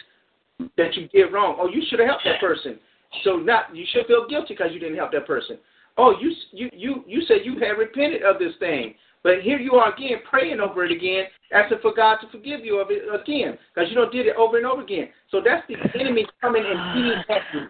that 0.78 0.96
you 0.96 1.08
did 1.10 1.32
wrong. 1.34 1.58
Oh, 1.60 1.68
you 1.68 1.82
should 1.90 2.00
have 2.00 2.08
helped 2.08 2.24
that 2.26 2.40
person. 2.40 2.80
So 3.24 3.36
not 3.36 3.76
you 3.76 3.86
should 3.92 4.06
feel 4.08 4.28
guilty 4.28 4.54
because 4.54 4.72
you 4.74 4.80
didn't 4.80 4.96
help 4.98 5.12
that 5.12 5.28
person. 5.28 5.58
Oh, 5.98 6.16
you 6.20 6.32
you 6.52 6.70
you 6.72 7.04
you 7.08 7.22
said 7.28 7.40
you 7.44 7.60
had 7.60 7.72
repented 7.78 8.24
of 8.24 8.40
this 8.40 8.54
thing, 8.60 8.96
but 9.24 9.42
here 9.42 9.60
you 9.60 9.74
are 9.74 9.94
again 9.94 10.20
praying 10.30 10.60
over 10.60 10.84
it 10.86 10.92
again, 10.92 11.26
asking 11.54 11.80
for 11.82 11.94
God 11.94 12.18
to 12.22 12.30
forgive 12.30 12.66
you 12.66 12.80
of 12.80 12.88
it 12.90 13.04
again 13.14 13.58
because 13.74 13.90
you 13.90 13.96
don't 13.96 14.12
did 14.12 14.28
it 14.28 14.36
over 14.36 14.58
and 14.58 14.66
over 14.66 14.82
again. 14.82 15.10
So 15.30 15.42
that's 15.44 15.66
the 15.68 15.76
enemy 16.00 16.26
coming 16.42 16.64
and 16.66 16.96
beating 16.96 17.24
at 17.30 17.42
you. 17.54 17.68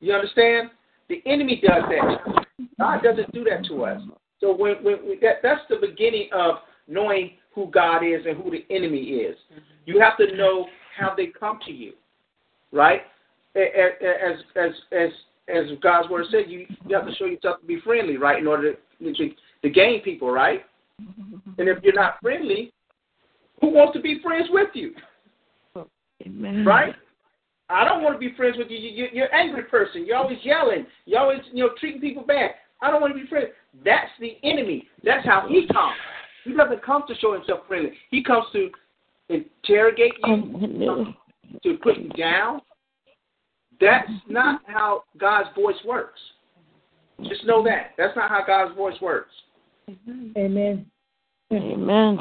You 0.00 0.14
understand? 0.14 0.70
The 1.08 1.22
enemy 1.26 1.60
does 1.66 1.82
that. 1.88 2.44
God 2.78 3.02
doesn't 3.02 3.32
do 3.32 3.44
that 3.44 3.64
to 3.66 3.84
us. 3.84 4.02
So 4.40 4.54
when, 4.54 4.76
when, 4.84 4.96
when 5.06 5.18
that 5.22 5.36
that's 5.42 5.62
the 5.68 5.76
beginning 5.80 6.28
of 6.32 6.56
knowing 6.86 7.32
who 7.54 7.70
God 7.70 8.04
is 8.04 8.24
and 8.26 8.36
who 8.36 8.50
the 8.50 8.64
enemy 8.70 8.98
is. 8.98 9.36
You 9.84 10.00
have 10.00 10.16
to 10.18 10.36
know 10.36 10.66
how 10.96 11.14
they 11.16 11.26
come 11.26 11.58
to 11.66 11.72
you, 11.72 11.92
right? 12.72 13.02
As 13.56 14.34
as 14.56 14.70
as 14.92 15.10
as 15.48 15.64
God's 15.82 16.08
word 16.08 16.26
said, 16.30 16.44
you 16.48 16.66
you 16.86 16.96
have 16.96 17.06
to 17.06 17.14
show 17.14 17.24
yourself 17.24 17.60
to 17.60 17.66
be 17.66 17.80
friendly, 17.80 18.16
right, 18.16 18.38
in 18.38 18.46
order 18.46 18.74
to 18.74 18.78
to 19.62 19.70
gain 19.70 20.00
people, 20.02 20.30
right? 20.30 20.62
And 21.58 21.68
if 21.68 21.82
you're 21.82 21.94
not 21.94 22.16
friendly, 22.20 22.72
who 23.60 23.68
wants 23.68 23.94
to 23.96 24.00
be 24.00 24.20
friends 24.22 24.48
with 24.50 24.68
you, 24.74 24.92
Amen. 26.26 26.64
right? 26.64 26.94
I 27.70 27.84
don't 27.84 28.02
want 28.02 28.14
to 28.14 28.18
be 28.18 28.34
friends 28.34 28.56
with 28.56 28.68
you. 28.70 28.78
you 28.78 29.22
an 29.22 29.28
angry 29.32 29.64
person. 29.64 30.06
You're 30.06 30.16
always 30.16 30.38
yelling. 30.42 30.86
You're 31.04 31.20
always 31.20 31.40
you 31.52 31.64
know 31.64 31.70
treating 31.78 32.00
people 32.00 32.22
bad. 32.22 32.52
I 32.80 32.90
don't 32.90 33.00
want 33.00 33.14
to 33.14 33.20
be 33.20 33.28
friends. 33.28 33.48
That's 33.84 34.10
the 34.20 34.36
enemy. 34.42 34.86
That's 35.04 35.26
how 35.26 35.46
he 35.48 35.66
comes. 35.72 35.96
He 36.44 36.54
doesn't 36.54 36.82
come 36.82 37.02
to 37.08 37.14
show 37.16 37.34
himself 37.34 37.60
friendly. 37.68 37.92
He 38.10 38.22
comes 38.22 38.46
to 38.52 38.70
interrogate 39.28 40.14
you, 40.24 41.14
to 41.62 41.78
put 41.82 41.98
you 41.98 42.08
down. 42.10 42.62
That's 43.80 44.10
not 44.28 44.62
how 44.66 45.02
God's 45.18 45.48
voice 45.54 45.76
works. 45.84 46.18
Just 47.24 47.44
know 47.44 47.62
that. 47.64 47.92
That's 47.98 48.16
not 48.16 48.30
how 48.30 48.44
God's 48.46 48.74
voice 48.76 48.98
works. 49.00 49.30
Amen. 49.88 50.86
Amen. 51.52 52.18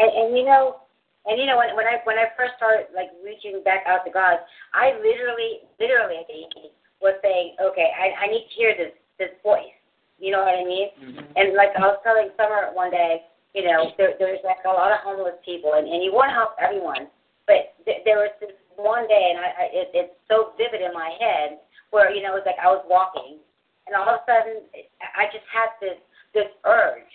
And, 0.00 0.10
and 0.16 0.36
you 0.36 0.44
know, 0.44 0.80
and 1.26 1.36
you 1.36 1.44
know 1.44 1.60
when 1.60 1.76
when 1.76 1.84
I 1.84 2.00
when 2.04 2.16
I 2.16 2.32
first 2.36 2.56
started 2.56 2.88
like 2.96 3.12
reaching 3.20 3.60
back 3.64 3.84
out 3.84 4.04
to 4.08 4.10
God, 4.10 4.40
I 4.72 4.96
literally, 4.96 5.68
literally, 5.76 6.16
I 6.16 6.24
think, 6.24 6.72
was 7.04 7.20
saying, 7.20 7.56
okay, 7.60 7.92
I 7.92 8.24
I 8.24 8.26
need 8.32 8.48
to 8.48 8.54
hear 8.56 8.72
this 8.72 8.96
this 9.20 9.36
voice. 9.44 9.76
You 10.16 10.32
know 10.32 10.40
what 10.40 10.56
I 10.56 10.64
mean? 10.64 10.88
Mm-hmm. 10.96 11.36
And 11.36 11.52
like 11.52 11.76
I 11.76 11.84
was 11.84 12.00
telling 12.00 12.32
Summer 12.36 12.72
one 12.72 12.90
day, 12.90 13.28
you 13.52 13.64
know, 13.68 13.92
there, 14.00 14.16
there's 14.16 14.40
like 14.44 14.64
a 14.64 14.72
lot 14.72 14.92
of 14.92 15.04
homeless 15.04 15.36
people, 15.44 15.76
and 15.76 15.84
and 15.84 16.00
you 16.00 16.12
want 16.12 16.32
to 16.32 16.36
help 16.36 16.56
everyone, 16.56 17.12
but 17.44 17.76
th- 17.84 18.04
there 18.08 18.24
was 18.24 18.32
this 18.40 18.56
one 18.80 19.04
day, 19.04 19.32
and 19.32 19.36
I, 19.36 19.48
I 19.52 19.64
it, 19.76 19.88
it's 19.92 20.16
so 20.32 20.56
vivid 20.56 20.80
in 20.80 20.96
my 20.96 21.12
head 21.20 21.60
where 21.92 22.08
you 22.08 22.24
know 22.24 22.32
it 22.32 22.40
was 22.40 22.48
like 22.48 22.60
I 22.60 22.72
was 22.72 22.80
walking, 22.88 23.36
and 23.84 23.92
all 23.92 24.08
of 24.08 24.20
a 24.20 24.24
sudden 24.24 24.64
I 25.12 25.28
just 25.28 25.44
had 25.52 25.76
this 25.84 26.00
this 26.34 26.50
urge. 26.64 27.10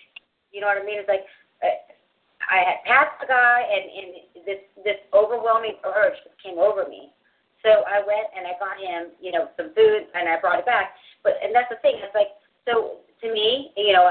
You 0.52 0.60
know 0.60 0.68
what 0.68 0.80
I 0.80 0.84
mean? 0.84 1.00
It's 1.00 1.08
like 1.08 1.26
uh, 1.62 1.76
I 2.46 2.58
had 2.62 2.78
passed 2.86 3.16
the 3.20 3.28
guy, 3.28 3.64
and, 3.66 3.84
and 3.90 4.08
this 4.46 4.62
this 4.84 5.00
overwhelming 5.12 5.76
urge 5.84 6.16
just 6.24 6.38
came 6.42 6.58
over 6.58 6.86
me. 6.88 7.12
So 7.64 7.82
I 7.82 7.98
went 8.06 8.30
and 8.36 8.46
I 8.46 8.54
got 8.62 8.78
him, 8.78 9.10
you 9.18 9.32
know, 9.32 9.50
some 9.56 9.74
food, 9.74 10.06
and 10.14 10.28
I 10.28 10.38
brought 10.38 10.60
it 10.60 10.66
back. 10.66 10.94
But 11.24 11.40
and 11.42 11.54
that's 11.54 11.68
the 11.68 11.80
thing. 11.82 11.98
It's 11.98 12.14
like 12.14 12.30
so 12.64 13.02
to 13.22 13.26
me, 13.32 13.72
you 13.76 13.92
know, 13.92 14.06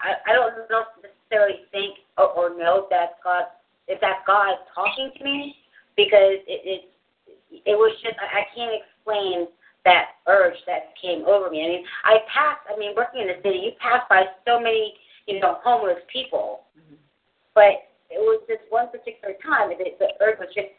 I 0.00 0.16
I 0.26 0.32
don't 0.32 0.56
necessarily 0.70 1.66
think 1.72 1.98
or, 2.16 2.30
or 2.32 2.56
know 2.56 2.86
that 2.90 3.20
God 3.22 3.52
if 3.88 4.00
that's 4.00 4.24
God 4.26 4.56
talking 4.74 5.12
to 5.18 5.24
me 5.24 5.54
because 5.96 6.40
it 6.48 6.60
it 6.64 6.82
it 7.64 7.76
was 7.76 7.92
just 8.02 8.16
I, 8.18 8.40
I 8.40 8.42
can't 8.54 8.72
explain 8.72 9.48
that 9.86 10.18
urge 10.26 10.58
that 10.66 10.92
came 10.98 11.22
over 11.24 11.48
me. 11.48 11.62
I 11.62 11.68
mean, 11.78 11.84
I 12.02 12.18
passed. 12.26 12.66
I 12.66 12.74
mean, 12.74 12.92
working 12.98 13.22
in 13.22 13.30
the 13.30 13.38
city, 13.40 13.62
you 13.62 13.72
pass 13.78 14.02
by 14.10 14.26
so 14.42 14.58
many, 14.58 14.98
you 15.30 15.38
know, 15.38 15.62
homeless 15.62 16.02
people, 16.10 16.66
mm-hmm. 16.74 16.98
but 17.54 17.86
it 18.10 18.18
was 18.18 18.42
this 18.50 18.58
one 18.68 18.90
particular 18.90 19.38
time 19.38 19.70
that 19.70 19.78
it, 19.78 19.96
the 20.02 20.10
urge 20.20 20.42
was 20.42 20.50
just 20.50 20.74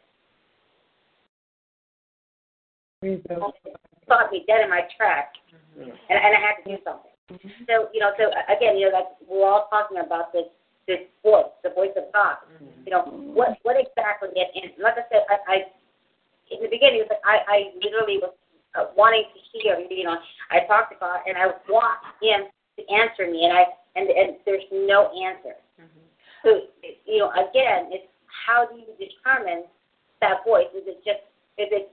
Praise 3.00 3.24
God. 3.32 3.56
stopped 4.04 4.36
me 4.36 4.44
dead 4.48 4.68
in 4.68 4.70
my 4.70 4.84
tracks, 5.00 5.40
mm-hmm. 5.48 5.88
and, 5.88 6.18
and 6.20 6.32
I 6.36 6.40
had 6.44 6.60
to 6.60 6.66
do 6.68 6.76
something. 6.84 7.16
Mm-hmm. 7.32 7.64
So 7.72 7.88
you 7.96 8.04
know, 8.04 8.12
so 8.20 8.28
uh, 8.28 8.46
again, 8.52 8.76
you 8.76 8.92
know, 8.92 9.00
like 9.00 9.10
we're 9.24 9.48
all 9.48 9.72
talking 9.72 10.04
about 10.04 10.36
this 10.36 10.52
this 10.84 11.08
voice, 11.24 11.52
the 11.64 11.72
voice 11.72 11.96
of 11.96 12.12
God. 12.12 12.44
You 12.84 12.92
know, 12.92 13.08
what 13.32 13.56
what 13.64 13.80
exactly? 13.80 14.36
And, 14.36 14.52
and 14.52 14.68
like 14.84 15.00
I 15.00 15.08
said, 15.08 15.24
I, 15.32 15.36
I 15.48 15.56
in 16.52 16.60
the 16.64 16.72
beginning, 16.72 17.04
it 17.04 17.08
was 17.08 17.16
like 17.16 17.24
I 17.24 17.36
I 17.48 17.58
literally 17.80 18.20
was 18.20 18.36
uh, 18.78 18.86
wanting 18.96 19.26
to 19.34 19.40
hear. 19.60 19.80
You 19.90 20.06
know, 20.06 20.18
I 20.52 20.66
talked 20.68 20.94
to 20.94 20.98
God, 21.00 21.20
and 21.28 21.38
I 21.38 21.48
want 21.68 21.98
Him 22.22 22.48
to 22.78 22.82
answer 22.94 23.30
me, 23.30 23.46
and 23.46 23.58
I 23.58 23.64
and 23.96 24.10
and 24.10 24.38
there's 24.46 24.64
no 24.72 25.12
answer. 25.18 25.58
So 26.44 26.62
you 27.06 27.20
know, 27.20 27.32
again, 27.32 27.90
it's 27.92 28.08
how 28.46 28.68
do 28.68 28.78
you 28.78 28.94
determine 28.96 29.66
that 30.22 30.46
voice? 30.46 30.70
Is 30.76 30.84
it 30.86 30.98
just 31.04 31.26
is 31.58 31.68
it 31.72 31.92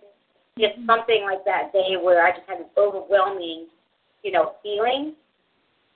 just 0.59 0.77
something 0.87 1.25
like 1.25 1.45
that 1.45 1.73
day 1.73 1.97
where 2.01 2.25
I 2.25 2.31
just 2.31 2.47
had 2.47 2.59
an 2.61 2.71
overwhelming, 2.77 3.67
you 4.23 4.31
know, 4.31 4.55
feeling, 4.63 5.15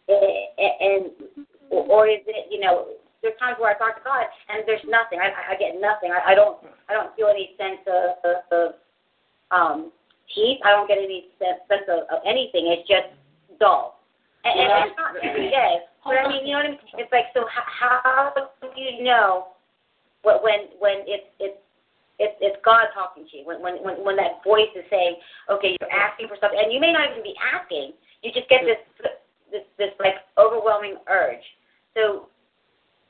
and, 0.09 0.72
and 0.80 1.47
or 1.70 2.09
is 2.09 2.24
it 2.26 2.49
you 2.51 2.61
know 2.61 2.89
there's 3.22 3.39
times 3.39 3.57
where 3.59 3.74
I 3.74 3.78
talk 3.78 3.97
to 3.97 4.05
God 4.05 4.24
and 4.49 4.62
there's 4.66 4.84
nothing. 4.86 5.18
I, 5.20 5.53
I 5.53 5.59
get 5.59 5.80
nothing. 5.80 6.11
I, 6.11 6.32
I 6.32 6.34
don't 6.34 6.59
I 6.89 6.95
don't 6.95 7.14
feel 7.16 7.28
any 7.28 7.55
sense 7.59 7.84
of, 7.86 8.16
of, 8.24 8.36
of 8.51 8.68
um, 9.51 9.93
peace. 10.35 10.59
I 10.64 10.70
don't 10.72 10.89
get 10.89 10.99
any 10.99 11.29
sense, 11.39 11.61
of, 11.70 12.09
of 12.11 12.20
anything. 12.26 12.68
It's 12.68 12.89
just 12.89 13.12
dull. 13.61 14.01
And, 14.45 14.55
and 14.59 14.91
it's 14.91 14.97
not 14.97 15.16
every 15.18 15.51
day. 15.51 15.83
But 16.05 16.16
I 16.18 16.29
mean, 16.29 16.47
you 16.47 16.53
know 16.53 16.64
what 16.64 16.66
I 16.66 16.79
mean? 16.79 16.97
It's 16.97 17.12
like 17.12 17.29
so. 17.35 17.45
How, 17.51 18.33
how 18.33 18.49
do 18.62 18.81
you 18.81 19.05
know 19.05 19.53
what 20.22 20.43
when 20.43 20.72
when 20.79 21.05
it's 21.05 21.26
it's 21.39 21.59
it's 22.18 22.37
it's 22.41 22.57
God 22.64 22.89
talking 22.95 23.26
to 23.29 23.33
you? 23.37 23.45
When 23.45 23.61
when 23.61 23.83
when 23.85 24.01
when 24.05 24.16
that 24.16 24.41
voice 24.41 24.72
is 24.72 24.85
saying, 24.89 25.16
okay, 25.51 25.76
you're 25.76 25.93
asking 25.93 26.29
for 26.29 26.37
something, 26.41 26.59
and 26.59 26.72
you 26.72 26.81
may 26.81 26.93
not 26.93 27.11
even 27.11 27.22
be 27.22 27.35
asking. 27.37 27.93
You 28.22 28.33
just 28.33 28.49
get 28.49 28.62
this 28.64 28.81
this 29.53 29.66
this 29.76 29.93
like 30.01 30.24
overwhelming 30.39 30.97
urge. 31.11 31.45
So, 31.93 32.29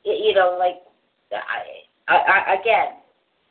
you 0.03 0.33
know, 0.33 0.57
like 0.59 0.83
I 1.31 1.87
I, 2.11 2.15
I 2.17 2.39
again, 2.59 2.98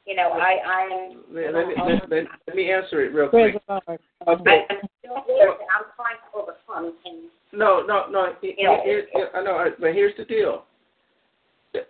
you 0.09 0.17
know, 0.17 0.31
I 0.33 0.57
I'm 0.65 1.17
Let, 1.31 1.55
let, 1.55 1.69
me, 1.69 1.75
let, 1.77 2.11
let, 2.11 2.25
let 2.47 2.57
me 2.57 2.73
answer 2.73 3.05
it 3.05 3.13
real 3.13 3.29
quick. 3.29 3.57
Okay. 3.69 4.03
I'm 4.27 4.39
still 4.39 5.23
there, 5.27 5.51
and 5.51 5.69
I'm 5.77 5.85
trying 5.95 6.17
to 6.25 6.39
overcome 6.39 6.95
and 7.05 7.25
No, 7.53 7.83
no, 7.87 8.07
no. 8.11 8.33
It, 8.43 8.57
Yeah. 8.59 8.79
it, 8.85 9.09
it, 9.13 9.31
I 9.35 9.43
know, 9.43 9.67
but 9.79 9.93
here's 9.93 10.17
the 10.17 10.25
deal. 10.25 10.65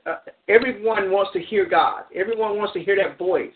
Uh, 0.05 0.16
everyone 0.49 1.12
wants 1.12 1.33
to 1.33 1.41
hear 1.41 1.64
God. 1.64 2.03
Everyone 2.12 2.57
wants 2.57 2.73
to 2.73 2.81
hear 2.81 2.97
that 2.97 3.16
voice, 3.16 3.53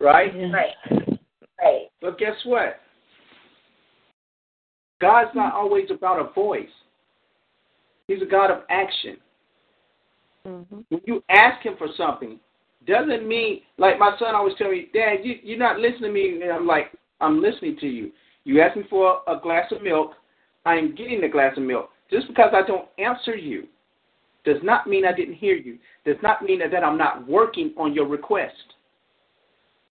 right? 0.00 0.32
Yeah. 0.34 0.52
right, 0.52 1.18
right. 1.60 1.86
But 2.00 2.16
guess 2.16 2.36
what? 2.44 2.76
God's 5.00 5.34
not 5.34 5.52
always 5.52 5.90
about 5.90 6.20
a 6.20 6.32
voice. 6.32 6.68
He's 8.06 8.22
a 8.22 8.26
God 8.26 8.52
of 8.52 8.62
action. 8.70 9.16
Mhm. 10.46 10.84
When 10.88 11.00
you 11.04 11.24
ask 11.28 11.60
Him 11.66 11.74
for 11.76 11.88
something, 11.96 12.38
doesn't 12.86 13.26
mean 13.26 13.60
like 13.78 13.98
my 13.98 14.16
son 14.18 14.34
always 14.34 14.54
tell 14.56 14.70
me, 14.70 14.88
Dad, 14.92 15.16
you 15.22 15.36
you're 15.42 15.58
not 15.58 15.78
listening 15.78 16.02
to 16.02 16.12
me. 16.12 16.40
And 16.42 16.52
I'm 16.52 16.66
like, 16.66 16.92
I'm 17.20 17.42
listening 17.42 17.76
to 17.80 17.86
you. 17.86 18.12
You 18.44 18.60
ask 18.60 18.76
me 18.76 18.84
for 18.88 19.20
a 19.26 19.38
glass 19.40 19.70
of 19.72 19.82
milk, 19.82 20.12
I 20.64 20.74
am 20.74 20.94
getting 20.94 21.20
the 21.20 21.28
glass 21.28 21.56
of 21.56 21.64
milk. 21.64 21.90
Just 22.10 22.28
because 22.28 22.52
I 22.54 22.66
don't 22.66 22.86
answer 22.98 23.34
you 23.34 23.66
does 24.44 24.62
not 24.62 24.86
mean 24.86 25.04
I 25.04 25.12
didn't 25.12 25.34
hear 25.34 25.56
you. 25.56 25.78
Does 26.04 26.16
not 26.22 26.42
mean 26.42 26.60
that 26.60 26.84
I'm 26.84 26.96
not 26.96 27.28
working 27.28 27.74
on 27.76 27.92
your 27.92 28.06
request. 28.06 28.54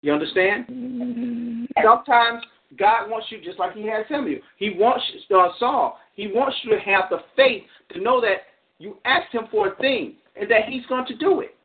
You 0.01 0.13
understand? 0.13 1.67
Sometimes 1.83 2.43
God 2.77 3.09
wants 3.09 3.27
you 3.29 3.41
just 3.43 3.59
like 3.59 3.73
He 3.73 3.85
had 3.85 4.05
Samuel. 4.09 4.39
He 4.57 4.69
wants 4.77 5.03
uh, 5.35 5.49
Saul. 5.59 5.99
He 6.15 6.27
wants 6.27 6.55
you 6.63 6.71
to 6.71 6.79
have 6.79 7.05
the 7.09 7.19
faith 7.35 7.63
to 7.93 8.01
know 8.01 8.21
that 8.21 8.37
you 8.79 8.97
asked 9.03 9.33
Him 9.33 9.47
for 9.51 9.69
a 9.69 9.75
thing 9.75 10.15
and 10.39 10.49
that 10.49 10.69
He's 10.69 10.85
going 10.85 11.05
to 11.07 11.15
do 11.17 11.41
it. 11.41 11.56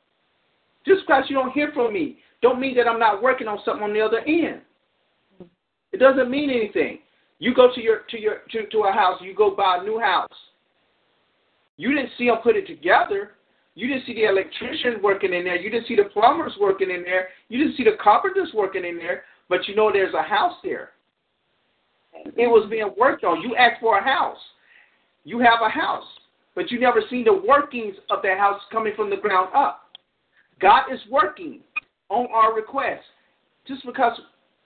Just 0.87 1.03
because 1.07 1.25
you 1.29 1.37
don't 1.37 1.53
hear 1.53 1.71
from 1.73 1.93
me, 1.93 2.19
don't 2.41 2.61
mean 2.61 2.77
that 2.77 2.89
I'm 2.89 2.99
not 2.99 3.23
working 3.23 3.49
on 3.49 3.59
something 3.65 3.85
on 3.85 3.93
the 3.93 4.01
other 4.01 4.21
end. 4.21 4.63
It 5.93 5.99
doesn't 5.99 6.31
mean 6.31 6.51
anything. 6.51 6.99
You 7.39 7.55
go 7.55 7.73
to 7.75 7.81
your 7.81 8.01
to 8.11 8.21
your 8.21 8.39
to, 8.51 8.67
to 8.67 8.79
a 8.81 8.93
house, 8.93 9.21
you 9.21 9.35
go 9.35 9.55
buy 9.55 9.79
a 9.81 9.85
new 9.85 9.99
house. 9.99 10.29
You 11.77 11.95
didn't 11.95 12.11
see 12.17 12.27
them 12.27 12.37
put 12.43 12.57
it 12.57 12.67
together. 12.67 13.33
You 13.75 13.89
didn't 13.89 14.05
see 14.07 14.15
the 14.15 14.25
electricians 14.25 15.03
working 15.03 15.33
in 15.33 15.45
there. 15.45 15.57
You 15.57 15.71
didn't 15.71 15.89
see 15.89 15.97
the 15.97 16.05
plumbers 16.05 16.53
working 16.61 16.91
in 16.91 17.03
there. 17.03 17.29
You 17.49 17.59
didn't 17.59 17.77
see 17.77 17.85
the 17.85 17.97
carpenters 18.03 18.51
working 18.55 18.85
in 18.85 18.99
there. 18.99 19.25
But 19.49 19.67
you 19.67 19.75
know 19.75 19.91
there's 19.93 20.15
a 20.15 20.23
house 20.23 20.57
there. 20.63 20.91
It 22.15 22.47
was 22.47 22.69
being 22.71 22.91
worked 22.99 23.25
on. 23.25 23.41
You 23.41 23.57
asked 23.57 23.81
for 23.81 23.99
a 23.99 24.05
house. 24.05 24.39
You 25.25 25.39
have 25.39 25.61
a 25.65 25.69
house, 25.69 26.07
but 26.55 26.71
you 26.71 26.81
never 26.81 27.01
seen 27.09 27.25
the 27.25 27.33
workings 27.33 27.95
of 28.11 28.23
that 28.23 28.39
house 28.39 28.61
coming 28.71 28.93
from 28.97 29.09
the 29.09 29.17
ground 29.17 29.51
up. 29.55 29.82
God 30.63 30.85
is 30.93 31.01
working 31.11 31.61
on 32.09 32.29
our 32.33 32.55
request. 32.55 33.03
Just 33.67 33.85
because 33.85 34.19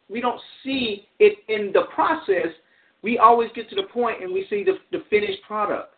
we 0.08 0.20
don't 0.20 0.40
see 0.62 1.08
it 1.18 1.38
in 1.48 1.72
the 1.72 1.84
process, 1.94 2.48
we 3.02 3.18
always 3.18 3.50
get 3.54 3.68
to 3.70 3.76
the 3.76 3.84
point 3.84 4.22
and 4.22 4.32
we 4.32 4.46
see 4.48 4.62
the, 4.62 4.74
the 4.92 5.02
finished 5.10 5.42
product. 5.46 5.94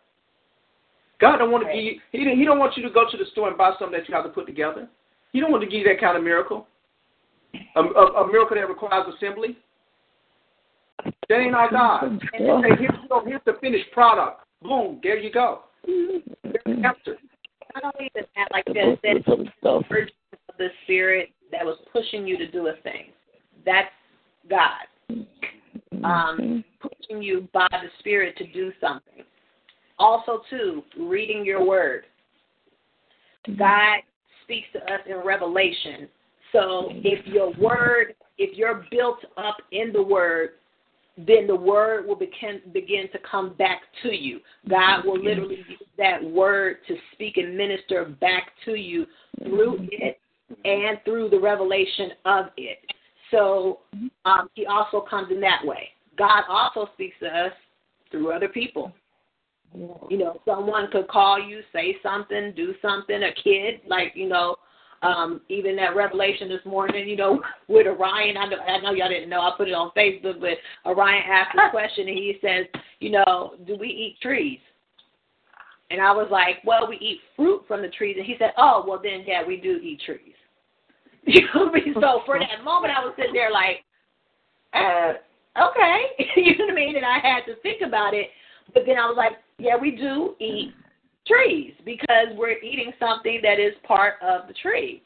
God 1.19 1.37
don't 1.37 1.51
want 1.51 1.67
to 1.67 1.73
give 1.73 1.83
you, 1.83 1.99
he, 2.11 2.35
he 2.39 2.45
don't 2.45 2.59
want 2.59 2.77
you 2.77 2.83
to 2.83 2.89
go 2.89 3.03
to 3.09 3.17
the 3.17 3.25
store 3.31 3.49
and 3.49 3.57
buy 3.57 3.73
something 3.77 3.97
that 3.99 4.07
you 4.07 4.15
have 4.15 4.23
to 4.23 4.29
put 4.29 4.47
together. 4.47 4.87
He 5.33 5.39
don't 5.39 5.51
want 5.51 5.63
to 5.63 5.69
give 5.69 5.79
you 5.79 5.87
that 5.87 5.99
kind 5.99 6.17
of 6.17 6.23
miracle. 6.23 6.65
A, 7.75 7.81
a, 7.81 8.23
a 8.23 8.31
miracle 8.31 8.55
that 8.55 8.69
requires 8.69 9.13
assembly. 9.15 9.57
That 11.03 11.39
ain't 11.39 11.55
our 11.55 11.69
God. 11.69 12.03
And 12.33 12.63
say, 12.63 12.69
here's, 12.79 13.25
here's 13.25 13.41
the 13.45 13.53
finished 13.59 13.91
product. 13.91 14.45
Boom, 14.61 14.99
there 15.03 15.17
you 15.17 15.31
go. 15.31 15.61
There's 15.85 16.21
the 16.65 16.71
answer. 16.71 17.17
Not 17.75 17.93
only 17.95 18.11
that, 18.15 18.25
like 18.51 18.65
that, 18.65 18.97
that 19.03 19.23
urge 19.27 20.11
of 20.49 20.57
the 20.57 20.67
spirit 20.83 21.29
that 21.51 21.65
was 21.65 21.77
pushing 21.91 22.27
you 22.27 22.37
to 22.37 22.49
do 22.49 22.67
a 22.67 22.73
thing. 22.83 23.11
That's 23.65 23.89
God. 24.49 24.87
Um, 26.03 26.63
pushing 26.79 27.21
you 27.21 27.47
by 27.53 27.67
the 27.71 27.89
spirit 27.99 28.37
to 28.37 28.47
do 28.51 28.71
something. 28.79 29.23
Also, 29.97 30.41
too, 30.49 30.83
reading 30.97 31.45
your 31.45 31.65
word. 31.65 32.05
God 33.57 33.99
speaks 34.43 34.67
to 34.73 34.79
us 34.79 35.01
in 35.07 35.17
revelation. 35.25 36.07
So 36.51 36.89
if 36.91 37.25
your 37.27 37.53
word, 37.59 38.15
if 38.37 38.57
you're 38.57 38.85
built 38.89 39.19
up 39.37 39.57
in 39.71 39.91
the 39.91 40.01
word, 40.01 40.51
then 41.27 41.47
the 41.47 41.55
word 41.55 42.05
will 42.07 42.15
begin 42.15 42.61
begin 42.73 43.09
to 43.11 43.19
come 43.29 43.53
back 43.55 43.81
to 44.03 44.09
you. 44.09 44.39
God 44.69 45.05
will 45.05 45.21
literally 45.21 45.63
use 45.67 45.81
that 45.97 46.23
word 46.23 46.77
to 46.87 46.95
speak 47.13 47.37
and 47.37 47.57
minister 47.57 48.05
back 48.05 48.51
to 48.65 48.75
you 48.75 49.05
through 49.43 49.87
it 49.91 50.19
and 50.65 50.99
through 51.05 51.29
the 51.29 51.39
revelation 51.39 52.11
of 52.25 52.45
it. 52.57 52.79
So 53.31 53.79
um, 54.25 54.49
he 54.53 54.65
also 54.65 55.01
comes 55.01 55.31
in 55.31 55.39
that 55.41 55.61
way. 55.63 55.89
God 56.17 56.43
also 56.49 56.89
speaks 56.93 57.15
to 57.21 57.27
us 57.27 57.53
through 58.11 58.31
other 58.31 58.49
people. 58.49 58.91
You 60.09 60.17
know, 60.17 60.41
someone 60.45 60.89
could 60.91 61.07
call 61.07 61.39
you, 61.39 61.61
say 61.71 61.97
something, 62.01 62.53
do 62.55 62.73
something. 62.81 63.21
A 63.21 63.31
kid, 63.43 63.81
like 63.87 64.13
you 64.15 64.27
know, 64.27 64.55
um, 65.01 65.41
even 65.49 65.75
that 65.77 65.95
revelation 65.95 66.49
this 66.49 66.65
morning, 66.65 67.07
you 67.07 67.15
know, 67.15 67.41
with 67.67 67.87
Orion. 67.87 68.37
I 68.37 68.45
know, 68.47 68.57
I 68.57 68.79
know 68.79 68.91
y'all 68.91 69.09
didn't 69.09 69.29
know. 69.29 69.41
I 69.41 69.51
put 69.55 69.67
it 69.67 69.73
on 69.73 69.91
Facebook, 69.95 70.39
but 70.39 70.57
Orion 70.85 71.23
asked 71.29 71.57
a 71.57 71.69
question 71.71 72.07
and 72.07 72.17
he 72.17 72.37
says, 72.41 72.65
you 72.99 73.11
know, 73.11 73.53
do 73.65 73.77
we 73.77 73.87
eat 73.87 74.17
trees? 74.21 74.59
And 75.91 76.01
I 76.01 76.11
was 76.11 76.27
like, 76.29 76.57
well, 76.65 76.87
we 76.87 76.97
eat 76.97 77.19
fruit 77.35 77.63
from 77.67 77.81
the 77.81 77.87
trees. 77.89 78.15
And 78.17 78.25
he 78.25 78.35
said, 78.37 78.51
oh, 78.57 78.83
well 78.87 78.99
then, 79.01 79.23
yeah, 79.25 79.45
we 79.45 79.57
do 79.57 79.77
eat 79.77 80.01
trees. 80.05 80.19
You 81.25 81.41
know 81.53 81.65
what 81.65 81.81
I 81.81 81.85
mean? 81.85 81.93
So 81.95 82.21
for 82.25 82.39
that 82.39 82.63
moment, 82.63 82.93
I 82.97 83.03
was 83.03 83.13
sitting 83.15 83.33
there 83.33 83.51
like, 83.51 83.83
uh, 84.73 85.13
okay, 85.61 86.01
you 86.37 86.57
know 86.57 86.65
what 86.65 86.71
I 86.71 86.75
mean? 86.75 86.95
And 86.95 87.05
I 87.05 87.19
had 87.19 87.41
to 87.45 87.59
think 87.61 87.81
about 87.85 88.13
it. 88.13 88.29
But 88.73 88.83
then 88.87 88.97
I 88.97 89.05
was 89.05 89.15
like, 89.17 89.33
yeah, 89.59 89.75
we 89.79 89.91
do 89.91 90.35
eat 90.39 90.73
trees 91.29 91.73
because 91.85 92.27
we're 92.35 92.57
eating 92.59 92.91
something 92.99 93.39
that 93.43 93.59
is 93.59 93.73
part 93.87 94.15
of 94.21 94.47
the 94.47 94.53
tree. 94.53 95.03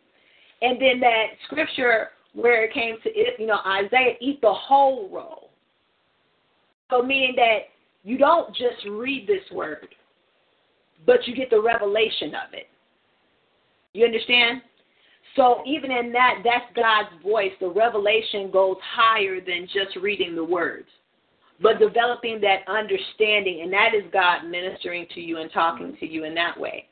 And 0.61 0.81
then 0.81 0.99
that 1.01 1.25
scripture 1.45 2.09
where 2.33 2.63
it 2.63 2.73
came 2.73 2.95
to 3.03 3.09
it, 3.09 3.39
you 3.39 3.45
know, 3.45 3.59
Isaiah, 3.65 4.15
eat 4.19 4.41
the 4.41 4.53
whole 4.53 5.09
roll. 5.09 5.49
So 6.89 7.01
meaning 7.01 7.33
that 7.35 7.69
you 8.03 8.17
don't 8.17 8.49
just 8.55 8.85
read 8.89 9.27
this 9.27 9.43
word, 9.51 9.87
but 11.05 11.27
you 11.27 11.35
get 11.35 11.49
the 11.49 11.61
revelation 11.61 12.29
of 12.29 12.53
it. 12.53 12.67
You 13.93 14.05
understand? 14.05 14.61
So 15.35 15.63
even 15.65 15.91
in 15.91 16.11
that, 16.13 16.41
that's 16.43 16.65
God's 16.75 17.09
voice. 17.23 17.51
The 17.59 17.69
revelation 17.69 18.51
goes 18.51 18.77
higher 18.95 19.39
than 19.39 19.67
just 19.73 19.95
reading 20.01 20.35
the 20.35 20.43
words 20.43 20.87
but 21.61 21.79
developing 21.79 22.41
that 22.41 22.67
understanding, 22.67 23.61
and 23.61 23.71
that 23.71 23.93
is 23.95 24.03
God 24.11 24.45
ministering 24.49 25.05
to 25.13 25.21
you 25.21 25.37
and 25.37 25.51
talking 25.51 25.95
to 25.99 26.09
you 26.09 26.23
in 26.23 26.33
that 26.35 26.59
way. 26.59 26.87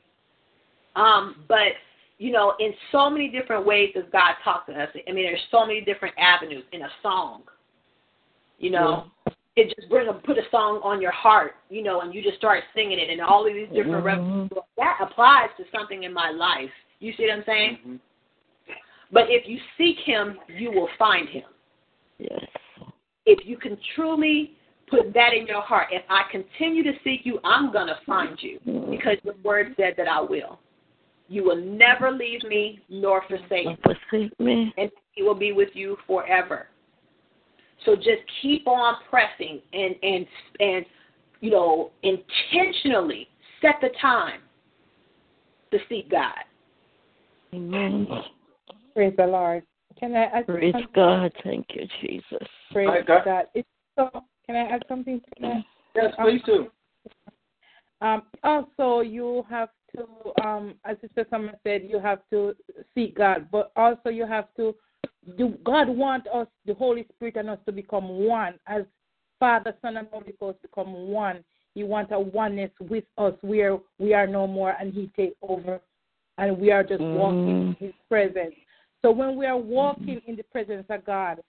Um, 0.96 1.44
but 1.48 1.72
you 2.18 2.30
know, 2.30 2.54
in 2.60 2.72
so 2.92 3.10
many 3.10 3.28
different 3.28 3.66
ways 3.66 3.90
does 3.94 4.04
God 4.12 4.34
talk 4.44 4.66
to 4.66 4.72
us. 4.72 4.88
I 4.94 5.12
mean, 5.12 5.24
there's 5.24 5.40
so 5.50 5.66
many 5.66 5.80
different 5.80 6.14
avenues 6.18 6.64
in 6.72 6.82
a 6.82 6.88
song. 7.02 7.42
You 8.58 8.70
know, 8.70 9.06
yeah. 9.26 9.32
it 9.56 9.74
just 9.74 9.88
bring 9.90 10.08
a 10.08 10.12
put 10.12 10.38
a 10.38 10.42
song 10.50 10.80
on 10.84 11.02
your 11.02 11.10
heart, 11.10 11.54
you 11.68 11.82
know, 11.82 12.02
and 12.02 12.14
you 12.14 12.22
just 12.22 12.36
start 12.36 12.62
singing 12.74 12.98
it, 13.00 13.10
and 13.10 13.20
all 13.20 13.46
of 13.46 13.52
these 13.52 13.66
different 13.68 14.04
mm-hmm. 14.04 14.54
that 14.76 14.98
applies 15.02 15.48
to 15.56 15.64
something 15.76 16.04
in 16.04 16.12
my 16.12 16.30
life. 16.30 16.70
You 17.00 17.12
see 17.16 17.24
what 17.24 17.38
I'm 17.38 17.44
saying? 17.44 17.78
Mm-hmm. 17.80 17.96
But 19.10 19.24
if 19.28 19.48
you 19.48 19.58
seek 19.76 19.96
Him, 20.04 20.38
you 20.48 20.70
will 20.70 20.88
find 20.98 21.28
Him. 21.28 21.42
Yes. 22.18 22.46
If 23.26 23.46
you 23.46 23.56
can 23.56 23.76
truly 23.94 24.52
put 24.92 25.14
that 25.14 25.32
in 25.32 25.46
your 25.46 25.62
heart. 25.62 25.88
If 25.90 26.02
I 26.08 26.22
continue 26.30 26.82
to 26.84 26.92
seek 27.02 27.20
you, 27.24 27.40
I'm 27.44 27.72
going 27.72 27.86
to 27.86 27.96
find 28.06 28.38
you 28.40 28.58
because 28.90 29.16
the 29.24 29.34
word 29.42 29.74
said 29.76 29.94
that 29.96 30.06
I 30.06 30.20
will. 30.20 30.58
You 31.28 31.44
will 31.44 31.56
never 31.56 32.10
leave 32.10 32.42
me 32.44 32.80
nor 32.90 33.22
forsake 33.26 33.66
me. 33.66 33.78
Forsake 33.82 34.38
me. 34.38 34.72
And 34.76 34.90
he 35.12 35.22
will 35.22 35.34
be 35.34 35.52
with 35.52 35.70
you 35.72 35.96
forever. 36.06 36.66
So 37.86 37.96
just 37.96 38.20
keep 38.42 38.66
on 38.68 38.96
pressing 39.10 39.60
and 39.72 39.94
and 40.02 40.26
and 40.60 40.84
you 41.40 41.50
know 41.50 41.90
intentionally 42.02 43.28
set 43.60 43.76
the 43.80 43.88
time 44.00 44.40
to 45.72 45.78
seek 45.88 46.10
God. 46.10 46.34
Amen. 47.54 48.06
Praise 48.94 49.14
the 49.16 49.26
Lord. 49.26 49.64
Can 50.02 50.16
I 50.16 50.24
ask 50.24 50.46
Praise 50.46 50.74
God. 50.96 51.32
Thank 51.44 51.68
you, 51.74 51.86
Jesus. 52.00 52.48
Praise 52.72 53.04
God. 53.06 53.24
God. 53.24 53.44
It's 53.54 53.68
so 53.96 54.10
can 54.46 54.56
I 54.56 54.74
add 54.74 54.82
something 54.88 55.20
to 55.20 55.26
that? 55.42 55.62
Yes, 55.94 56.12
please 56.20 56.40
do. 56.44 56.66
Um, 58.00 58.22
also, 58.42 59.00
you 59.02 59.44
have 59.48 59.68
to, 59.94 60.44
um, 60.44 60.74
as 60.84 60.96
Sister 61.00 61.24
Summer 61.30 61.52
said, 61.62 61.82
you 61.88 62.00
have 62.00 62.18
to 62.30 62.56
seek 62.96 63.16
God, 63.16 63.46
but 63.52 63.70
also 63.76 64.08
you 64.08 64.26
have 64.26 64.46
to. 64.56 64.74
Do 65.38 65.54
God 65.64 65.88
want 65.88 66.26
us, 66.26 66.48
the 66.66 66.74
Holy 66.74 67.06
Spirit, 67.14 67.36
and 67.36 67.50
us 67.50 67.58
to 67.66 67.70
become 67.70 68.08
one, 68.08 68.54
as 68.66 68.82
Father, 69.38 69.72
Son, 69.82 69.98
and 69.98 70.08
Holy 70.10 70.34
Ghost 70.40 70.60
become 70.62 70.92
one. 71.10 71.44
He 71.74 71.84
wants 71.84 72.10
a 72.12 72.18
oneness 72.18 72.72
with 72.80 73.04
us, 73.18 73.34
where 73.42 73.78
we 74.00 74.14
are 74.14 74.26
no 74.26 74.48
more, 74.48 74.74
and 74.80 74.92
He 74.92 75.12
take 75.16 75.36
over, 75.42 75.80
and 76.38 76.58
we 76.58 76.72
are 76.72 76.82
just 76.82 77.00
mm. 77.00 77.14
walking 77.14 77.48
in 77.48 77.76
His 77.78 77.92
presence. 78.08 78.54
So 79.02 79.10
when 79.10 79.36
we 79.36 79.46
are 79.46 79.56
walking 79.58 80.20
in 80.26 80.36
the 80.36 80.44
presence 80.44 80.86
of 80.88 81.04
God, 81.04 81.40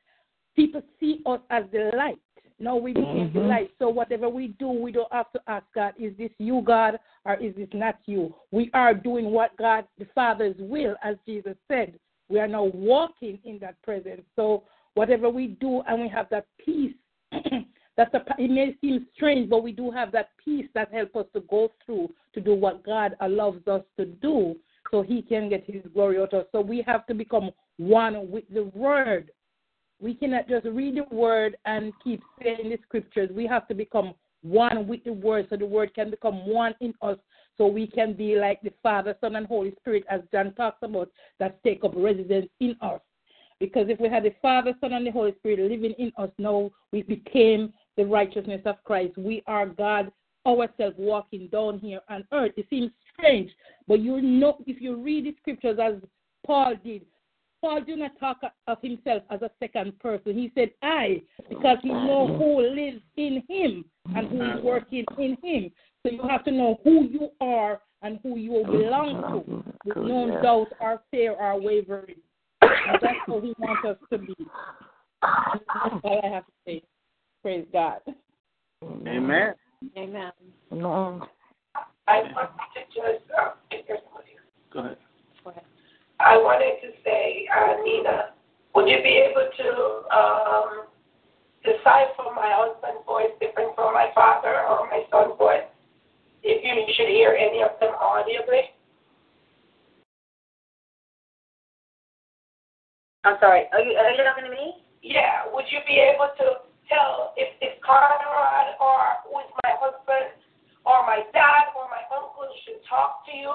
people 0.55 0.81
see 0.99 1.21
us 1.25 1.39
as 1.49 1.63
the 1.71 1.91
light 1.95 2.19
now 2.63 2.77
we 2.77 2.93
became 2.93 3.29
mm-hmm. 3.29 3.37
the 3.37 3.45
light. 3.45 3.71
So 3.79 3.89
whatever 3.89 4.29
we 4.29 4.49
do, 4.59 4.69
we 4.69 4.91
don't 4.91 5.11
have 5.11 5.31
to 5.33 5.41
ask 5.47 5.65
God, 5.75 5.93
is 5.99 6.15
this 6.17 6.31
you, 6.37 6.61
God, 6.65 6.97
or 7.25 7.35
is 7.35 7.55
this 7.55 7.67
not 7.73 7.97
you? 8.05 8.33
We 8.51 8.69
are 8.73 8.93
doing 8.93 9.31
what 9.31 9.55
God, 9.57 9.85
the 9.99 10.07
Father's 10.15 10.55
will, 10.57 10.95
as 11.03 11.15
Jesus 11.25 11.55
said. 11.67 11.99
We 12.29 12.39
are 12.39 12.47
now 12.47 12.63
walking 12.63 13.39
in 13.43 13.59
that 13.59 13.81
presence. 13.81 14.21
So 14.35 14.63
whatever 14.93 15.29
we 15.29 15.47
do, 15.47 15.81
and 15.87 16.01
we 16.01 16.07
have 16.09 16.27
that 16.29 16.45
peace. 16.63 16.93
that's 17.97 18.13
a, 18.13 18.23
it 18.37 18.49
may 18.49 18.75
seem 18.79 19.07
strange, 19.13 19.49
but 19.49 19.61
we 19.63 19.71
do 19.71 19.91
have 19.91 20.11
that 20.13 20.29
peace 20.43 20.67
that 20.73 20.93
helps 20.93 21.15
us 21.15 21.25
to 21.33 21.41
go 21.41 21.69
through 21.85 22.09
to 22.33 22.41
do 22.41 22.53
what 22.53 22.85
God 22.85 23.15
allows 23.19 23.59
us 23.67 23.81
to 23.97 24.05
do 24.05 24.55
so 24.93 25.01
he 25.01 25.23
can 25.23 25.49
get 25.49 25.63
his 25.65 25.81
glory 25.93 26.19
out 26.19 26.33
of 26.33 26.41
us. 26.41 26.47
So 26.51 26.61
we 26.61 26.83
have 26.85 27.05
to 27.07 27.13
become 27.13 27.49
one 27.77 28.29
with 28.29 28.43
the 28.53 28.65
word 28.75 29.31
we 30.03 30.13
cannot 30.13 30.49
just 30.49 30.65
read 30.65 30.97
the 30.97 31.15
word 31.15 31.55
and 31.65 31.93
keep 32.03 32.21
saying 32.41 32.69
the 32.69 32.77
scriptures. 32.83 33.29
We 33.33 33.47
have 33.47 33.67
to 33.69 33.73
become 33.73 34.13
one 34.41 34.85
with 34.85 35.01
the 35.05 35.13
word 35.13 35.47
so 35.49 35.55
the 35.55 35.65
word 35.65 35.95
can 35.95 36.11
become 36.11 36.45
one 36.45 36.75
in 36.81 36.93
us 37.01 37.17
so 37.57 37.67
we 37.67 37.87
can 37.87 38.13
be 38.13 38.35
like 38.35 38.61
the 38.61 38.73
Father, 38.83 39.15
Son, 39.21 39.37
and 39.37 39.47
Holy 39.47 39.73
Spirit, 39.79 40.03
as 40.09 40.21
John 40.31 40.53
talks 40.55 40.79
about, 40.81 41.09
that 41.39 41.63
take 41.63 41.85
up 41.85 41.93
residence 41.95 42.49
in 42.59 42.75
us. 42.81 42.99
Because 43.59 43.87
if 43.87 43.99
we 43.99 44.09
had 44.09 44.23
the 44.23 44.33
Father, 44.41 44.73
Son, 44.81 44.91
and 44.91 45.07
the 45.07 45.11
Holy 45.11 45.33
Spirit 45.37 45.59
living 45.59 45.93
in 45.97 46.11
us 46.17 46.31
now, 46.37 46.71
we 46.91 47.03
became 47.03 47.71
the 47.95 48.05
righteousness 48.05 48.61
of 48.65 48.83
Christ. 48.83 49.17
We 49.17 49.41
are 49.47 49.67
God 49.67 50.11
ourselves 50.45 50.95
walking 50.97 51.47
down 51.47 51.79
here 51.79 52.01
on 52.09 52.25
earth. 52.33 52.51
It 52.57 52.65
seems 52.69 52.91
strange, 53.17 53.51
but 53.87 53.99
you 53.99 54.21
know 54.21 54.57
if 54.65 54.81
you 54.81 54.95
read 54.95 55.25
the 55.25 55.35
scriptures 55.41 55.79
as 55.81 55.93
Paul 56.45 56.73
did, 56.83 57.05
Paul 57.61 57.81
do 57.81 57.95
not 57.95 58.19
talk 58.19 58.41
of 58.67 58.77
himself 58.81 59.23
as 59.29 59.41
a 59.41 59.49
second 59.59 59.97
person. 59.99 60.33
He 60.33 60.51
said 60.53 60.71
I, 60.81 61.21
because 61.47 61.77
he 61.81 61.89
know 61.89 62.27
who 62.37 62.61
lives 62.61 63.01
in 63.15 63.41
him 63.47 63.85
and 64.13 64.27
who 64.27 64.41
is 64.41 64.63
working 64.63 65.05
in 65.17 65.37
him. 65.41 65.71
So 66.03 66.11
you 66.11 66.21
have 66.27 66.43
to 66.43 66.51
know 66.51 66.79
who 66.83 67.05
you 67.05 67.29
are 67.39 67.79
and 68.01 68.19
who 68.21 68.37
you 68.37 68.65
belong 68.65 69.21
to, 69.45 69.63
with 69.85 69.97
no 69.97 70.41
doubt 70.41 70.73
or 70.81 71.01
fear 71.09 71.31
or 71.31 71.61
wavering. 71.61 72.15
And 72.61 72.99
that's 73.01 73.15
what 73.27 73.43
he 73.43 73.53
wants 73.57 73.87
us 73.87 73.97
to 74.11 74.17
be. 74.17 74.35
That's 75.21 76.01
all 76.03 76.21
I 76.21 76.27
have 76.27 76.45
to 76.45 76.51
say. 76.67 76.83
Praise 77.41 77.65
God. 77.71 77.99
Amen. 78.83 79.53
Amen. 79.97 80.31
No. 80.71 81.25
I 82.07 82.19
want 82.35 82.51
to 82.75 82.81
just, 82.91 83.23
if 83.71 83.87
there's 83.87 83.99
someone 84.03 84.27
here. 84.27 84.43
Go 84.71 84.79
ahead. 84.79 84.97
I 86.19 86.37
wanted 86.37 86.79
to 86.83 86.89
say, 87.03 87.47
uh, 87.51 87.79
Nina, 87.83 88.31
would 88.75 88.87
you 88.87 88.99
be 89.03 89.23
able 89.23 89.47
to 89.47 89.69
um, 90.11 90.69
decipher 91.63 92.31
my 92.35 92.47
husband's 92.51 93.03
voice 93.05 93.31
different 93.39 93.75
from 93.75 93.93
my 93.93 94.07
father 94.15 94.67
or 94.67 94.87
my 94.87 95.03
son's 95.11 95.35
voice? 95.37 95.67
If 96.43 96.63
you 96.63 96.75
should 96.95 97.07
hear 97.07 97.35
any 97.35 97.63
of 97.63 97.79
them 97.79 97.95
audibly? 97.95 98.71
I'm 103.23 103.39
sorry. 103.39 103.71
Are 103.71 103.79
you 103.79 103.95
are 103.95 104.11
you 104.11 104.19
talking 104.19 104.43
to 104.43 104.51
me? 104.51 104.83
Yeah. 105.01 105.47
Would 105.51 105.65
you 105.71 105.79
be 105.87 105.95
able 105.95 106.27
to 106.35 106.67
tell 106.91 107.31
if 107.39 107.47
it's 107.63 107.79
Conrad 107.79 108.75
or 108.83 109.23
who 109.23 109.39
is 109.39 109.51
my 109.63 109.71
husband 109.79 110.42
or 110.85 111.05
my 111.07 111.23
dad 111.31 111.71
or 111.75 111.87
my 111.87 112.03
uncle 112.11 112.47
should 112.65 112.83
talk 112.87 113.25
to 113.27 113.33
you? 113.35 113.51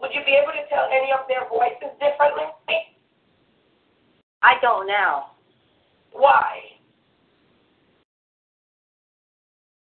Would 0.00 0.10
you 0.12 0.22
be 0.26 0.34
able 0.34 0.52
to 0.52 0.64
tell 0.68 0.90
any 0.90 1.14
of 1.14 1.26
their 1.28 1.46
voices 1.48 1.94
differently? 2.02 2.50
I 4.42 4.60
don't 4.60 4.86
know. 4.86 5.30
Why? 6.12 6.74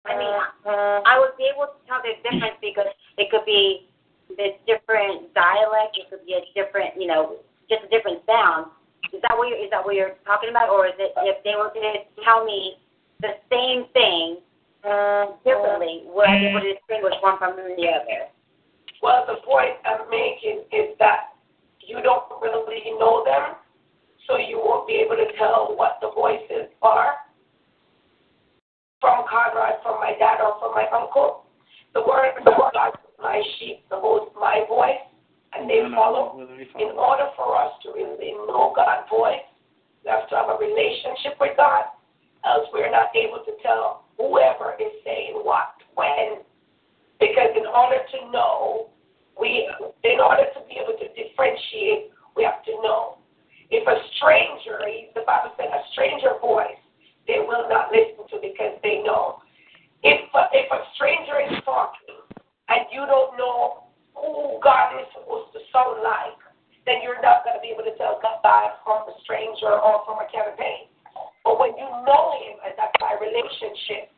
I 0.06 0.12
mean, 0.18 0.36
uh, 0.68 1.00
I 1.08 1.18
would 1.18 1.36
be 1.36 1.48
able 1.48 1.72
to 1.72 1.78
tell 1.88 2.04
the 2.04 2.20
difference 2.20 2.60
because 2.60 2.92
it 3.16 3.30
could 3.30 3.44
be 3.46 3.88
the 4.36 4.52
different 4.68 5.32
dialect. 5.32 5.96
It 5.96 6.10
could 6.10 6.24
be 6.26 6.36
a 6.36 6.44
different, 6.52 6.92
you 7.00 7.08
know, 7.08 7.40
just 7.68 7.84
a 7.84 7.88
different 7.88 8.20
sound. 8.28 8.68
Is 9.12 9.20
that 9.24 9.36
what 9.36 9.48
you're, 9.48 9.58
is 9.58 9.70
that 9.70 9.84
what 9.84 9.94
you're 9.94 10.16
talking 10.24 10.50
about, 10.50 10.68
or 10.68 10.86
is 10.86 10.94
it 10.98 11.12
if 11.24 11.42
they 11.44 11.56
were 11.56 11.72
to 11.72 12.22
tell 12.24 12.44
me 12.44 12.76
the 13.20 13.40
same 13.48 13.88
thing 13.92 14.44
differently, 15.44 16.04
would 16.12 16.28
I 16.28 16.38
be 16.38 16.46
able 16.52 16.60
mm. 16.60 16.68
to 16.68 16.74
distinguish 16.76 17.16
one 17.24 17.38
from 17.40 17.56
the 17.56 17.88
other? 17.88 18.28
Well, 19.00 19.24
the 19.24 19.40
point 19.44 19.80
I'm 19.84 20.08
making 20.12 20.68
is 20.72 20.92
that 21.00 21.36
you 21.80 22.00
don't 22.04 22.24
really 22.40 22.84
know 23.00 23.24
them, 23.24 23.56
so 24.28 24.36
you 24.36 24.60
won't 24.60 24.88
be 24.88 25.00
able 25.00 25.16
to 25.16 25.28
tell 25.36 25.72
what 25.76 25.98
the 26.00 26.12
voices 26.12 26.72
are 26.82 27.24
from 29.00 29.24
Conrad, 29.28 29.80
from 29.82 30.00
my 30.00 30.16
dad, 30.18 30.40
or 30.40 30.56
from 30.60 30.72
my 30.72 30.88
uncle. 30.92 31.44
The 31.92 32.00
word 32.00 32.32
of 32.40 32.44
God, 32.44 32.96
my 33.20 33.42
sheep, 33.58 33.84
the 33.88 33.96
most 33.96 34.32
my 34.36 34.64
voice, 34.68 35.04
and 35.52 35.68
mm-hmm. 35.68 35.92
they 35.92 35.96
follow. 35.96 36.40
In 36.40 36.92
order 36.96 37.28
for 37.36 37.56
us 37.56 37.72
to 37.84 37.92
really 37.92 38.32
know 38.32 38.72
God's 38.76 39.08
voice, 39.08 39.44
we 40.04 40.10
have 40.10 40.28
to 40.28 40.36
have 40.36 40.48
a 40.48 40.56
relationship 40.60 41.40
with 41.40 41.56
God, 41.56 41.84
else 42.44 42.68
we're 42.72 42.90
not 42.90 43.08
able 43.16 43.44
to 43.44 43.52
tell 43.62 44.03
whoever 44.18 44.74
is 44.80 44.92
saying 45.04 45.40
what, 45.42 45.74
when. 45.94 46.42
Because 47.20 47.50
in 47.56 47.66
order 47.66 47.98
to 47.98 48.30
know, 48.30 48.90
we, 49.40 49.68
in 50.04 50.20
order 50.20 50.44
to 50.54 50.60
be 50.68 50.78
able 50.78 50.98
to 50.98 51.08
differentiate, 51.14 52.10
we 52.36 52.44
have 52.44 52.64
to 52.64 52.72
know. 52.82 53.18
If 53.70 53.86
a 53.88 53.96
stranger, 54.16 54.78
the 55.14 55.22
Bible 55.26 55.50
said, 55.56 55.66
a 55.66 55.82
stranger 55.92 56.38
voice, 56.40 56.78
they 57.26 57.40
will 57.40 57.66
not 57.68 57.90
listen 57.90 58.28
to 58.30 58.36
because 58.38 58.78
they 58.82 59.02
know. 59.02 59.40
If 60.04 60.20
a, 60.34 60.42
if 60.52 60.68
a 60.70 60.80
stranger 60.94 61.40
is 61.40 61.58
talking 61.64 62.20
and 62.68 62.84
you 62.92 63.02
don't 63.08 63.36
know 63.40 63.88
who 64.14 64.60
God 64.62 65.00
is 65.00 65.08
supposed 65.16 65.52
to 65.56 65.60
sound 65.72 66.04
like, 66.04 66.38
then 66.84 67.00
you're 67.00 67.20
not 67.24 67.42
going 67.42 67.56
to 67.56 67.64
be 67.64 67.72
able 67.72 67.88
to 67.88 67.96
tell 67.96 68.20
God 68.20 68.44
from 68.84 69.08
a 69.08 69.14
stranger 69.24 69.72
or 69.72 70.04
from 70.04 70.20
a 70.20 70.28
campaign. 70.28 70.92
But 71.44 71.60
when 71.60 71.76
you 71.76 71.84
know 71.84 72.24
Him, 72.40 72.56
and 72.64 72.72
that's 72.76 72.96
by 72.98 73.14
relationship, 73.20 74.10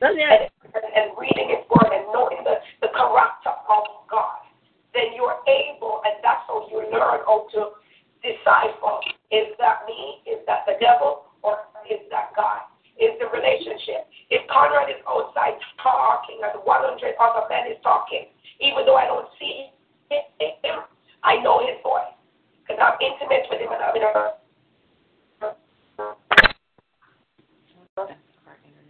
and, 0.00 0.14
and 0.14 1.10
reading 1.18 1.50
His 1.50 1.66
Word 1.66 1.90
and 1.90 2.06
knowing 2.14 2.46
the, 2.46 2.62
the 2.80 2.90
character 2.94 3.54
of 3.66 3.84
God, 4.06 4.46
then 4.94 5.12
you're 5.14 5.42
able, 5.46 6.00
and 6.06 6.14
that's 6.22 6.46
how 6.46 6.66
you 6.70 6.86
learn 6.88 7.26
how 7.26 7.50
to 7.52 7.76
decipher 8.22 8.98
is 9.30 9.52
that 9.60 9.84
me, 9.86 10.24
is 10.24 10.40
that 10.46 10.64
the 10.64 10.80
devil, 10.80 11.28
or 11.42 11.68
is 11.90 12.00
that 12.10 12.32
God? 12.34 12.64
Is 12.98 13.14
the 13.22 13.30
relationship. 13.30 14.10
If 14.26 14.42
Conrad 14.50 14.90
is 14.90 14.98
outside 15.06 15.54
talking 15.78 16.42
and 16.42 16.58
100 16.66 17.14
other 17.22 17.46
men 17.46 17.70
is 17.70 17.78
talking, 17.86 18.26
even 18.58 18.82
though 18.86 18.98
I 18.98 19.06
don't 19.06 19.30
see 19.38 19.70
him, 20.10 20.82
I 21.22 21.38
know 21.38 21.62
his 21.62 21.78
voice 21.86 22.10
because 22.58 22.82
I'm 22.82 22.98
intimate 22.98 23.46
with 23.46 23.62
him 23.62 23.70
and 23.70 23.78
I'm 23.78 23.94
in 23.94 24.02
a 24.02 24.37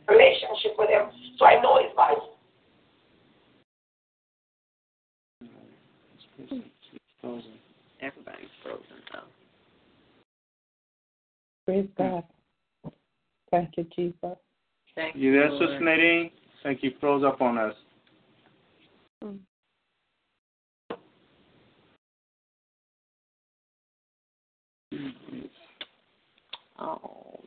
relationship 0.08 0.72
with 0.78 0.90
him, 0.90 1.08
so 1.38 1.44
I 1.44 1.60
know 1.60 1.78
his 1.82 1.92
voice. 1.94 2.38
Everybody's 8.00 8.48
frozen 8.62 8.84
though. 9.12 9.20
Praise 11.66 11.88
God. 11.96 12.24
Thank 13.50 13.70
you, 13.76 13.86
Jesus. 13.94 14.38
Thank 14.94 15.16
You 15.16 15.32
there, 15.32 15.50
Lord. 15.50 15.70
Sister 15.70 15.84
Nadine? 15.84 16.30
Thank 16.62 16.82
you. 16.82 16.92
Froze 17.00 17.24
up 17.24 17.40
on 17.40 17.58
us. 17.58 17.74
Mm. 19.24 19.38
Oh 26.78 27.37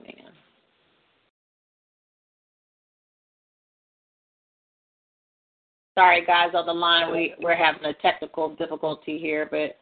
Sorry 6.02 6.26
guys 6.26 6.50
on 6.56 6.66
the 6.66 6.74
line, 6.74 7.12
we 7.12 7.36
we're 7.44 7.56
having 7.56 7.86
a 7.86 7.94
technical 8.02 8.56
difficulty 8.56 9.20
here, 9.20 9.48
but 9.52 9.78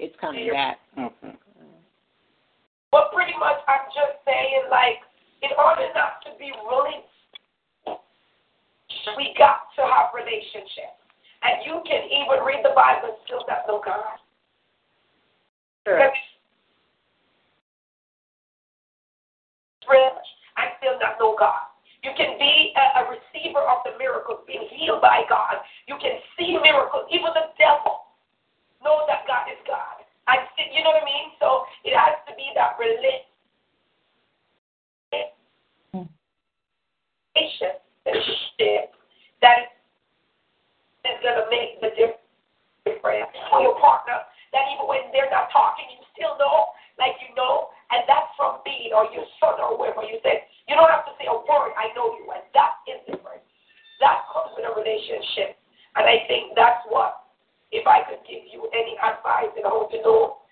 it's 0.00 0.16
coming 0.18 0.48
back. 0.48 0.78
Okay. 0.96 1.36
but 2.90 3.12
pretty 3.12 3.34
much 3.38 3.60
I'm 3.68 3.84
just 3.92 4.24
saying, 4.24 4.62
like, 4.70 5.04
in 5.42 5.50
order 5.58 5.92
not 5.94 6.24
to 6.24 6.30
be 6.38 6.50
really, 6.64 7.04
we 9.18 9.34
got 9.36 9.68
to 9.76 9.82
have 9.82 10.08
relationship. 10.16 10.96
And 11.42 11.66
you 11.66 11.82
can 11.84 12.04
even 12.08 12.46
read 12.46 12.64
the 12.64 12.72
Bible 12.74 13.08
and 13.08 13.16
still 13.26 13.44
not 13.46 13.68
know 13.68 13.82
God. 13.84 14.16
Sure. 15.86 16.10
Rich 19.90 20.26
and 20.56 20.70
still 20.78 20.94
not 21.02 21.18
know 21.18 21.34
God. 21.34 21.66
You 22.06 22.14
can 22.16 22.38
be 22.38 22.72
a, 22.78 23.04
a 23.04 23.12
receiver 23.12 23.60
of 23.60 23.84
the 23.84 23.98
miracles, 23.98 24.40
being 24.46 24.64
healed 24.72 25.02
by 25.02 25.28
God. 25.28 25.60
You 25.84 26.00
can 26.00 26.16
see 26.38 26.56
miracles. 26.56 27.10
Even 27.12 27.34
the 27.36 27.52
devil 27.60 28.08
knows 28.80 29.04
that 29.10 29.28
God 29.28 29.50
is 29.52 29.60
God. 29.68 30.00
And 30.30 30.40
still, 30.54 30.70
you 30.72 30.80
know 30.80 30.94
what 30.96 31.02
I 31.02 31.06
mean? 31.06 31.34
So 31.36 31.68
it 31.84 31.92
has 31.92 32.16
to 32.24 32.32
be 32.38 32.48
that 32.56 32.78
relationship 32.80 33.20
that 39.42 39.76
is 41.04 41.18
going 41.20 41.36
to 41.36 41.46
make 41.50 41.80
the 41.84 41.90
difference 41.96 43.28
for 43.50 43.60
your 43.60 43.76
partner. 43.80 44.24
That 44.52 44.64
even 44.72 44.88
when 44.88 45.12
they're 45.12 45.30
not 45.30 45.52
talking, 45.52 45.84
you 45.92 46.00
still 46.16 46.36
know, 46.40 46.72
like 46.98 47.14
you 47.22 47.34
know, 47.36 47.70
and 47.90 48.06
that's 48.06 48.30
from 48.38 48.62
being 48.64 48.94
or 48.94 49.10
your 49.10 49.26
son 49.42 49.58
or 49.58 49.74
whoever 49.74 50.06
you 50.06 50.22
said. 50.22 50.46
You 50.70 50.78
don't 50.78 50.90
have 50.90 51.04
to 51.06 51.14
say 51.18 51.26
a 51.26 51.34
word, 51.34 51.74
I 51.74 51.90
know 51.98 52.14
you, 52.14 52.30
and 52.30 52.46
that 52.54 52.78
is 52.86 53.02
different. 53.06 53.42
That 53.98 54.22
comes 54.30 54.54
with 54.54 54.64
a 54.64 54.72
relationship. 54.72 55.58
And 55.98 56.06
I 56.06 56.22
think 56.30 56.54
that's 56.54 56.86
what, 56.86 57.26
if 57.74 57.86
I 57.86 58.06
could 58.06 58.22
give 58.22 58.46
you 58.46 58.70
any 58.70 58.94
advice 59.02 59.50
in 59.58 59.66
how 59.66 59.90
to 59.90 59.98
know 60.02 60.46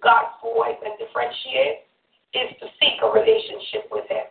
God's 0.00 0.32
voice 0.40 0.80
and 0.80 0.96
differentiate, 0.96 1.84
is 2.32 2.52
to 2.60 2.66
seek 2.80 3.00
a 3.04 3.08
relationship 3.08 3.88
with 3.92 4.08
Him. 4.08 4.28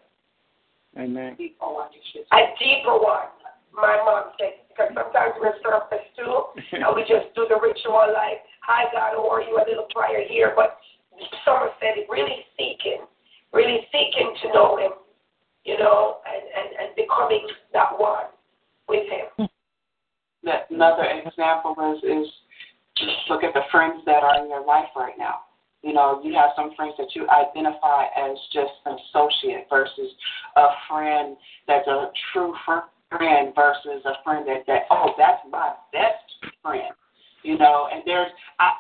Amen. 0.97 1.38
A 1.38 2.41
deeper 2.57 2.97
one, 2.97 3.30
my 3.74 4.01
mom 4.01 4.34
said, 4.41 4.65
because 4.70 4.89
sometimes 4.97 5.38
we're 5.38 5.53
surface 5.61 6.05
too, 6.18 6.49
and 6.74 6.89
we 6.97 7.05
just 7.05 7.30
do 7.38 7.45
the 7.45 7.57
ritual 7.61 8.09
like, 8.13 8.41
hi 8.65 8.89
God, 8.89 9.13
how 9.13 9.30
are 9.30 9.41
you, 9.41 9.57
a 9.57 9.65
little 9.70 9.86
prayer 9.93 10.26
here, 10.28 10.53
but 10.55 10.82
Summer 11.45 11.70
said 11.80 11.97
it 11.97 12.07
really 12.09 12.45
seeking, 12.57 13.05
really 13.53 13.88
seeking 13.91 14.34
to 14.43 14.47
know 14.53 14.78
Him, 14.78 14.91
you 15.65 15.78
know, 15.78 16.18
and, 16.26 16.43
and, 16.43 16.88
and 16.88 16.95
becoming 16.95 17.47
that 17.74 17.97
one 17.97 18.26
with 18.88 19.07
Him. 19.09 19.28
Hmm. 19.38 20.47
Let, 20.47 20.68
Another 20.70 21.05
example 21.26 21.76
is 21.93 22.03
is 22.03 22.28
just 22.97 23.30
look 23.30 23.43
at 23.43 23.53
the 23.53 23.61
friends 23.72 24.01
that 24.05 24.24
are 24.24 24.43
in 24.43 24.49
your 24.49 24.65
life 24.65 24.89
right 24.95 25.18
now. 25.18 25.41
You 25.84 25.93
know, 25.93 26.20
you 26.24 26.34
have 26.34 26.51
some 26.55 26.74
friends 26.76 26.95
that 26.97 27.15
you 27.15 27.28
identify 27.30 28.05
as 28.18 28.38
just 28.51 28.74
an 28.86 28.97
associate 29.07 29.68
versus 29.70 30.11
a 30.55 30.68
friend 30.89 31.38
that's 31.68 31.88
a 31.88 32.11
true 32.34 32.53
friend 32.65 33.53
versus 33.55 34.03
a 34.05 34.24
friend 34.24 34.47
that 34.47 34.65
that 34.68 34.84
oh 34.89 35.13
that's 35.18 35.41
my 35.49 35.74
best 35.93 36.53
friend. 36.61 36.93
You 37.43 37.57
know, 37.57 37.88
and 37.93 38.01
there's 38.05 38.32
I 38.59 38.72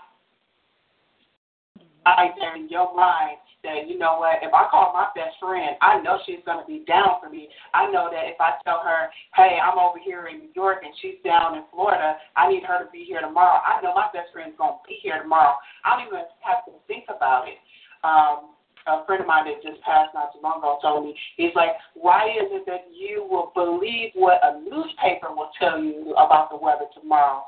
I 2.15 2.31
there 2.39 2.55
in 2.55 2.69
your 2.69 2.95
mind 2.95 3.37
that, 3.63 3.89
you 3.89 3.97
know 3.97 4.19
what, 4.19 4.39
if 4.41 4.53
I 4.53 4.69
call 4.71 4.93
my 4.93 5.09
best 5.15 5.35
friend, 5.41 5.75
I 5.81 5.99
know 6.01 6.19
she's 6.25 6.45
going 6.45 6.61
to 6.61 6.67
be 6.67 6.85
down 6.87 7.19
for 7.19 7.29
me. 7.29 7.49
I 7.73 7.91
know 7.91 8.07
that 8.11 8.29
if 8.29 8.39
I 8.39 8.55
tell 8.63 8.79
her, 8.85 9.09
hey, 9.35 9.59
I'm 9.59 9.77
over 9.77 9.99
here 9.99 10.27
in 10.27 10.39
New 10.39 10.53
York 10.55 10.85
and 10.85 10.93
she's 11.01 11.19
down 11.25 11.57
in 11.57 11.63
Florida, 11.73 12.15
I 12.35 12.47
need 12.49 12.63
her 12.63 12.85
to 12.85 12.89
be 12.91 13.03
here 13.03 13.19
tomorrow. 13.19 13.59
I 13.59 13.81
know 13.81 13.93
my 13.93 14.07
best 14.13 14.31
friend's 14.31 14.55
going 14.57 14.79
to 14.79 14.87
be 14.87 14.99
here 15.01 15.21
tomorrow. 15.21 15.57
I 15.83 15.97
don't 15.97 16.07
even 16.07 16.23
have 16.45 16.63
to 16.65 16.71
think 16.87 17.05
about 17.09 17.47
it. 17.47 17.57
Um, 18.05 18.55
a 18.87 19.05
friend 19.05 19.21
of 19.21 19.27
mine 19.27 19.45
that 19.45 19.59
just 19.61 19.81
passed 19.83 20.13
not 20.13 20.31
too 20.31 20.39
long 20.41 20.59
ago 20.59 20.79
told 20.81 21.03
me, 21.03 21.15
he's 21.35 21.51
like, 21.55 21.75
why 21.93 22.23
is 22.31 22.47
it 22.55 22.63
that 22.67 22.87
you 22.87 23.27
will 23.29 23.51
believe 23.53 24.11
what 24.15 24.39
a 24.43 24.61
newspaper 24.63 25.27
will 25.35 25.51
tell 25.59 25.81
you 25.83 26.15
about 26.15 26.49
the 26.49 26.55
weather 26.55 26.87
tomorrow, 26.95 27.43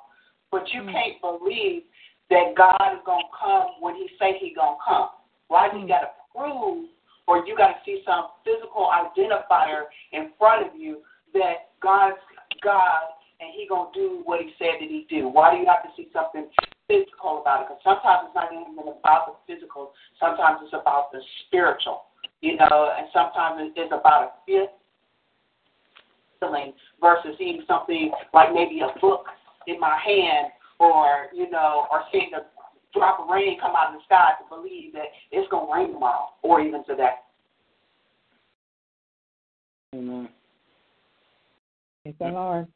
but 0.52 0.68
you 0.74 0.82
mm-hmm. 0.82 0.92
can't 0.92 1.22
believe 1.22 1.84
that 2.30 2.56
God 2.56 2.94
is 2.94 3.02
going 3.06 3.26
to 3.26 3.34
come 3.38 3.68
when 3.80 3.96
he 3.96 4.08
say 4.20 4.38
he 4.40 4.54
going 4.54 4.78
to 4.78 4.84
come? 4.86 5.10
Why 5.50 5.70
do 5.70 5.78
you 5.78 5.84
hmm. 5.84 5.90
got 5.90 6.02
to 6.02 6.12
prove 6.34 6.90
or 7.28 7.46
you 7.46 7.56
got 7.58 7.78
to 7.78 7.80
see 7.86 8.02
some 8.06 8.34
physical 8.46 8.90
identifier 8.90 9.86
in 10.14 10.32
front 10.38 10.66
of 10.66 10.80
you 10.80 11.02
that 11.34 11.78
God's 11.82 12.18
God 12.64 13.14
and 13.40 13.50
He 13.56 13.68
gonna 13.68 13.90
do 13.94 14.22
what 14.26 14.42
He 14.42 14.50
said 14.58 14.82
that 14.82 14.90
He 14.90 15.06
do? 15.10 15.28
Why 15.28 15.54
do 15.54 15.62
you 15.62 15.68
have 15.68 15.84
to 15.84 15.90
see 15.96 16.10
something 16.14 16.50
physical 16.88 17.42
about 17.42 17.62
it? 17.62 17.68
Because 17.70 17.82
sometimes 17.84 18.30
it's 18.30 18.36
not 18.36 18.50
even 18.54 18.74
about 18.82 19.30
the 19.30 19.34
physical. 19.46 19.94
Sometimes 20.20 20.60
it's 20.64 20.74
about 20.74 21.12
the 21.12 21.22
spiritual, 21.46 22.10
you 22.42 22.58
know, 22.58 22.94
and 22.98 23.08
sometimes 23.14 23.74
it's 23.76 23.94
about 23.94 24.24
a 24.24 24.68
feeling 26.40 26.74
versus 27.02 27.36
seeing 27.38 27.64
something 27.68 28.12
like 28.34 28.54
maybe 28.54 28.82
a 28.82 29.00
book 29.00 29.26
in 29.68 29.80
my 29.80 29.98
hand 30.02 30.52
or 30.80 31.28
you 31.34 31.50
know, 31.50 31.86
or 31.92 32.04
seeing 32.12 32.30
the 32.32 32.46
drop 32.94 33.20
of 33.20 33.30
rain 33.30 33.60
come 33.60 33.76
out 33.76 33.94
of 33.94 34.00
the 34.00 34.06
sky 34.06 34.32
to 34.40 34.56
believe 34.56 34.94
that 34.94 35.06
it's 35.32 35.50
going 35.50 35.68
to 35.68 35.74
rain 35.74 35.94
tomorrow 35.94 36.30
or 36.42 36.62
even 36.62 36.84
today. 36.86 37.14
Amen. 39.94 40.30
Thank 42.04 42.18
the 42.18 42.26
Lord. 42.26 42.68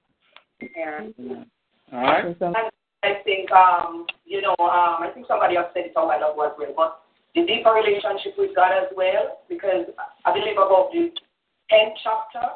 Yeah. 0.62 1.01
All 1.91 1.99
right. 1.99 2.36
I 3.04 3.20
think, 3.26 3.51
um, 3.51 4.06
you 4.26 4.41
know, 4.41 4.56
um, 4.60 5.04
I 5.04 5.12
think 5.14 5.28
somebody 5.28 5.58
else 5.58 5.68
said 5.74 5.86
it 5.86 5.93
a 5.95 6.06
while 6.06 6.18
ago 6.18 6.41
as 6.47 6.54
well, 6.58 6.74
but 6.76 7.01
the 7.36 7.45
deeper 7.45 7.72
relationship 7.72 8.34
with 8.38 8.56
God 8.56 8.72
as 8.72 8.88
well, 8.95 9.43
because 9.49 9.91
I 10.26 10.32
believe 10.32 10.56
about 10.56 10.89
the 10.93 11.12
10th 11.72 11.95
chapter, 12.04 12.47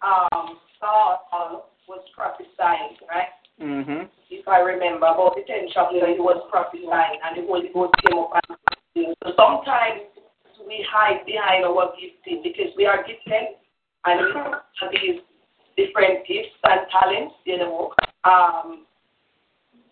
um, 0.00 0.56
Saul 0.78 1.68
was 1.86 2.00
prophesying, 2.14 2.96
right? 3.10 3.28
Mm-hmm. 3.60 4.08
If 4.30 4.48
I 4.48 4.60
remember, 4.60 5.06
about 5.06 5.36
the 5.36 5.42
10th 5.42 5.70
chapter, 5.74 6.06
he 6.06 6.18
was 6.18 6.40
prophesying, 6.50 7.20
and 7.24 7.36
the 7.36 7.46
Holy 7.46 7.68
Ghost 7.74 7.92
came 8.06 8.18
up 8.18 8.32
and 8.96 9.14
so 9.22 9.32
sometimes 9.36 10.10
we 10.66 10.84
hide 10.90 11.24
behind 11.26 11.64
our 11.64 11.92
gifting 11.94 12.42
because 12.42 12.72
we 12.76 12.86
are 12.86 13.04
gifted 13.06 13.56
and 14.04 14.20
we 14.20 14.32
have 14.34 14.90
these 14.92 15.20
different 15.76 16.26
gifts 16.26 16.54
and 16.64 16.80
talents, 16.90 17.34
you 17.44 17.58
know. 17.58 17.92
Um, 18.24 18.86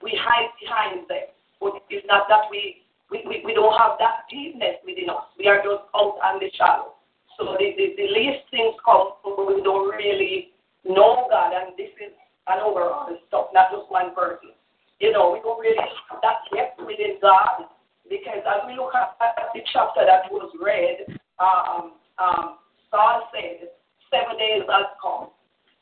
we 0.02 0.18
hide 0.18 0.50
behind 0.60 1.08
them. 1.08 1.30
But 1.60 1.82
it's 1.90 2.06
not 2.06 2.28
that 2.28 2.50
we, 2.50 2.82
we, 3.10 3.24
we, 3.26 3.42
we 3.44 3.54
don't 3.54 3.76
have 3.78 3.98
that 3.98 4.26
deepness 4.30 4.78
within 4.86 5.10
us. 5.10 5.26
We 5.38 5.46
are 5.48 5.58
just 5.58 5.90
out 5.94 6.18
on 6.22 6.38
the 6.38 6.50
shallow. 6.54 6.94
So 7.38 7.56
the, 7.58 7.74
the, 7.76 7.94
the 7.96 8.08
least 8.10 8.46
things 8.50 8.74
come 8.84 9.14
when 9.24 9.56
we 9.56 9.62
don't 9.62 9.90
really 9.94 10.50
know 10.84 11.26
God, 11.30 11.52
and 11.54 11.74
this 11.76 11.90
is 11.98 12.14
and 12.51 12.61
overall 12.61 13.09
stuff, 13.28 13.49
not 13.53 13.70
just 13.70 13.90
one 13.90 14.14
person. 14.14 14.57
You 15.01 15.12
know, 15.12 15.32
we 15.32 15.40
don't 15.40 15.61
really 15.61 15.78
have 15.78 16.18
that 16.22 16.42
depth 16.51 16.80
within 16.80 17.18
God 17.22 17.70
because 18.09 18.42
as 18.42 18.66
we 18.66 18.74
look 18.74 18.94
at 18.94 19.14
the 19.55 19.61
chapter 19.72 20.03
that 20.05 20.30
was 20.32 20.51
read, 20.59 21.07
um, 21.38 21.92
um, 22.18 22.59
Saul 22.90 23.28
said, 23.30 23.68
seven 24.11 24.36
days 24.38 24.64
has 24.66 24.90
come. 25.01 25.30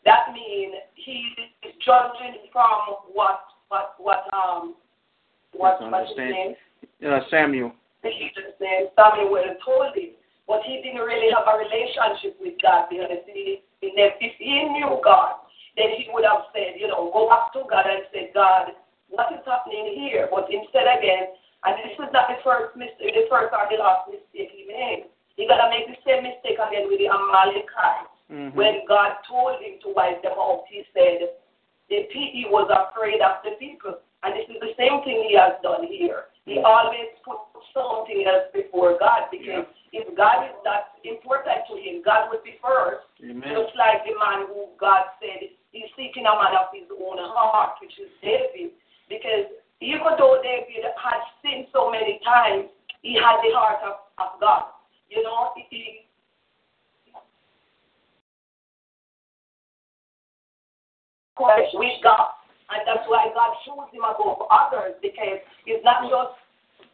That 0.04 0.34
means 0.34 0.74
he 0.94 1.34
is 1.66 1.74
judging 1.84 2.46
from 2.52 3.10
what 3.12 3.40
what 3.68 3.94
what 3.98 4.26
um 4.32 4.74
what 5.52 5.80
what's 5.80 6.10
his 6.10 6.18
name? 6.18 6.54
Uh, 7.02 7.20
Samuel. 7.30 7.72
He 8.02 8.30
just 8.34 8.58
said 8.58 8.94
Samuel 8.94 9.42
told 9.64 9.96
him, 9.96 10.14
but 10.46 10.62
he 10.62 10.78
didn't 10.82 11.02
really 11.02 11.34
have 11.34 11.46
a 11.50 11.58
relationship 11.58 12.38
with 12.38 12.54
God 12.62 12.86
because 12.90 13.18
he, 13.26 13.62
if 13.82 14.34
he 14.38 14.62
knew 14.70 15.00
God, 15.02 15.45
then 15.76 15.92
he 16.00 16.08
would 16.10 16.24
have 16.24 16.48
said, 16.56 16.80
you 16.80 16.88
know, 16.88 17.12
go 17.12 17.28
back 17.28 17.52
to 17.52 17.62
God 17.68 17.84
and 17.84 18.08
say, 18.10 18.32
God, 18.32 18.72
what 19.12 19.30
is 19.32 19.44
happening 19.44 19.92
here? 19.94 20.28
But 20.32 20.48
instead 20.48 20.88
again, 20.88 21.36
and 21.64 21.76
this 21.84 21.94
is 21.94 22.10
not 22.12 22.32
the 22.32 22.40
first 22.42 22.74
mistake, 22.76 23.14
the 23.14 23.28
first 23.28 23.52
or 23.52 23.68
the 23.68 23.80
last 23.80 24.08
mistake 24.08 24.50
he 24.52 24.64
made. 24.66 25.08
He 25.36 25.44
gotta 25.44 25.68
make 25.68 25.84
the 25.86 26.00
same 26.02 26.24
mistake 26.24 26.56
again 26.56 26.88
with 26.88 26.98
the 26.98 27.12
Amalekites. 27.12 28.16
Mm-hmm. 28.32 28.56
When 28.56 28.82
God 28.88 29.20
told 29.28 29.60
him 29.60 29.78
to 29.84 29.92
wipe 29.94 30.24
them 30.24 30.34
out, 30.34 30.64
he 30.72 30.82
said 30.96 31.36
the 31.88 32.02
he 32.10 32.46
was 32.50 32.66
afraid 32.72 33.22
of 33.22 33.44
the 33.44 33.54
people. 33.60 34.00
And 34.24 34.34
this 34.34 34.48
is 34.50 34.58
the 34.58 34.74
same 34.74 35.04
thing 35.06 35.22
he 35.28 35.38
has 35.38 35.54
done 35.62 35.86
here. 35.86 36.32
He 36.46 36.58
always 36.58 37.14
put 37.22 37.38
something 37.74 38.24
else 38.26 38.50
before 38.54 38.98
God 38.98 39.30
because 39.30 39.66
yeah. 39.92 40.02
if 40.02 40.06
God 40.16 40.46
is 40.46 40.56
that 40.64 40.98
important 41.04 41.66
to 41.70 41.74
him, 41.78 42.02
God 42.02 42.30
would 42.30 42.42
be 42.42 42.58
first. 42.62 43.06
Amen. 43.22 43.46
Just 43.50 43.74
like 43.74 44.02
the 44.06 44.14
man 44.14 44.50
who 44.50 44.70
God 44.78 45.10
said 45.18 45.52
he's 45.72 45.90
seeking 45.96 46.26
a 46.26 46.34
man 46.34 46.54
of 46.56 46.72
his 46.72 46.88
own 46.90 47.18
heart, 47.18 47.78
which 47.80 47.94
is 47.98 48.10
David. 48.22 48.72
Because 49.08 49.50
even 49.80 50.16
though 50.18 50.40
David 50.42 50.84
had 50.96 51.20
sinned 51.42 51.66
so 51.72 51.90
many 51.90 52.20
times, 52.24 52.68
he 53.02 53.14
had 53.14 53.38
the 53.44 53.54
heart 53.54 53.80
of, 53.86 54.06
of 54.18 54.40
God. 54.40 54.72
You 55.08 55.22
know, 55.22 55.52
he, 55.70 56.06
with 61.38 62.00
God. 62.02 62.32
And 62.66 62.82
that's 62.82 63.06
why 63.06 63.30
God 63.30 63.54
chose 63.62 63.86
him 63.92 64.02
above 64.02 64.42
others 64.50 64.98
because 64.98 65.38
he's 65.64 65.84
not 65.84 66.02
just 66.10 66.34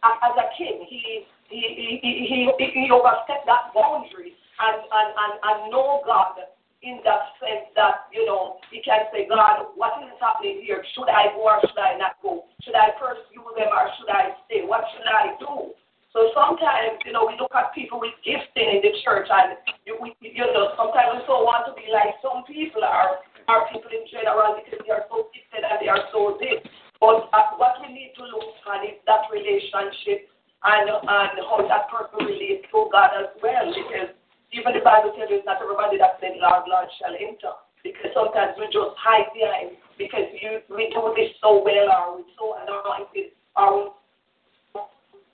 as 0.05 0.35
a 0.37 0.47
king. 0.59 0.85
He 0.85 1.25
he 1.49 1.63
he 2.03 2.27
he, 2.29 2.51
he, 2.59 2.67
he 2.75 2.85
overstepped 2.93 3.49
that 3.49 3.73
boundary 3.73 4.37
and, 4.61 4.79
and, 4.85 5.09
and, 5.17 5.35
and 5.41 5.59
know 5.73 6.05
God 6.05 6.37
in 6.83 6.99
that 7.07 7.39
sense 7.39 7.71
that, 7.79 8.11
you 8.11 8.27
know, 8.27 8.59
he 8.75 8.83
can 8.83 9.07
say, 9.15 9.31
God, 9.31 9.71
what 9.79 10.03
is 10.03 10.19
happening 10.19 10.67
here? 10.67 10.83
Should 10.95 11.07
I 11.07 11.31
go 11.31 11.47
or 11.47 11.63
should 11.63 11.79
I 11.79 11.95
not 11.95 12.19
go? 12.19 12.51
Should 12.67 12.75
I 12.75 12.91
pursue 12.99 13.47
them 13.55 13.71
or 13.71 13.87
should 13.99 14.11
I 14.11 14.35
stay? 14.47 14.67
What 14.67 14.83
should 14.91 15.07
I 15.07 15.39
do? 15.39 15.75
So 16.11 16.29
sometimes, 16.37 17.01
you 17.07 17.15
know, 17.15 17.25
we 17.25 17.39
look 17.41 17.55
at 17.55 17.73
people 17.73 18.03
with 18.03 18.13
gifting 18.21 18.69
in 18.69 18.85
the 18.85 18.93
church 19.01 19.31
and, 19.31 19.57
you, 19.87 19.97
we, 20.03 20.13
you 20.21 20.45
know, 20.45 20.75
sometimes 20.77 21.17
we 21.17 21.25
so 21.25 21.41
want 21.47 21.65
to 21.71 21.73
be 21.73 21.89
like 21.89 22.19
some 22.21 22.45
people 22.45 22.85
are, 22.85 23.23
are 23.49 23.65
people 23.73 23.89
in 23.89 24.05
general 24.13 24.59
because 24.61 24.83
they 24.85 24.93
are 24.93 25.07
so 25.09 25.33
gifted 25.33 25.65
and 25.65 25.79
they 25.81 25.89
are 25.89 26.05
so 26.13 26.37
big. 26.37 26.67
But 27.01 27.31
uh, 27.31 27.57
what 27.57 27.79
we 27.81 27.95
need 27.95 28.13
to 28.19 28.27
look 28.27 28.59
at 28.69 28.85
is 28.85 28.99
that 29.07 29.31
relationship 29.31 30.29
and, 30.67 30.87
and 30.91 31.35
how 31.47 31.63
that 31.65 31.89
person 31.89 32.27
relates 32.27 32.67
to 32.75 32.91
God 32.91 33.11
as 33.17 33.31
well 33.39 33.71
because 33.71 34.13
even 34.53 34.77
the 34.77 34.85
Bible 34.85 35.17
tells 35.17 35.33
us 35.33 35.45
not 35.49 35.61
everybody 35.65 35.97
that 35.99 36.21
said, 36.21 36.37
Lord, 36.37 36.69
Lord 36.69 36.89
shall 37.01 37.17
enter. 37.17 37.57
Because 37.83 38.15
sometimes 38.15 38.55
we 38.61 38.71
just 38.71 38.95
hide 38.95 39.27
behind 39.35 39.75
because 39.99 40.31
you, 40.39 40.63
we 40.71 40.87
do 40.95 41.03
this 41.19 41.35
so 41.43 41.59
well 41.67 41.91
or 41.91 42.23
we're 42.23 42.31
so 42.39 42.55
anointed 42.63 43.35
or 43.59 43.99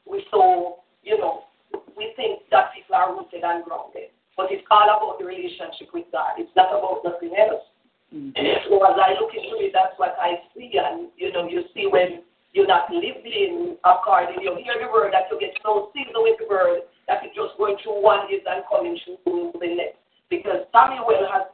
we 0.08 0.24
so, 0.32 0.80
you 1.04 1.18
know, 1.18 1.44
we 1.92 2.14
think 2.16 2.48
that 2.50 2.72
people 2.72 2.96
are 2.96 3.12
rooted 3.12 3.44
and 3.44 3.64
grounded. 3.64 4.08
But 4.36 4.48
it's 4.48 4.64
all 4.70 4.88
about 4.88 5.18
the 5.18 5.26
relationship 5.26 5.92
with 5.92 6.08
God. 6.10 6.38
It's 6.38 6.54
not 6.56 6.72
about 6.72 7.04
nothing 7.04 7.36
else. 7.36 7.68
Mm-hmm. 8.14 8.32
So 8.70 8.80
as 8.80 8.96
I 8.96 9.12
look 9.20 9.36
into 9.36 9.60
it, 9.60 9.76
that's 9.76 9.98
what 9.98 10.16
I 10.16 10.40
see. 10.56 10.72
And, 10.80 11.12
you 11.18 11.32
know, 11.32 11.44
you 11.44 11.68
see 11.74 11.84
when 11.84 12.24
you're 12.58 12.66
not 12.66 12.90
living 12.90 13.76
according, 13.84 14.42
you 14.42 14.58
hear 14.58 14.74
the 14.82 14.90
word 14.90 15.12
that 15.14 15.30
you 15.30 15.38
get 15.38 15.54
so 15.62 15.92
seasoned 15.94 16.18
with 16.18 16.34
the 16.42 16.48
word 16.50 16.90
that 17.06 17.22
is 17.22 17.30
just 17.30 17.56
going 17.56 17.76
through 17.84 18.02
one 18.02 18.26
is 18.34 18.42
and 18.50 18.64
coming 18.68 18.98
through 19.22 19.52
the 19.60 19.68
next. 19.78 20.02
Because 20.28 20.66
Samuel 20.74 21.06
has, 21.30 21.46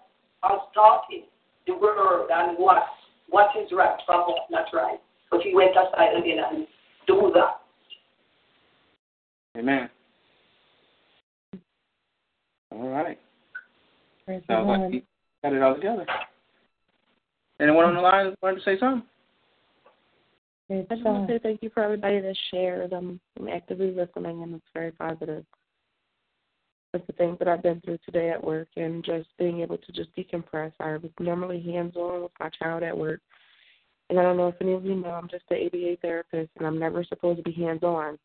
has 0.43 0.61
taught 0.73 1.05
him 1.11 1.29
the 1.67 1.75
word 1.75 2.29
and 2.33 2.57
what 2.57 2.83
what 3.29 3.51
is 3.61 3.71
right 3.71 3.99
from 4.07 4.23
what's 4.23 4.51
not 4.51 4.65
right. 4.73 4.99
But 5.31 5.43
he 5.43 5.55
went 5.55 5.73
aside 5.73 6.17
again 6.17 6.39
and 6.41 6.67
do 7.07 7.31
that. 7.35 7.61
Amen. 9.59 9.91
All 12.73 12.89
right. 12.89 13.19
Sounds 14.27 14.69
like 14.69 14.91
he 14.91 15.05
got 15.43 15.53
it 15.53 15.63
all 15.63 15.75
together. 15.75 16.07
Anyone 17.61 17.85
on 17.85 17.95
the 17.95 18.01
line 18.01 18.35
wanted 18.43 18.57
to 18.57 18.65
say 18.65 18.79
something? 18.81 19.07
I 20.71 20.87
just 20.89 21.05
want 21.05 21.29
to 21.29 21.35
say 21.35 21.41
thank 21.43 21.63
you 21.63 21.71
for 21.75 21.83
everybody 21.83 22.21
that 22.21 22.37
shared. 22.51 22.93
I'm, 22.93 23.21
I'm 23.39 23.49
actively 23.49 23.91
listening, 23.91 24.43
and 24.43 24.55
it's 24.55 24.65
very 24.73 24.93
positive. 24.93 25.45
That's 26.93 27.07
the 27.07 27.13
things 27.13 27.39
that 27.39 27.49
I've 27.49 27.63
been 27.63 27.81
through 27.83 27.99
today 28.05 28.31
at 28.31 28.43
work, 28.43 28.69
and 28.77 29.05
just 29.05 29.29
being 29.39 29.61
able 29.61 29.77
to 29.77 29.93
just 29.93 30.09
decompress. 30.17 30.73
I 30.81 30.93
was 30.93 31.11
normally 31.21 31.61
hands-on 31.61 32.23
with 32.23 32.33
my 32.41 32.49
child 32.49 32.83
at 32.83 32.97
work, 32.97 33.21
and 34.09 34.19
I 34.19 34.23
don't 34.23 34.39
know 34.39 34.49
if 34.49 34.55
any 34.61 34.73
of 34.73 34.85
you 34.85 34.95
know, 34.95 35.11
I'm 35.11 35.29
just 35.29 35.45
an 35.51 35.67
ABA 35.67 35.99
therapist, 36.01 36.51
and 36.57 36.67
I'm 36.67 36.79
never 36.79 37.05
supposed 37.05 37.39
to 37.39 37.43
be 37.43 37.53
hands-on. 37.53 38.19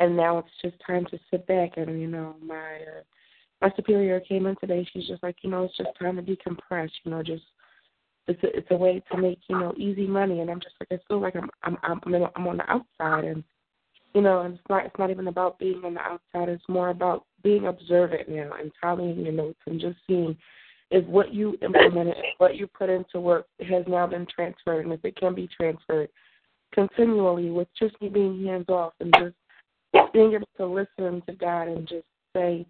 And 0.00 0.16
now 0.16 0.38
it's 0.38 0.48
just 0.60 0.74
time 0.84 1.06
to 1.06 1.18
sit 1.30 1.46
back, 1.46 1.76
and 1.76 2.00
you 2.00 2.08
know, 2.08 2.34
my 2.44 2.56
uh, 2.56 3.02
my 3.62 3.70
superior 3.76 4.18
came 4.18 4.46
in 4.46 4.56
today. 4.56 4.86
She's 4.92 5.06
just 5.06 5.22
like, 5.22 5.36
you 5.42 5.50
know, 5.50 5.64
it's 5.64 5.76
just 5.76 5.90
time 6.00 6.16
to 6.16 6.22
decompress. 6.22 6.90
You 7.04 7.12
know, 7.12 7.22
just 7.22 7.44
it's 8.26 8.42
a, 8.42 8.56
it's 8.56 8.68
a 8.70 8.76
way 8.76 9.02
to 9.12 9.18
make 9.18 9.40
you 9.48 9.58
know 9.58 9.74
easy 9.76 10.06
money, 10.06 10.40
and 10.40 10.50
I'm 10.50 10.60
just 10.60 10.74
like 10.80 10.98
I 10.98 11.02
feel 11.08 11.20
like 11.20 11.36
I'm 11.36 11.50
I'm 11.62 11.76
I'm 11.82 12.14
I'm 12.36 12.46
on 12.46 12.56
the 12.58 12.70
outside, 12.70 13.24
and 13.24 13.44
you 14.14 14.22
know, 14.22 14.42
and 14.42 14.54
it's 14.54 14.62
not 14.68 14.86
it's 14.86 14.98
not 14.98 15.10
even 15.10 15.28
about 15.28 15.58
being 15.58 15.82
on 15.84 15.94
the 15.94 16.00
outside. 16.00 16.48
It's 16.48 16.68
more 16.68 16.90
about 16.90 17.24
being 17.42 17.66
observant 17.66 18.28
now 18.28 18.52
and 18.58 18.72
tallying 18.80 19.20
your 19.20 19.32
notes 19.32 19.58
and 19.66 19.80
just 19.80 19.96
seeing 20.06 20.36
if 20.90 21.04
what 21.06 21.34
you 21.34 21.58
implemented, 21.62 22.16
what 22.38 22.56
you 22.56 22.66
put 22.66 22.88
into 22.88 23.20
work 23.20 23.46
has 23.68 23.84
now 23.88 24.06
been 24.06 24.26
transferred, 24.26 24.84
and 24.84 24.92
if 24.94 25.04
it 25.04 25.16
can 25.16 25.34
be 25.34 25.48
transferred 25.48 26.08
continually 26.72 27.50
with 27.50 27.68
just 27.78 28.00
me 28.00 28.08
being 28.08 28.44
hands 28.44 28.68
off 28.68 28.92
and 29.00 29.14
just 29.18 30.12
being 30.12 30.32
able 30.34 30.48
to 30.56 30.66
listen 30.66 31.22
to 31.26 31.32
God 31.34 31.68
and 31.68 31.88
just 31.88 32.06
say, 32.34 32.66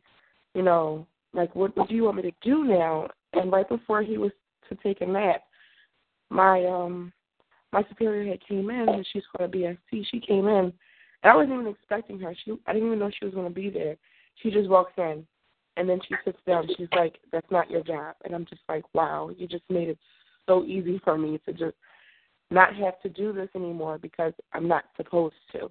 you 0.54 0.62
know, 0.62 1.06
like 1.32 1.54
what, 1.54 1.76
what 1.76 1.88
do 1.88 1.94
you 1.94 2.04
want 2.04 2.16
me 2.16 2.22
to 2.22 2.32
do 2.42 2.64
now? 2.64 3.08
And 3.32 3.50
right 3.50 3.68
before 3.68 4.02
he 4.02 4.18
was 4.18 4.30
to 4.68 4.74
take 4.76 5.00
a 5.00 5.06
nap, 5.06 5.42
my 6.30 6.64
um 6.64 7.12
my 7.72 7.82
superior 7.88 8.30
had 8.30 8.46
came 8.46 8.70
in 8.70 8.88
and 8.88 9.06
she's 9.12 9.24
called 9.34 9.52
a 9.52 9.56
BSC. 9.56 10.06
She 10.10 10.20
came 10.20 10.46
in 10.46 10.72
and 11.22 11.32
I 11.32 11.34
wasn't 11.34 11.54
even 11.54 11.66
expecting 11.66 12.18
her. 12.20 12.34
She 12.44 12.52
I 12.66 12.72
didn't 12.72 12.88
even 12.88 12.98
know 12.98 13.10
she 13.10 13.24
was 13.24 13.34
gonna 13.34 13.50
be 13.50 13.70
there. 13.70 13.96
She 14.42 14.50
just 14.50 14.68
walks 14.68 14.92
in 14.96 15.26
and 15.76 15.88
then 15.88 16.00
she 16.06 16.14
sits 16.24 16.38
down. 16.46 16.68
She's 16.76 16.88
like, 16.94 17.18
That's 17.32 17.50
not 17.50 17.70
your 17.70 17.82
job 17.82 18.16
and 18.24 18.34
I'm 18.34 18.46
just 18.46 18.62
like, 18.68 18.84
Wow, 18.94 19.30
you 19.36 19.46
just 19.46 19.64
made 19.68 19.88
it 19.88 19.98
so 20.46 20.64
easy 20.64 21.00
for 21.04 21.16
me 21.18 21.40
to 21.46 21.52
just 21.52 21.76
not 22.50 22.74
have 22.76 23.00
to 23.02 23.08
do 23.08 23.32
this 23.32 23.48
anymore 23.54 23.98
because 23.98 24.32
I'm 24.52 24.68
not 24.68 24.84
supposed 24.96 25.34
to. 25.52 25.70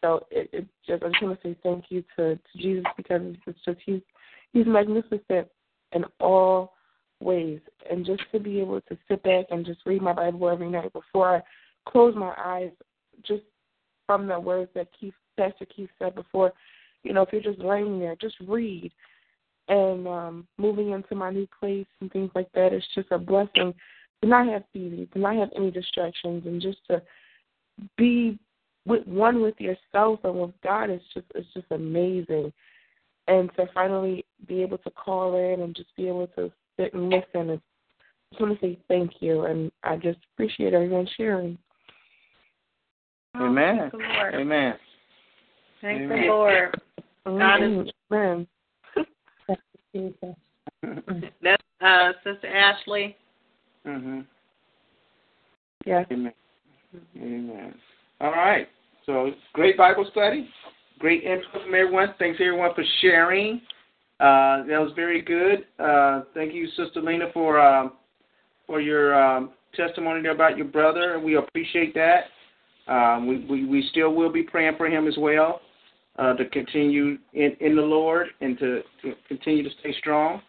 So 0.00 0.26
it, 0.30 0.48
it 0.52 0.66
just 0.86 1.02
I 1.02 1.08
just 1.08 1.22
want 1.22 1.40
to 1.42 1.48
say 1.48 1.56
thank 1.62 1.86
you 1.88 2.04
to, 2.16 2.36
to 2.36 2.58
Jesus 2.58 2.84
because 2.96 3.22
it's 3.46 3.58
just 3.64 3.78
he's 3.84 4.00
he's 4.52 4.66
magnificent 4.66 5.48
in 5.92 6.04
all 6.20 6.74
ways. 7.20 7.60
And 7.90 8.04
just 8.04 8.22
to 8.32 8.40
be 8.40 8.60
able 8.60 8.80
to 8.82 8.98
sit 9.08 9.22
back 9.22 9.46
and 9.50 9.66
just 9.66 9.80
read 9.86 10.02
my 10.02 10.12
Bible 10.12 10.48
every 10.48 10.70
night 10.70 10.92
before 10.92 11.36
I 11.36 11.42
close 11.90 12.14
my 12.14 12.34
eyes, 12.38 12.70
just 13.26 13.42
from 14.06 14.26
the 14.26 14.38
words 14.38 14.70
that 14.74 14.88
Keith, 14.98 15.14
Pastor 15.36 15.66
Keith 15.66 15.90
said 15.98 16.14
before, 16.14 16.52
you 17.02 17.12
know, 17.12 17.22
if 17.22 17.32
you're 17.32 17.42
just 17.42 17.58
laying 17.58 17.98
there, 17.98 18.16
just 18.20 18.36
read. 18.46 18.90
And 19.68 20.08
um, 20.08 20.48
moving 20.56 20.90
into 20.90 21.14
my 21.14 21.30
new 21.30 21.46
place 21.58 21.86
and 22.00 22.10
things 22.10 22.30
like 22.34 22.50
that, 22.52 22.72
it's 22.72 22.86
just 22.94 23.08
a 23.10 23.18
blessing 23.18 23.74
to 24.22 24.28
not 24.28 24.48
have 24.48 24.64
TV, 24.74 25.10
to 25.12 25.18
not 25.18 25.36
have 25.36 25.50
any 25.54 25.70
distractions, 25.70 26.44
and 26.46 26.60
just 26.60 26.78
to 26.88 27.02
be 27.96 28.38
with 28.86 29.06
one 29.06 29.42
with 29.42 29.54
yourself 29.60 30.20
and 30.24 30.34
with 30.34 30.52
God 30.64 30.90
is 30.90 31.02
just 31.12 31.26
it's 31.34 31.46
just 31.54 31.66
amazing. 31.70 32.52
And 33.28 33.50
to 33.56 33.66
finally 33.74 34.24
be 34.46 34.62
able 34.62 34.78
to 34.78 34.90
call 34.90 35.36
in 35.36 35.60
and 35.60 35.76
just 35.76 35.94
be 35.96 36.08
able 36.08 36.28
to 36.28 36.50
sit 36.78 36.94
and 36.94 37.10
listen. 37.10 37.50
And 37.50 37.52
I 37.52 37.60
just 38.30 38.40
want 38.40 38.60
to 38.60 38.66
say 38.66 38.78
thank 38.88 39.12
you, 39.20 39.44
and 39.44 39.70
I 39.82 39.96
just 39.96 40.18
appreciate 40.34 40.74
everyone 40.74 41.08
sharing. 41.16 41.58
Amen. 43.36 43.90
Oh, 43.92 43.98
Lord. 43.98 44.34
Amen. 44.34 44.74
Thank 45.80 46.02
Amen. 46.02 46.22
the 46.22 46.26
Lord. 46.26 46.80
God 47.24 47.62
is 47.62 47.88
Amen. 48.10 48.46
that's 51.42 51.62
uh 51.80 52.12
Sister 52.24 52.48
Ashley. 52.48 53.16
Mhm. 53.86 54.26
Yes. 55.84 56.06
Amen. 56.10 56.32
Amen. 57.16 57.74
All 58.20 58.32
right. 58.32 58.68
So 59.06 59.30
great 59.52 59.76
Bible 59.76 60.06
study. 60.10 60.48
Great 60.98 61.22
input 61.22 61.62
from 61.62 61.74
everyone. 61.74 62.14
Thanks 62.18 62.40
everyone 62.40 62.74
for 62.74 62.84
sharing. 63.00 63.60
Uh, 64.20 64.64
that 64.66 64.80
was 64.80 64.92
very 64.96 65.22
good. 65.22 65.66
Uh, 65.78 66.22
thank 66.34 66.52
you, 66.52 66.66
Sister 66.76 67.00
Lena, 67.00 67.26
for 67.32 67.60
um, 67.60 67.92
for 68.66 68.80
your 68.80 69.20
um, 69.20 69.50
testimony 69.74 70.22
there 70.22 70.32
about 70.32 70.56
your 70.56 70.66
brother. 70.66 71.20
We 71.20 71.36
appreciate 71.36 71.94
that. 71.94 72.24
Um, 72.92 73.26
we, 73.26 73.44
we 73.44 73.64
we 73.64 73.86
still 73.90 74.14
will 74.14 74.32
be 74.32 74.42
praying 74.42 74.74
for 74.76 74.86
him 74.86 75.06
as 75.06 75.16
well 75.18 75.60
uh, 76.18 76.34
to 76.34 76.44
continue 76.46 77.18
in, 77.34 77.56
in 77.60 77.76
the 77.76 77.82
Lord 77.82 78.28
and 78.40 78.58
to, 78.58 78.82
to 79.02 79.14
continue 79.28 79.62
to 79.62 79.70
stay 79.80 79.94
strong. 79.98 80.42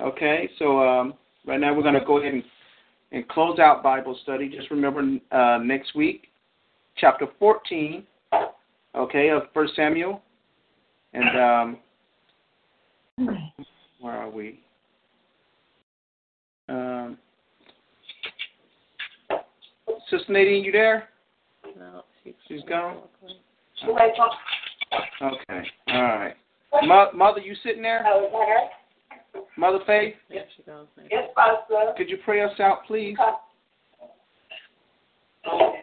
Okay, 0.00 0.48
so 0.58 0.78
um, 0.80 1.14
right 1.46 1.60
now 1.60 1.74
we're 1.74 1.82
going 1.82 1.94
to 1.94 2.04
go 2.04 2.18
ahead 2.18 2.34
and, 2.34 2.44
and 3.12 3.28
close 3.28 3.58
out 3.58 3.82
Bible 3.82 4.18
study. 4.22 4.48
Just 4.48 4.70
remember 4.70 5.18
uh, 5.32 5.58
next 5.58 5.94
week, 5.94 6.28
chapter 6.96 7.26
14, 7.38 8.04
okay, 8.94 9.30
of 9.30 9.42
First 9.52 9.74
Samuel, 9.74 10.22
and 11.12 11.38
um, 11.38 11.78
where 14.08 14.16
are 14.16 14.30
we? 14.30 14.58
Um, 16.70 17.18
Sister 20.10 20.32
Nadine, 20.32 20.64
you 20.64 20.72
there? 20.72 21.08
No, 21.78 22.02
she's, 22.24 22.32
She's 22.46 22.62
gone. 22.68 23.02
She 23.80 23.86
went 23.86 24.18
on. 24.18 24.30
Okay, 25.22 25.68
all 25.88 26.02
right. 26.02 26.34
Mo- 26.84 27.10
Mother, 27.14 27.40
you 27.40 27.54
sitting 27.62 27.82
there? 27.82 28.04
Oh, 28.06 28.24
is 28.26 28.32
that 28.32 28.48
her? 28.48 29.42
Mother 29.58 29.80
Faith, 29.86 30.14
Yes, 30.30 30.46
she 30.56 30.62
goes. 30.62 30.86
Yes, 31.10 31.24
Pastor. 31.36 31.92
could 31.96 32.08
you 32.08 32.16
pray 32.24 32.42
us 32.42 32.58
out, 32.60 32.86
please? 32.86 33.16
Okay. 35.44 35.80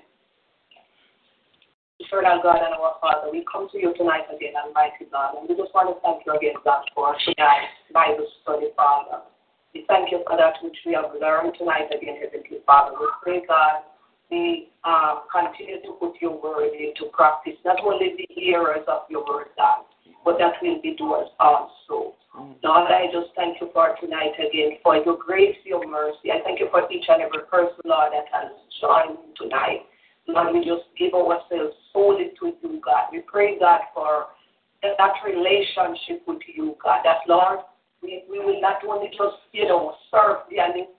Eternal 2.06 2.38
God 2.44 2.62
and 2.62 2.78
our 2.78 3.02
Father, 3.02 3.34
we 3.34 3.44
come 3.50 3.68
to 3.72 3.78
you 3.82 3.90
tonight 3.98 4.30
again, 4.30 4.54
Almighty 4.54 5.10
God, 5.10 5.42
and 5.42 5.50
we 5.50 5.58
just 5.58 5.74
want 5.74 5.90
to 5.90 5.98
thank 6.06 6.22
you 6.22 6.38
again, 6.38 6.54
God, 6.62 6.86
for 6.94 7.18
tonight's 7.18 7.74
Bible 7.90 8.30
study, 8.46 8.70
Father. 8.78 9.26
We 9.74 9.90
thank 9.90 10.14
you 10.14 10.22
for 10.22 10.38
that 10.38 10.54
which 10.62 10.78
we 10.86 10.94
have 10.94 11.10
learned 11.18 11.58
tonight 11.58 11.90
again, 11.90 12.22
Heavenly 12.22 12.62
Father. 12.62 12.94
We 12.94 13.10
pray, 13.26 13.42
God, 13.50 13.90
we 14.30 14.70
um, 14.86 15.26
continue 15.34 15.82
to 15.82 15.98
put 15.98 16.22
your 16.22 16.38
word 16.38 16.78
into 16.78 17.10
practice, 17.10 17.58
not 17.66 17.82
only 17.82 18.14
the 18.14 18.30
hearers 18.30 18.86
of 18.86 19.10
your 19.10 19.26
word, 19.26 19.50
God, 19.58 19.90
but 20.22 20.38
that 20.38 20.62
will 20.62 20.78
be 20.86 20.94
doers 20.94 21.34
also. 21.42 22.14
Lord, 22.62 22.86
I 22.92 23.10
just 23.10 23.34
thank 23.34 23.58
you 23.58 23.74
for 23.74 23.98
tonight 23.98 24.38
again, 24.38 24.78
for 24.86 24.94
your 25.02 25.18
grace, 25.18 25.58
your 25.66 25.82
mercy. 25.90 26.30
I 26.30 26.46
thank 26.46 26.60
you 26.60 26.70
for 26.70 26.86
each 26.92 27.10
and 27.10 27.26
every 27.26 27.50
person, 27.50 27.82
Lord, 27.82 28.14
that 28.14 28.30
has 28.30 28.54
joined 28.78 29.18
tonight. 29.42 29.90
Lord, 30.28 30.54
we 30.54 30.60
just 30.62 30.86
give 31.00 31.14
ourselves 31.14 31.74
solely 31.96 32.32
to 32.40 32.54
you, 32.62 32.82
God. 32.84 33.08
We 33.12 33.22
pray, 33.22 33.58
God, 33.58 33.80
for 33.96 34.26
that, 34.84 34.92
that 35.00 35.14
relationship 35.26 36.28
with 36.28 36.42
you, 36.54 36.76
God. 36.84 37.02
That, 37.06 37.20
Lord, 37.28 37.60
we, 38.04 38.24
we 38.30 38.40
will 38.40 38.62
not 38.62 38.84
only 38.88 39.08
just, 39.10 39.40
you 39.54 39.68
know, 39.68 39.96
serve 40.12 40.44
the 40.52 40.60
enemy, 40.60 40.90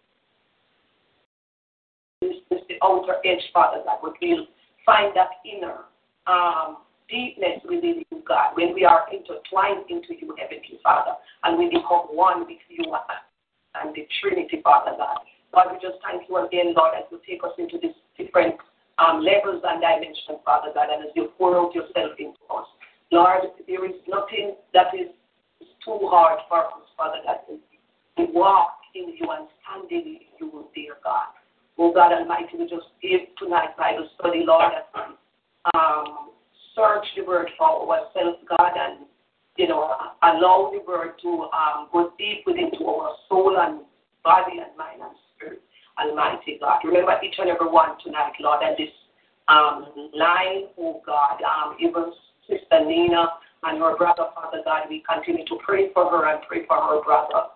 this 2.22 2.36
is 2.50 2.64
the 2.68 2.76
outer 2.82 3.16
edge, 3.24 3.44
Father 3.52 3.82
God, 3.84 3.98
but 4.02 4.14
we'll 4.20 4.46
find 4.84 5.14
that 5.14 5.28
inner 5.44 5.84
um, 6.26 6.78
deepness 7.08 7.60
within 7.68 8.02
you, 8.10 8.22
God, 8.26 8.56
when 8.56 8.74
we 8.74 8.84
are 8.84 9.06
intertwined 9.12 9.84
into 9.90 10.18
you, 10.18 10.34
Heavenly 10.38 10.80
Father, 10.82 11.12
and 11.44 11.58
we 11.58 11.66
become 11.68 12.08
one 12.10 12.40
with 12.40 12.58
you 12.68 12.84
and 13.74 13.94
the 13.94 14.08
Trinity, 14.20 14.60
Father 14.64 14.96
God. 14.96 15.18
Lord, 15.54 15.68
we 15.72 15.78
just 15.78 16.02
thank 16.02 16.28
you 16.28 16.36
again, 16.44 16.74
Lord, 16.74 16.94
as 16.96 17.04
you 17.12 17.20
take 17.28 17.44
us 17.44 17.52
into 17.58 17.78
these 17.80 17.94
different 18.18 18.56
um, 18.98 19.22
levels 19.22 19.62
and 19.64 19.80
dimensions, 19.80 20.40
Father 20.44 20.72
God, 20.74 20.88
and 20.90 21.04
as 21.04 21.10
you 21.14 21.30
pour 21.38 21.56
out 21.58 21.74
yourself 21.74 22.12
into 22.18 22.40
us. 22.50 22.66
Lord, 23.12 23.42
there 23.66 23.84
is 23.84 23.96
nothing 24.08 24.56
that 24.72 24.94
is 24.94 25.10
too 25.84 25.98
hard 26.10 26.40
for 26.48 26.66
us, 26.66 26.88
Father 26.96 27.18
God. 27.24 27.58
We 28.16 28.26
walk 28.32 28.78
in 28.94 29.14
you 29.16 29.30
and 29.30 29.46
stand 29.62 29.92
in 29.92 30.18
you, 30.40 30.64
dear 30.74 30.96
God. 31.04 31.28
Oh 31.78 31.92
God 31.92 32.12
Almighty, 32.12 32.56
we 32.58 32.64
just 32.64 32.88
give 33.02 33.20
tonight 33.38 33.76
Bible 33.76 34.08
study, 34.18 34.42
Lord, 34.44 34.72
and 34.94 35.14
um, 35.74 36.30
search 36.74 37.04
the 37.16 37.22
word 37.22 37.50
for 37.58 37.92
ourselves, 37.92 38.38
God, 38.48 38.72
and 38.74 39.06
you 39.56 39.68
know, 39.68 39.94
allow 40.22 40.72
the 40.72 40.80
word 40.86 41.12
to 41.22 41.28
um, 41.52 41.88
go 41.92 42.12
deep 42.18 42.44
within 42.46 42.70
our 42.86 43.14
soul 43.28 43.56
and 43.60 43.80
body 44.24 44.58
and 44.58 44.76
mind 44.76 45.02
and. 45.02 45.25
Almighty 45.98 46.58
God. 46.60 46.80
Remember 46.84 47.16
each 47.22 47.34
and 47.38 47.50
every 47.50 47.68
one 47.68 47.96
tonight, 48.04 48.32
Lord, 48.40 48.62
and 48.62 48.76
this 48.76 48.92
um, 49.48 50.10
line, 50.14 50.68
oh 50.78 51.02
God, 51.04 51.38
um, 51.42 51.76
even 51.80 52.12
Sister 52.48 52.84
Nina 52.84 53.26
and 53.62 53.80
her 53.80 53.96
brother, 53.96 54.26
Father 54.34 54.62
God, 54.64 54.86
we 54.88 55.02
continue 55.08 55.44
to 55.46 55.58
pray 55.64 55.92
for 55.92 56.10
her 56.10 56.28
and 56.28 56.42
pray 56.46 56.66
for 56.66 56.76
her 56.76 57.02
brother. 57.02 57.48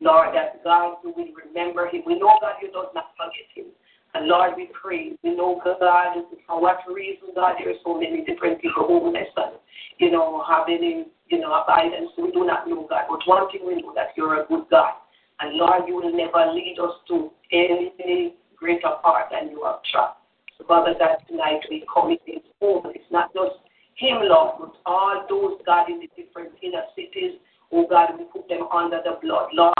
Lord, 0.00 0.34
that 0.34 0.62
God, 0.62 0.96
you 1.02 1.12
will 1.16 1.32
remember 1.34 1.88
him. 1.88 2.02
We 2.06 2.18
know, 2.18 2.38
God, 2.40 2.54
you 2.62 2.70
does 2.70 2.88
not 2.94 3.12
forget 3.16 3.48
him. 3.54 3.72
And 4.14 4.26
Lord, 4.26 4.52
we 4.56 4.70
pray. 4.72 5.12
We 5.22 5.36
know, 5.36 5.60
God, 5.62 6.24
for 6.46 6.60
what 6.60 6.78
reason, 6.88 7.28
God, 7.34 7.56
there 7.58 7.70
are 7.70 7.82
so 7.84 7.98
many 7.98 8.24
different 8.24 8.60
people 8.60 8.86
homeless 8.86 9.28
and, 9.36 9.56
you 9.98 10.10
know, 10.10 10.42
having, 10.48 11.06
you 11.28 11.40
know, 11.40 11.52
abundance. 11.52 12.10
We 12.16 12.30
do 12.32 12.46
not 12.46 12.68
know, 12.68 12.86
God. 12.88 13.04
But 13.08 13.26
one 13.26 13.50
thing 13.50 13.66
we 13.66 13.82
know 13.82 13.92
that 13.94 14.16
you're 14.16 14.42
a 14.42 14.46
good 14.46 14.64
God. 14.70 14.92
And 15.40 15.56
Lord, 15.56 15.82
you 15.86 15.96
will 15.96 16.14
never 16.14 16.50
lead 16.52 16.78
us 16.80 16.94
to 17.08 17.30
any 17.52 18.34
greater 18.56 18.90
part 19.02 19.26
than 19.30 19.50
you 19.50 19.62
have 19.64 19.82
tried. 19.90 20.14
So, 20.58 20.64
Father, 20.66 20.94
that 20.98 21.26
tonight 21.28 21.60
we 21.70 21.84
commit 21.92 22.20
his 22.26 22.42
home. 22.60 22.90
It's 22.94 23.04
not 23.10 23.32
just 23.32 23.56
him, 23.94 24.18
Lord, 24.22 24.56
but 24.60 24.72
all 24.86 25.26
those, 25.28 25.60
God, 25.64 25.88
in 25.88 26.00
the 26.00 26.08
different 26.20 26.52
inner 26.62 26.82
cities. 26.94 27.38
Oh, 27.72 27.86
God, 27.88 28.10
we 28.18 28.24
put 28.24 28.48
them 28.48 28.66
under 28.72 29.00
the 29.04 29.18
blood. 29.22 29.50
Lord, 29.52 29.74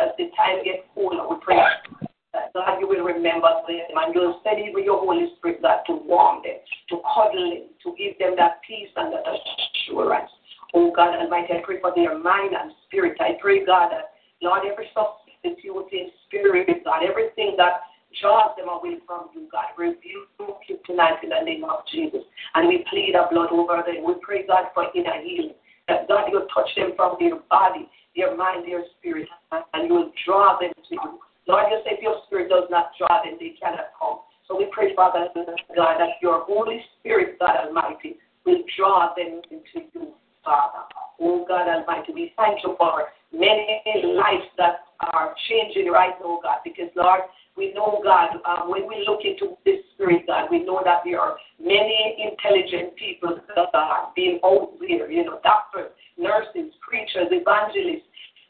as 0.00 0.08
the 0.18 0.28
time 0.36 0.64
gets 0.64 0.84
colder, 0.94 1.22
we 1.28 1.36
pray 1.40 1.60
that, 2.32 2.52
God, 2.52 2.80
you 2.80 2.88
will 2.88 3.04
remember 3.04 3.48
them 3.68 3.86
and 3.96 4.14
you'll 4.14 4.40
steady 4.40 4.70
with 4.74 4.84
your 4.84 4.98
Holy 4.98 5.28
Spirit, 5.38 5.62
God, 5.62 5.80
to 5.86 5.94
warm 6.04 6.42
them, 6.42 6.58
to 6.90 7.00
cuddle 7.14 7.50
them, 7.50 7.68
to 7.84 7.94
give 7.96 8.18
them 8.18 8.34
that 8.36 8.60
peace 8.66 8.88
and 8.96 9.12
that 9.12 9.24
assurance. 9.24 10.30
Oh, 10.74 10.90
God 10.94 11.14
Almighty, 11.14 11.52
I 11.54 11.62
pray 11.64 11.80
for 11.80 11.92
their 11.94 12.18
mind 12.18 12.54
and 12.58 12.72
spirit. 12.86 13.16
I 13.20 13.36
pray, 13.40 13.64
God, 13.64 13.90
that, 13.92 14.16
Lord, 14.40 14.62
every 14.70 14.88
in 15.44 16.10
spirit, 16.26 16.68
God, 16.84 17.02
everything 17.08 17.54
that 17.58 17.82
draws 18.20 18.54
them 18.56 18.68
away 18.68 18.98
from 19.06 19.28
you, 19.34 19.48
God. 19.50 19.74
Rebuke 19.76 20.28
you 20.68 20.78
tonight 20.86 21.22
in 21.22 21.30
the 21.30 21.40
name 21.44 21.64
of 21.64 21.80
Jesus. 21.90 22.22
And 22.54 22.68
we 22.68 22.84
plead 22.90 23.14
our 23.16 23.30
blood 23.30 23.50
over 23.50 23.82
them. 23.84 24.04
We 24.04 24.14
pray, 24.22 24.46
God, 24.46 24.66
for 24.74 24.86
inner 24.94 25.20
healing. 25.22 25.54
That 25.88 26.06
God, 26.08 26.28
you'll 26.30 26.46
touch 26.54 26.68
them 26.76 26.92
from 26.96 27.16
their 27.18 27.36
body, 27.50 27.88
their 28.14 28.36
mind, 28.36 28.66
their 28.66 28.84
spirit, 28.98 29.28
and 29.50 29.88
you 29.88 29.94
will 29.94 30.12
draw 30.24 30.58
them 30.60 30.70
to 30.70 30.94
you. 30.94 31.18
Lord, 31.48 31.64
you 31.70 31.80
say 31.84 31.96
if 31.96 32.02
your 32.02 32.22
spirit 32.26 32.48
does 32.48 32.68
not 32.70 32.92
draw 32.96 33.22
them, 33.24 33.36
they 33.40 33.54
cannot 33.60 33.90
come. 33.98 34.20
So 34.46 34.56
we 34.56 34.66
pray, 34.70 34.94
Father 34.94 35.26
God, 35.34 35.98
that 35.98 36.22
your 36.22 36.44
Holy 36.44 36.80
Spirit, 36.98 37.38
God 37.40 37.66
Almighty, 37.66 38.16
will 38.44 38.62
draw 38.76 39.12
them 39.16 39.40
into 39.50 39.88
you, 39.92 40.14
Father. 40.44 40.84
Oh 41.20 41.44
God 41.46 41.68
Almighty, 41.68 42.12
we 42.12 42.32
thank 42.36 42.62
you 42.62 42.74
for 42.78 43.08
many 43.32 43.80
lives 44.04 44.46
that 44.58 44.84
are 45.00 45.34
changing 45.48 45.90
right 45.90 46.14
now, 46.20 46.40
God, 46.42 46.58
because 46.64 46.90
Lord, 46.96 47.22
we 47.56 47.72
know, 47.74 48.00
God, 48.02 48.40
um, 48.48 48.70
when 48.70 48.88
we 48.88 49.04
look 49.06 49.20
into 49.24 49.56
this 49.64 49.84
spirit, 49.94 50.26
God, 50.26 50.48
we 50.50 50.64
know 50.64 50.80
that 50.84 51.02
there 51.04 51.20
are 51.20 51.36
many 51.60 52.16
intelligent 52.18 52.96
people 52.96 53.38
that 53.54 53.68
are 53.74 54.08
being 54.16 54.40
out 54.44 54.72
there, 54.80 55.10
you 55.10 55.24
know, 55.24 55.38
doctors, 55.42 55.92
nurses, 56.16 56.72
preachers, 56.80 57.28
evangelists, 57.30 58.08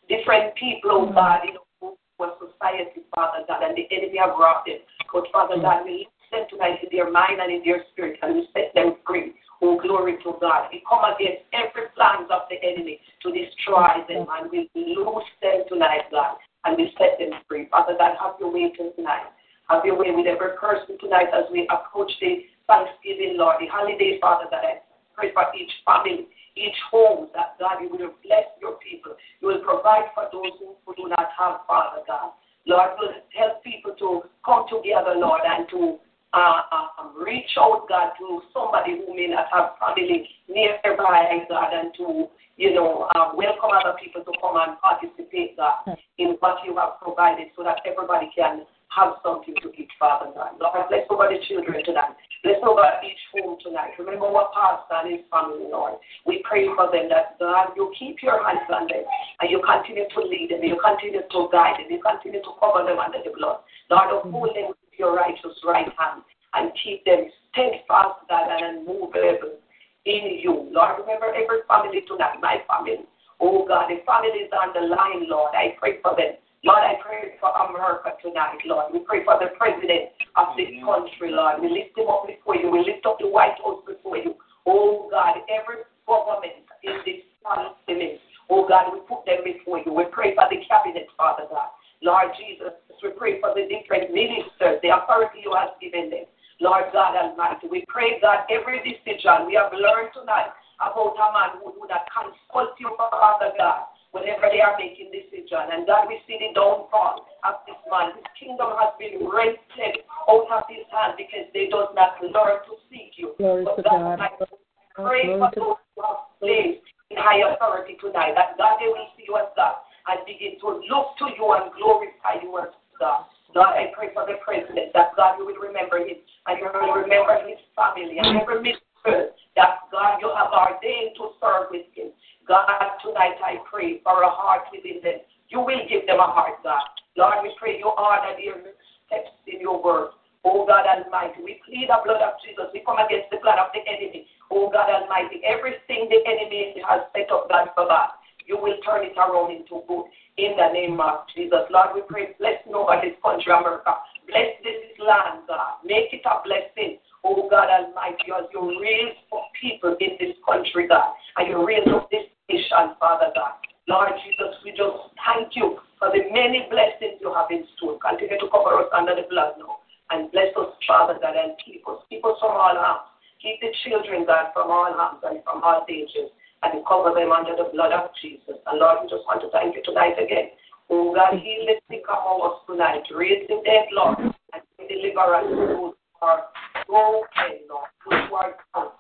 different 0.08 0.54
people, 0.54 0.90
oh 0.92 1.12
God, 1.12 1.40
you 1.44 1.54
know, 1.54 1.96
for 2.16 2.32
society, 2.38 3.02
Father 3.14 3.42
God, 3.48 3.62
and 3.62 3.76
the 3.76 3.88
enemy 3.90 4.18
have 4.18 4.38
robbed 4.38 4.68
them. 4.68 4.78
But 5.12 5.24
Father 5.32 5.60
God, 5.60 5.84
we 5.84 6.06
lift 6.06 6.30
them 6.30 6.46
tonight 6.50 6.78
in 6.82 6.88
their 6.92 7.10
mind 7.10 7.40
and 7.40 7.50
in 7.50 7.62
their 7.64 7.82
spirit, 7.92 8.18
and 8.22 8.36
we 8.36 8.48
set 8.54 8.70
them 8.74 8.96
free. 9.06 9.34
Oh, 9.62 9.78
glory 9.80 10.18
to 10.24 10.34
God. 10.40 10.68
We 10.72 10.82
come 10.88 11.06
against 11.06 11.46
every 11.54 11.88
plans 11.94 12.26
of 12.30 12.50
the 12.50 12.58
enemy 12.60 12.98
to 13.22 13.30
destroy 13.30 14.02
them, 14.08 14.26
and 14.28 14.50
we 14.50 14.68
lose 14.74 15.28
them 15.40 15.62
tonight, 15.68 16.10
God 16.10 16.36
and 16.64 16.76
we 16.76 16.92
set 16.98 17.18
them 17.18 17.38
free. 17.48 17.66
Father 17.70 17.94
God, 17.98 18.14
have 18.20 18.34
your 18.38 18.52
way 18.52 18.70
tonight. 18.70 19.30
Have 19.68 19.84
your 19.84 19.98
way 19.98 20.10
with 20.10 20.26
every 20.26 20.56
person 20.58 20.98
tonight 21.00 21.28
as 21.34 21.44
we 21.50 21.68
approach 21.70 22.10
the 22.20 22.46
Thanksgiving, 22.66 23.34
Lord, 23.36 23.56
the 23.60 23.66
holiday, 23.66 24.18
Father 24.20 24.46
God. 24.50 24.62
I 24.64 24.78
pray 25.14 25.32
for 25.32 25.44
each 25.58 25.70
family, 25.84 26.28
each 26.56 26.76
home, 26.90 27.28
that 27.34 27.58
God, 27.58 27.82
you 27.82 27.90
will 27.90 28.14
bless 28.22 28.46
your 28.60 28.78
people. 28.78 29.14
You 29.40 29.48
will 29.48 29.62
provide 29.64 30.10
for 30.14 30.28
those 30.32 30.54
who 30.58 30.94
do 30.94 31.08
not 31.08 31.30
have, 31.38 31.66
Father 31.66 32.02
God. 32.06 32.32
Lord, 32.66 32.90
will 32.98 33.14
help 33.34 33.64
people 33.64 33.94
to 33.98 34.22
come 34.44 34.66
together, 34.70 35.14
Lord, 35.16 35.42
and 35.44 35.66
to 35.70 35.98
uh, 36.32 36.60
um, 36.72 37.12
reach 37.16 37.50
out, 37.58 37.86
God, 37.88 38.12
to 38.18 38.40
somebody 38.52 38.98
who 38.98 39.14
may 39.14 39.28
not 39.28 39.46
have 39.52 39.76
family 39.78 40.28
nearby, 40.48 41.44
God, 41.48 41.72
and 41.72 41.92
to 41.98 42.28
you 42.56 42.74
know, 42.74 43.08
um, 43.16 43.36
welcome 43.36 43.70
other 43.72 43.96
people 43.98 44.22
to 44.22 44.32
come 44.40 44.56
and 44.60 44.78
participate, 44.80 45.56
God, 45.56 45.96
in 46.18 46.36
what 46.40 46.60
you 46.64 46.76
have 46.76 47.00
provided 47.00 47.48
so 47.56 47.64
that 47.64 47.80
everybody 47.88 48.30
can 48.36 48.62
have 48.94 49.16
something 49.24 49.54
to 49.62 49.72
eat, 49.72 49.88
Father 49.98 50.30
God. 50.36 50.60
Lord, 50.60 50.88
bless 50.88 51.08
over 51.08 51.28
the 51.32 51.40
children 51.48 51.80
tonight. 51.84 52.12
Bless 52.44 52.60
over 52.60 52.84
each 53.00 53.22
home 53.32 53.56
tonight. 53.64 53.96
Remember 53.98 54.28
what 54.28 54.52
Pastor 54.52 55.00
and 55.00 55.16
his 55.16 55.24
family, 55.32 55.64
Lord. 55.72 55.96
We 56.26 56.44
pray 56.44 56.68
for 56.76 56.92
them 56.92 57.08
that, 57.08 57.40
God, 57.40 57.72
you 57.74 57.88
keep 57.98 58.20
your 58.22 58.44
hands 58.44 58.68
on 58.68 58.84
them 58.84 59.04
and 59.40 59.48
you 59.48 59.64
continue 59.64 60.04
to 60.04 60.20
lead 60.20 60.52
them. 60.52 60.60
You 60.60 60.76
continue 60.76 61.24
to 61.24 61.40
guide 61.50 61.80
them. 61.80 61.88
You 61.88 62.04
continue 62.04 62.44
to 62.44 62.52
cover 62.60 62.84
them 62.84 63.00
under 63.00 63.24
the 63.24 63.32
blood. 63.32 63.64
Lord, 63.88 64.12
uphold 64.12 64.52
them 64.52 64.76
with 64.76 64.81
your 64.98 65.14
righteous 65.14 65.56
right 65.64 65.88
hand 65.98 66.22
and 66.54 66.72
keep 66.82 67.04
them 67.04 67.26
steadfast, 67.50 68.24
God, 68.28 68.48
and 68.50 68.78
unmovable 68.78 69.58
in 70.04 70.40
you. 70.42 70.68
Lord, 70.72 71.00
remember 71.00 71.32
every 71.32 71.64
family 71.68 72.02
tonight, 72.06 72.40
my 72.40 72.58
family. 72.68 73.06
Oh 73.40 73.66
God, 73.66 73.88
the 73.88 74.02
families 74.06 74.50
on 74.54 74.74
the 74.74 74.86
line, 74.86 75.28
Lord, 75.28 75.52
I 75.54 75.74
pray 75.78 75.98
for 76.02 76.14
them. 76.16 76.38
Lord, 76.64 76.78
I 76.78 76.94
pray 77.02 77.34
for 77.42 77.50
America 77.50 78.14
tonight, 78.22 78.62
Lord. 78.66 78.92
We 78.92 79.00
pray 79.00 79.24
for 79.24 79.34
the 79.42 79.50
president 79.58 80.14
of 80.38 80.54
this 80.54 80.70
country, 80.78 81.34
Lord. 81.34 81.58
We 81.58 81.66
lift 81.66 81.98
him 81.98 82.06
up 82.06 82.22
before 82.26 82.54
you. 82.54 82.70
We 82.70 82.86
lift 82.86 83.02
up 83.02 83.18
the 83.18 83.26
White 83.26 83.58
House 83.58 83.82
before 83.82 84.16
you. 84.16 84.38
Oh 84.66 85.10
God, 85.10 85.42
every 85.50 85.82
government 86.06 86.62
in 86.86 87.02
this 87.02 87.26
continent, 87.42 88.22
oh 88.46 88.62
God, 88.68 88.94
we 88.94 89.02
put 89.10 89.26
them 89.26 89.42
before 89.42 89.82
you. 89.82 89.90
We 89.90 90.06
pray 90.14 90.38
for 90.38 90.46
the 90.46 90.62
cabinet, 90.62 91.10
Father 91.18 91.50
God. 91.50 91.74
Lord 92.02 92.34
Jesus, 92.34 92.74
we 93.02 93.10
pray 93.14 93.38
for 93.38 93.54
the 93.54 93.70
different 93.70 94.10
ministers, 94.10 94.82
the 94.82 94.90
authority 94.90 95.42
you 95.42 95.54
have 95.54 95.78
given 95.78 96.10
them. 96.10 96.26
Lord 96.58 96.90
God 96.92 97.14
Almighty, 97.14 97.66
we 97.70 97.86
pray, 97.88 98.18
that 98.22 98.46
every 98.50 98.78
decision 98.82 99.46
we 99.46 99.54
have 99.54 99.74
learned 99.74 100.14
tonight 100.14 100.54
about 100.78 101.14
a 101.14 101.26
man 101.34 101.50
who 101.58 101.74
would 101.78 101.90
not 101.90 102.06
consult 102.10 102.74
you, 102.78 102.90
Father 102.98 103.50
God, 103.58 103.90
whenever 104.10 104.46
they 104.50 104.62
are 104.62 104.78
making 104.78 105.10
decision. 105.10 105.74
And 105.74 105.86
God, 105.86 106.06
we 106.06 106.22
see 106.26 106.38
the 106.38 106.54
downfall 106.54 107.26
of 107.42 107.66
this 107.66 107.78
man. 107.90 108.14
His 108.18 108.26
kingdom 108.38 108.74
has 108.78 108.94
been 108.98 109.26
rented 109.26 110.06
out 110.26 110.46
of 110.50 110.62
his 110.70 110.86
hand 110.90 111.18
because 111.18 111.50
they 111.54 111.66
do 111.66 111.86
not 111.94 112.18
learn 112.22 112.62
to 112.66 112.74
seek 112.90 113.18
you. 113.18 113.34
Glory 113.38 113.66
but 113.66 113.78
to 113.78 113.82
God. 113.82 114.18
God. 114.18 114.46
Pray 114.94 115.26
for 115.38 115.50
those 115.54 115.82
who 115.94 116.02
have 116.02 116.30
placed 116.38 116.86
in 117.10 117.18
high 117.18 117.42
authority 117.42 117.98
tonight, 117.98 118.34
that 118.38 118.58
God, 118.58 118.78
they 118.78 118.90
will 118.90 119.10
see 119.18 119.26
you 119.26 119.34
as 119.38 119.50
God 119.58 119.82
and 120.08 120.18
begin 120.26 120.58
to 120.60 120.82
look 120.88 121.14
to 121.18 121.26
you 121.36 121.46
and 121.54 121.70
glorify 121.78 122.42
you 122.42 122.50
as 122.58 122.72
God. 122.98 123.26
Lord, 123.54 123.76
I 123.76 123.92
pray 123.92 124.08
for 124.14 124.24
the 124.24 124.40
president 124.40 124.96
that 124.96 125.12
God, 125.16 125.36
you 125.38 125.44
will 125.44 125.60
remember 125.60 126.00
him 126.00 126.16
and 126.48 126.54
you 126.56 126.66
will 126.72 127.04
remember 127.04 127.36
his 127.44 127.60
family 127.76 128.16
and 128.16 128.40
every 128.40 128.64
minister 128.64 129.36
that 129.56 129.84
God, 129.92 130.18
you 130.24 130.32
have 130.32 130.50
ordained 130.50 131.12
to 131.20 131.36
serve 131.36 131.68
with 131.68 131.84
him. 131.92 132.16
God, 132.48 132.66
tonight 133.04 133.36
I 133.44 133.60
pray 133.68 134.00
for 134.00 134.24
a 134.24 134.32
heart 134.32 134.72
within 134.72 135.04
them. 135.04 135.20
You 135.52 135.60
will 135.60 135.84
give 135.84 136.08
them 136.08 136.18
a 136.18 136.28
heart, 136.32 136.64
God. 136.64 136.80
Lord, 137.16 137.44
we 137.44 137.52
pray 137.60 137.76
you 137.76 137.92
order 137.92 138.32
their 138.40 138.72
steps 139.04 139.36
in 139.44 139.60
your 139.60 139.82
word. 139.84 140.16
Oh 140.44 140.66
God 140.66 140.88
Almighty, 140.88 141.38
we 141.44 141.60
plead 141.62 141.86
the 141.86 142.02
blood 142.02 142.18
of 142.18 142.34
Jesus. 142.42 142.66
We 142.74 142.82
come 142.82 142.98
against 142.98 143.30
the 143.30 143.38
blood 143.38 143.62
of 143.62 143.70
the 143.70 143.84
enemy. 143.86 144.26
Oh 144.50 144.72
God 144.72 144.90
Almighty, 144.90 145.44
everything 145.44 146.10
the 146.10 146.18
enemy 146.26 146.82
has 146.82 147.06
set 147.14 147.30
up, 147.30 147.46
God, 147.46 147.70
for 147.76 147.86
God, 147.86 148.16
you 148.46 148.58
will 148.58 148.76
turn 148.84 149.04
it 149.04 149.16
around 149.16 149.52
into 149.52 149.82
good 149.86 150.06
in 150.38 150.56
the 150.56 150.68
name 150.72 151.00
of 151.00 151.28
Jesus. 151.34 151.68
Lord, 151.70 151.94
we 151.94 152.02
pray 152.08 152.34
blessing 152.38 152.74
over 152.74 152.96
this 153.02 153.16
country, 153.22 153.52
America. 153.52 153.92
Bless 154.26 154.56
this 154.64 154.96
land, 154.98 155.44
God. 155.46 155.82
Make 155.84 156.12
it 156.12 156.24
a 156.24 156.40
blessing. 156.44 156.98
Oh 157.24 157.46
God 157.48 157.70
Almighty, 157.70 158.34
as 158.34 158.50
you 158.50 158.80
raise 158.82 159.14
up 159.30 159.46
people 159.60 159.94
in 160.00 160.18
this 160.18 160.34
country, 160.42 160.88
God, 160.88 161.14
and 161.36 161.46
you 161.48 161.62
raise 161.62 161.86
up 161.86 162.10
this 162.10 162.26
nation, 162.50 162.98
Father 162.98 163.30
God. 163.34 163.62
Lord 163.86 164.10
Jesus, 164.26 164.58
we 164.64 164.70
just 164.74 165.14
thank 165.22 165.54
you 165.54 165.78
for 165.98 166.10
the 166.10 166.26
many 166.34 166.66
blessings 166.70 167.22
you 167.22 167.30
have 167.34 167.50
in 167.50 167.66
store. 167.76 167.98
Continue 168.02 168.38
to 168.38 168.48
cover 168.50 168.78
us 168.82 168.90
under 168.90 169.14
the 169.14 169.26
blood 169.30 169.54
now. 169.58 169.82
And 170.10 170.30
bless 170.30 170.50
us, 170.58 170.74
Father 170.86 171.18
God, 171.22 171.34
and 171.38 171.54
keep 171.62 171.86
us. 171.86 172.02
Keep 172.10 172.24
us 172.26 172.38
from 172.42 172.58
all 172.58 172.74
harm. 172.74 173.06
Keep 173.42 173.62
the 173.62 173.70
children, 173.86 174.26
God, 174.26 174.50
from 174.54 174.70
all 174.70 174.90
harms 174.90 175.22
and 175.22 175.42
from 175.42 175.62
all 175.62 175.86
dangers 175.86 176.30
and 176.62 176.86
cover 176.86 177.10
them 177.14 177.32
under 177.32 177.54
the 177.58 177.70
blood 177.74 177.92
of 177.92 178.10
Jesus. 178.22 178.58
And 178.66 178.78
Lord, 178.78 179.02
we 179.02 179.10
just 179.10 179.26
want 179.26 179.42
to 179.42 179.50
thank 179.50 179.74
you 179.74 179.82
tonight 179.84 180.14
again. 180.14 180.54
Oh 180.90 181.14
God, 181.14 181.38
heal 181.38 181.66
the 181.66 181.76
sick 181.90 182.06
among 182.06 182.42
us 182.46 182.62
tonight. 182.66 183.02
Raise 183.10 183.46
the 183.48 183.62
dead, 183.66 183.90
Lord, 183.90 184.18
and 184.18 184.62
deliver 184.88 185.26
us 185.34 185.46
those 185.50 185.94
who 185.94 186.22
are 186.22 186.42
broken, 186.86 187.66
Lord, 187.66 187.90
those 188.06 188.22
who 188.28 188.34
are 188.34 188.54
down. 188.74 188.90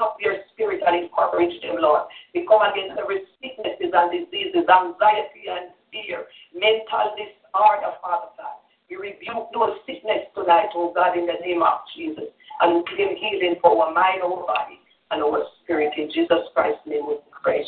Up 0.00 0.16
your 0.16 0.40
spirit 0.50 0.80
and 0.80 0.96
encourage 0.96 1.52
them, 1.60 1.76
Lord. 1.76 2.08
We 2.32 2.48
come 2.48 2.64
against 2.64 2.96
every 2.96 3.20
sicknesses 3.36 3.92
and 3.92 4.08
diseases, 4.08 4.64
anxiety 4.64 5.44
and 5.44 5.76
fear, 5.92 6.24
mental 6.56 7.12
disorder, 7.20 7.92
Father 8.00 8.32
God. 8.40 8.64
We 8.88 8.96
rebuke 8.96 9.52
those 9.52 9.76
sickness 9.84 10.24
tonight, 10.32 10.72
oh 10.72 10.96
God, 10.96 11.20
in 11.20 11.28
the 11.28 11.36
name 11.44 11.60
of 11.60 11.84
Jesus. 11.92 12.32
And 12.64 12.80
we 12.80 12.84
claim 12.88 13.12
healing 13.12 13.60
for 13.60 13.76
our 13.76 13.92
mind, 13.92 14.24
our 14.24 14.40
body 14.48 14.80
and 15.10 15.22
our 15.22 15.44
spirit. 15.62 15.92
In 15.96 16.10
Jesus 16.12 16.38
Christ's 16.54 16.80
name 16.86 17.06
we 17.08 17.16
pray. 17.42 17.64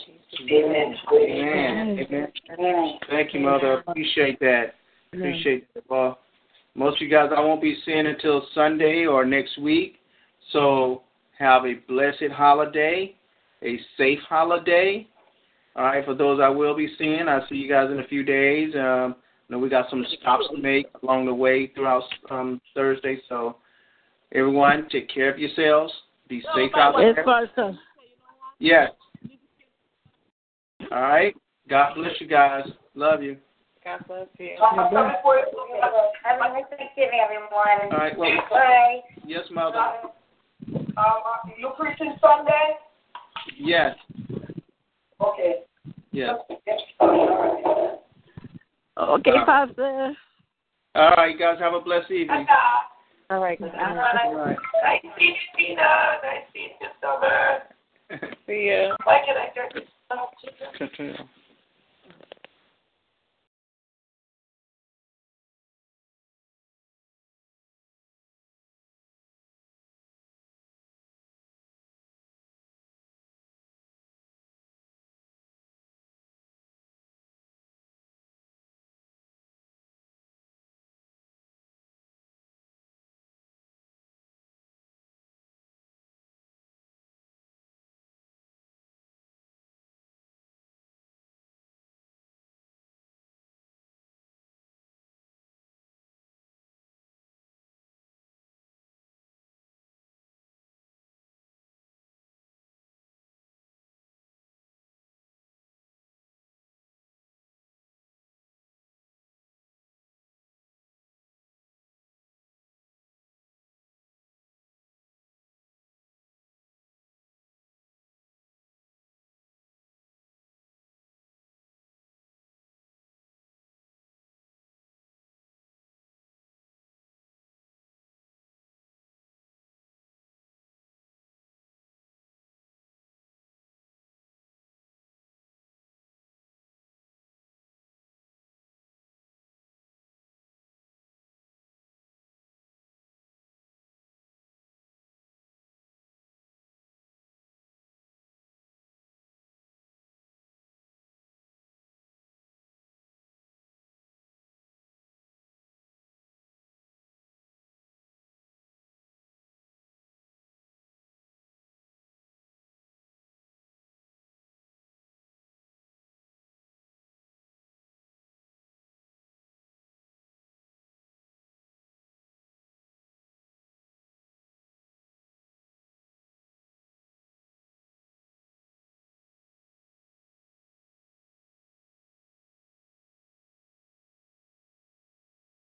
Amen. 0.50 0.94
Amen. 1.12 1.98
Amen. 1.98 2.32
Amen. 2.58 2.98
Thank 3.10 3.34
you, 3.34 3.40
Mother. 3.40 3.82
Appreciate 3.86 4.40
that. 4.40 4.74
Appreciate 5.12 5.68
it. 5.74 5.84
Well, 5.88 6.18
most 6.74 6.96
of 6.96 7.02
you 7.02 7.10
guys 7.10 7.30
I 7.36 7.40
won't 7.40 7.60
be 7.60 7.76
seeing 7.84 8.06
until 8.06 8.46
Sunday 8.54 9.06
or 9.06 9.24
next 9.24 9.58
week. 9.58 9.96
So 10.52 11.02
have 11.38 11.64
a 11.64 11.74
blessed 11.88 12.32
holiday, 12.32 13.14
a 13.62 13.78
safe 13.96 14.20
holiday. 14.28 15.06
All 15.76 15.84
right, 15.84 16.04
for 16.04 16.14
those 16.14 16.40
I 16.40 16.48
will 16.48 16.76
be 16.76 16.94
seeing, 16.98 17.28
I'll 17.28 17.46
see 17.48 17.56
you 17.56 17.68
guys 17.68 17.90
in 17.90 18.00
a 18.00 18.06
few 18.06 18.22
days. 18.22 18.74
Um, 18.74 19.16
you 19.48 19.56
know, 19.56 19.58
we 19.58 19.68
got 19.68 19.88
some 19.90 20.04
stops 20.20 20.44
to 20.54 20.60
make 20.60 20.86
along 21.02 21.26
the 21.26 21.34
way 21.34 21.68
throughout 21.68 22.04
um, 22.30 22.60
Thursday. 22.74 23.18
So 23.28 23.56
everyone, 24.34 24.88
take 24.90 25.08
care 25.12 25.32
of 25.32 25.38
yourselves. 25.38 25.92
Be 26.32 26.40
safe 26.54 26.72
out 26.76 26.94
Yes, 26.98 27.14
there. 27.14 27.78
Yes. 28.58 28.90
All 30.90 31.02
right. 31.02 31.34
God 31.68 31.94
bless 31.94 32.18
you 32.20 32.26
guys. 32.26 32.64
Love 32.94 33.22
you. 33.22 33.36
God 33.84 34.02
bless 34.08 34.28
you. 34.38 34.56
Have 34.58 34.88
a 34.88 35.02
nice 36.48 36.64
Thanksgiving, 36.70 37.20
everyone. 37.22 37.92
All 37.92 37.98
right. 37.98 38.16
Well, 38.16 38.30
Bye. 38.48 39.00
yes, 39.26 39.42
mother. 39.50 39.76
Um, 39.76 40.86
uh, 40.96 41.50
you 41.58 41.70
preaching 41.78 42.14
Sunday? 42.18 42.78
Yes. 43.58 43.94
Okay. 45.20 45.56
Yes. 46.12 46.36
Okay, 48.98 49.32
Pastor. 49.44 50.14
All 50.94 51.10
right, 51.10 51.38
guys. 51.38 51.58
Have 51.60 51.74
a 51.74 51.80
blessed 51.80 52.10
evening. 52.10 52.46
All 53.32 53.40
right. 53.40 53.58
Good 53.58 53.72
All 53.74 53.94
night. 53.94 54.34
right. 54.34 54.58
Nice 54.82 55.00
seeing 55.18 55.30
you, 55.30 55.66
Tina. 55.68 56.20
Nice 56.22 56.44
seeing 56.52 56.68
you, 56.78 56.88
Summer. 57.00 57.62
See 58.46 58.68
ya. 58.68 58.94
Why 59.04 59.22
can 59.24 59.36
I 59.38 59.48
turn 59.54 59.70
this 59.72 59.84
off? 60.10 60.34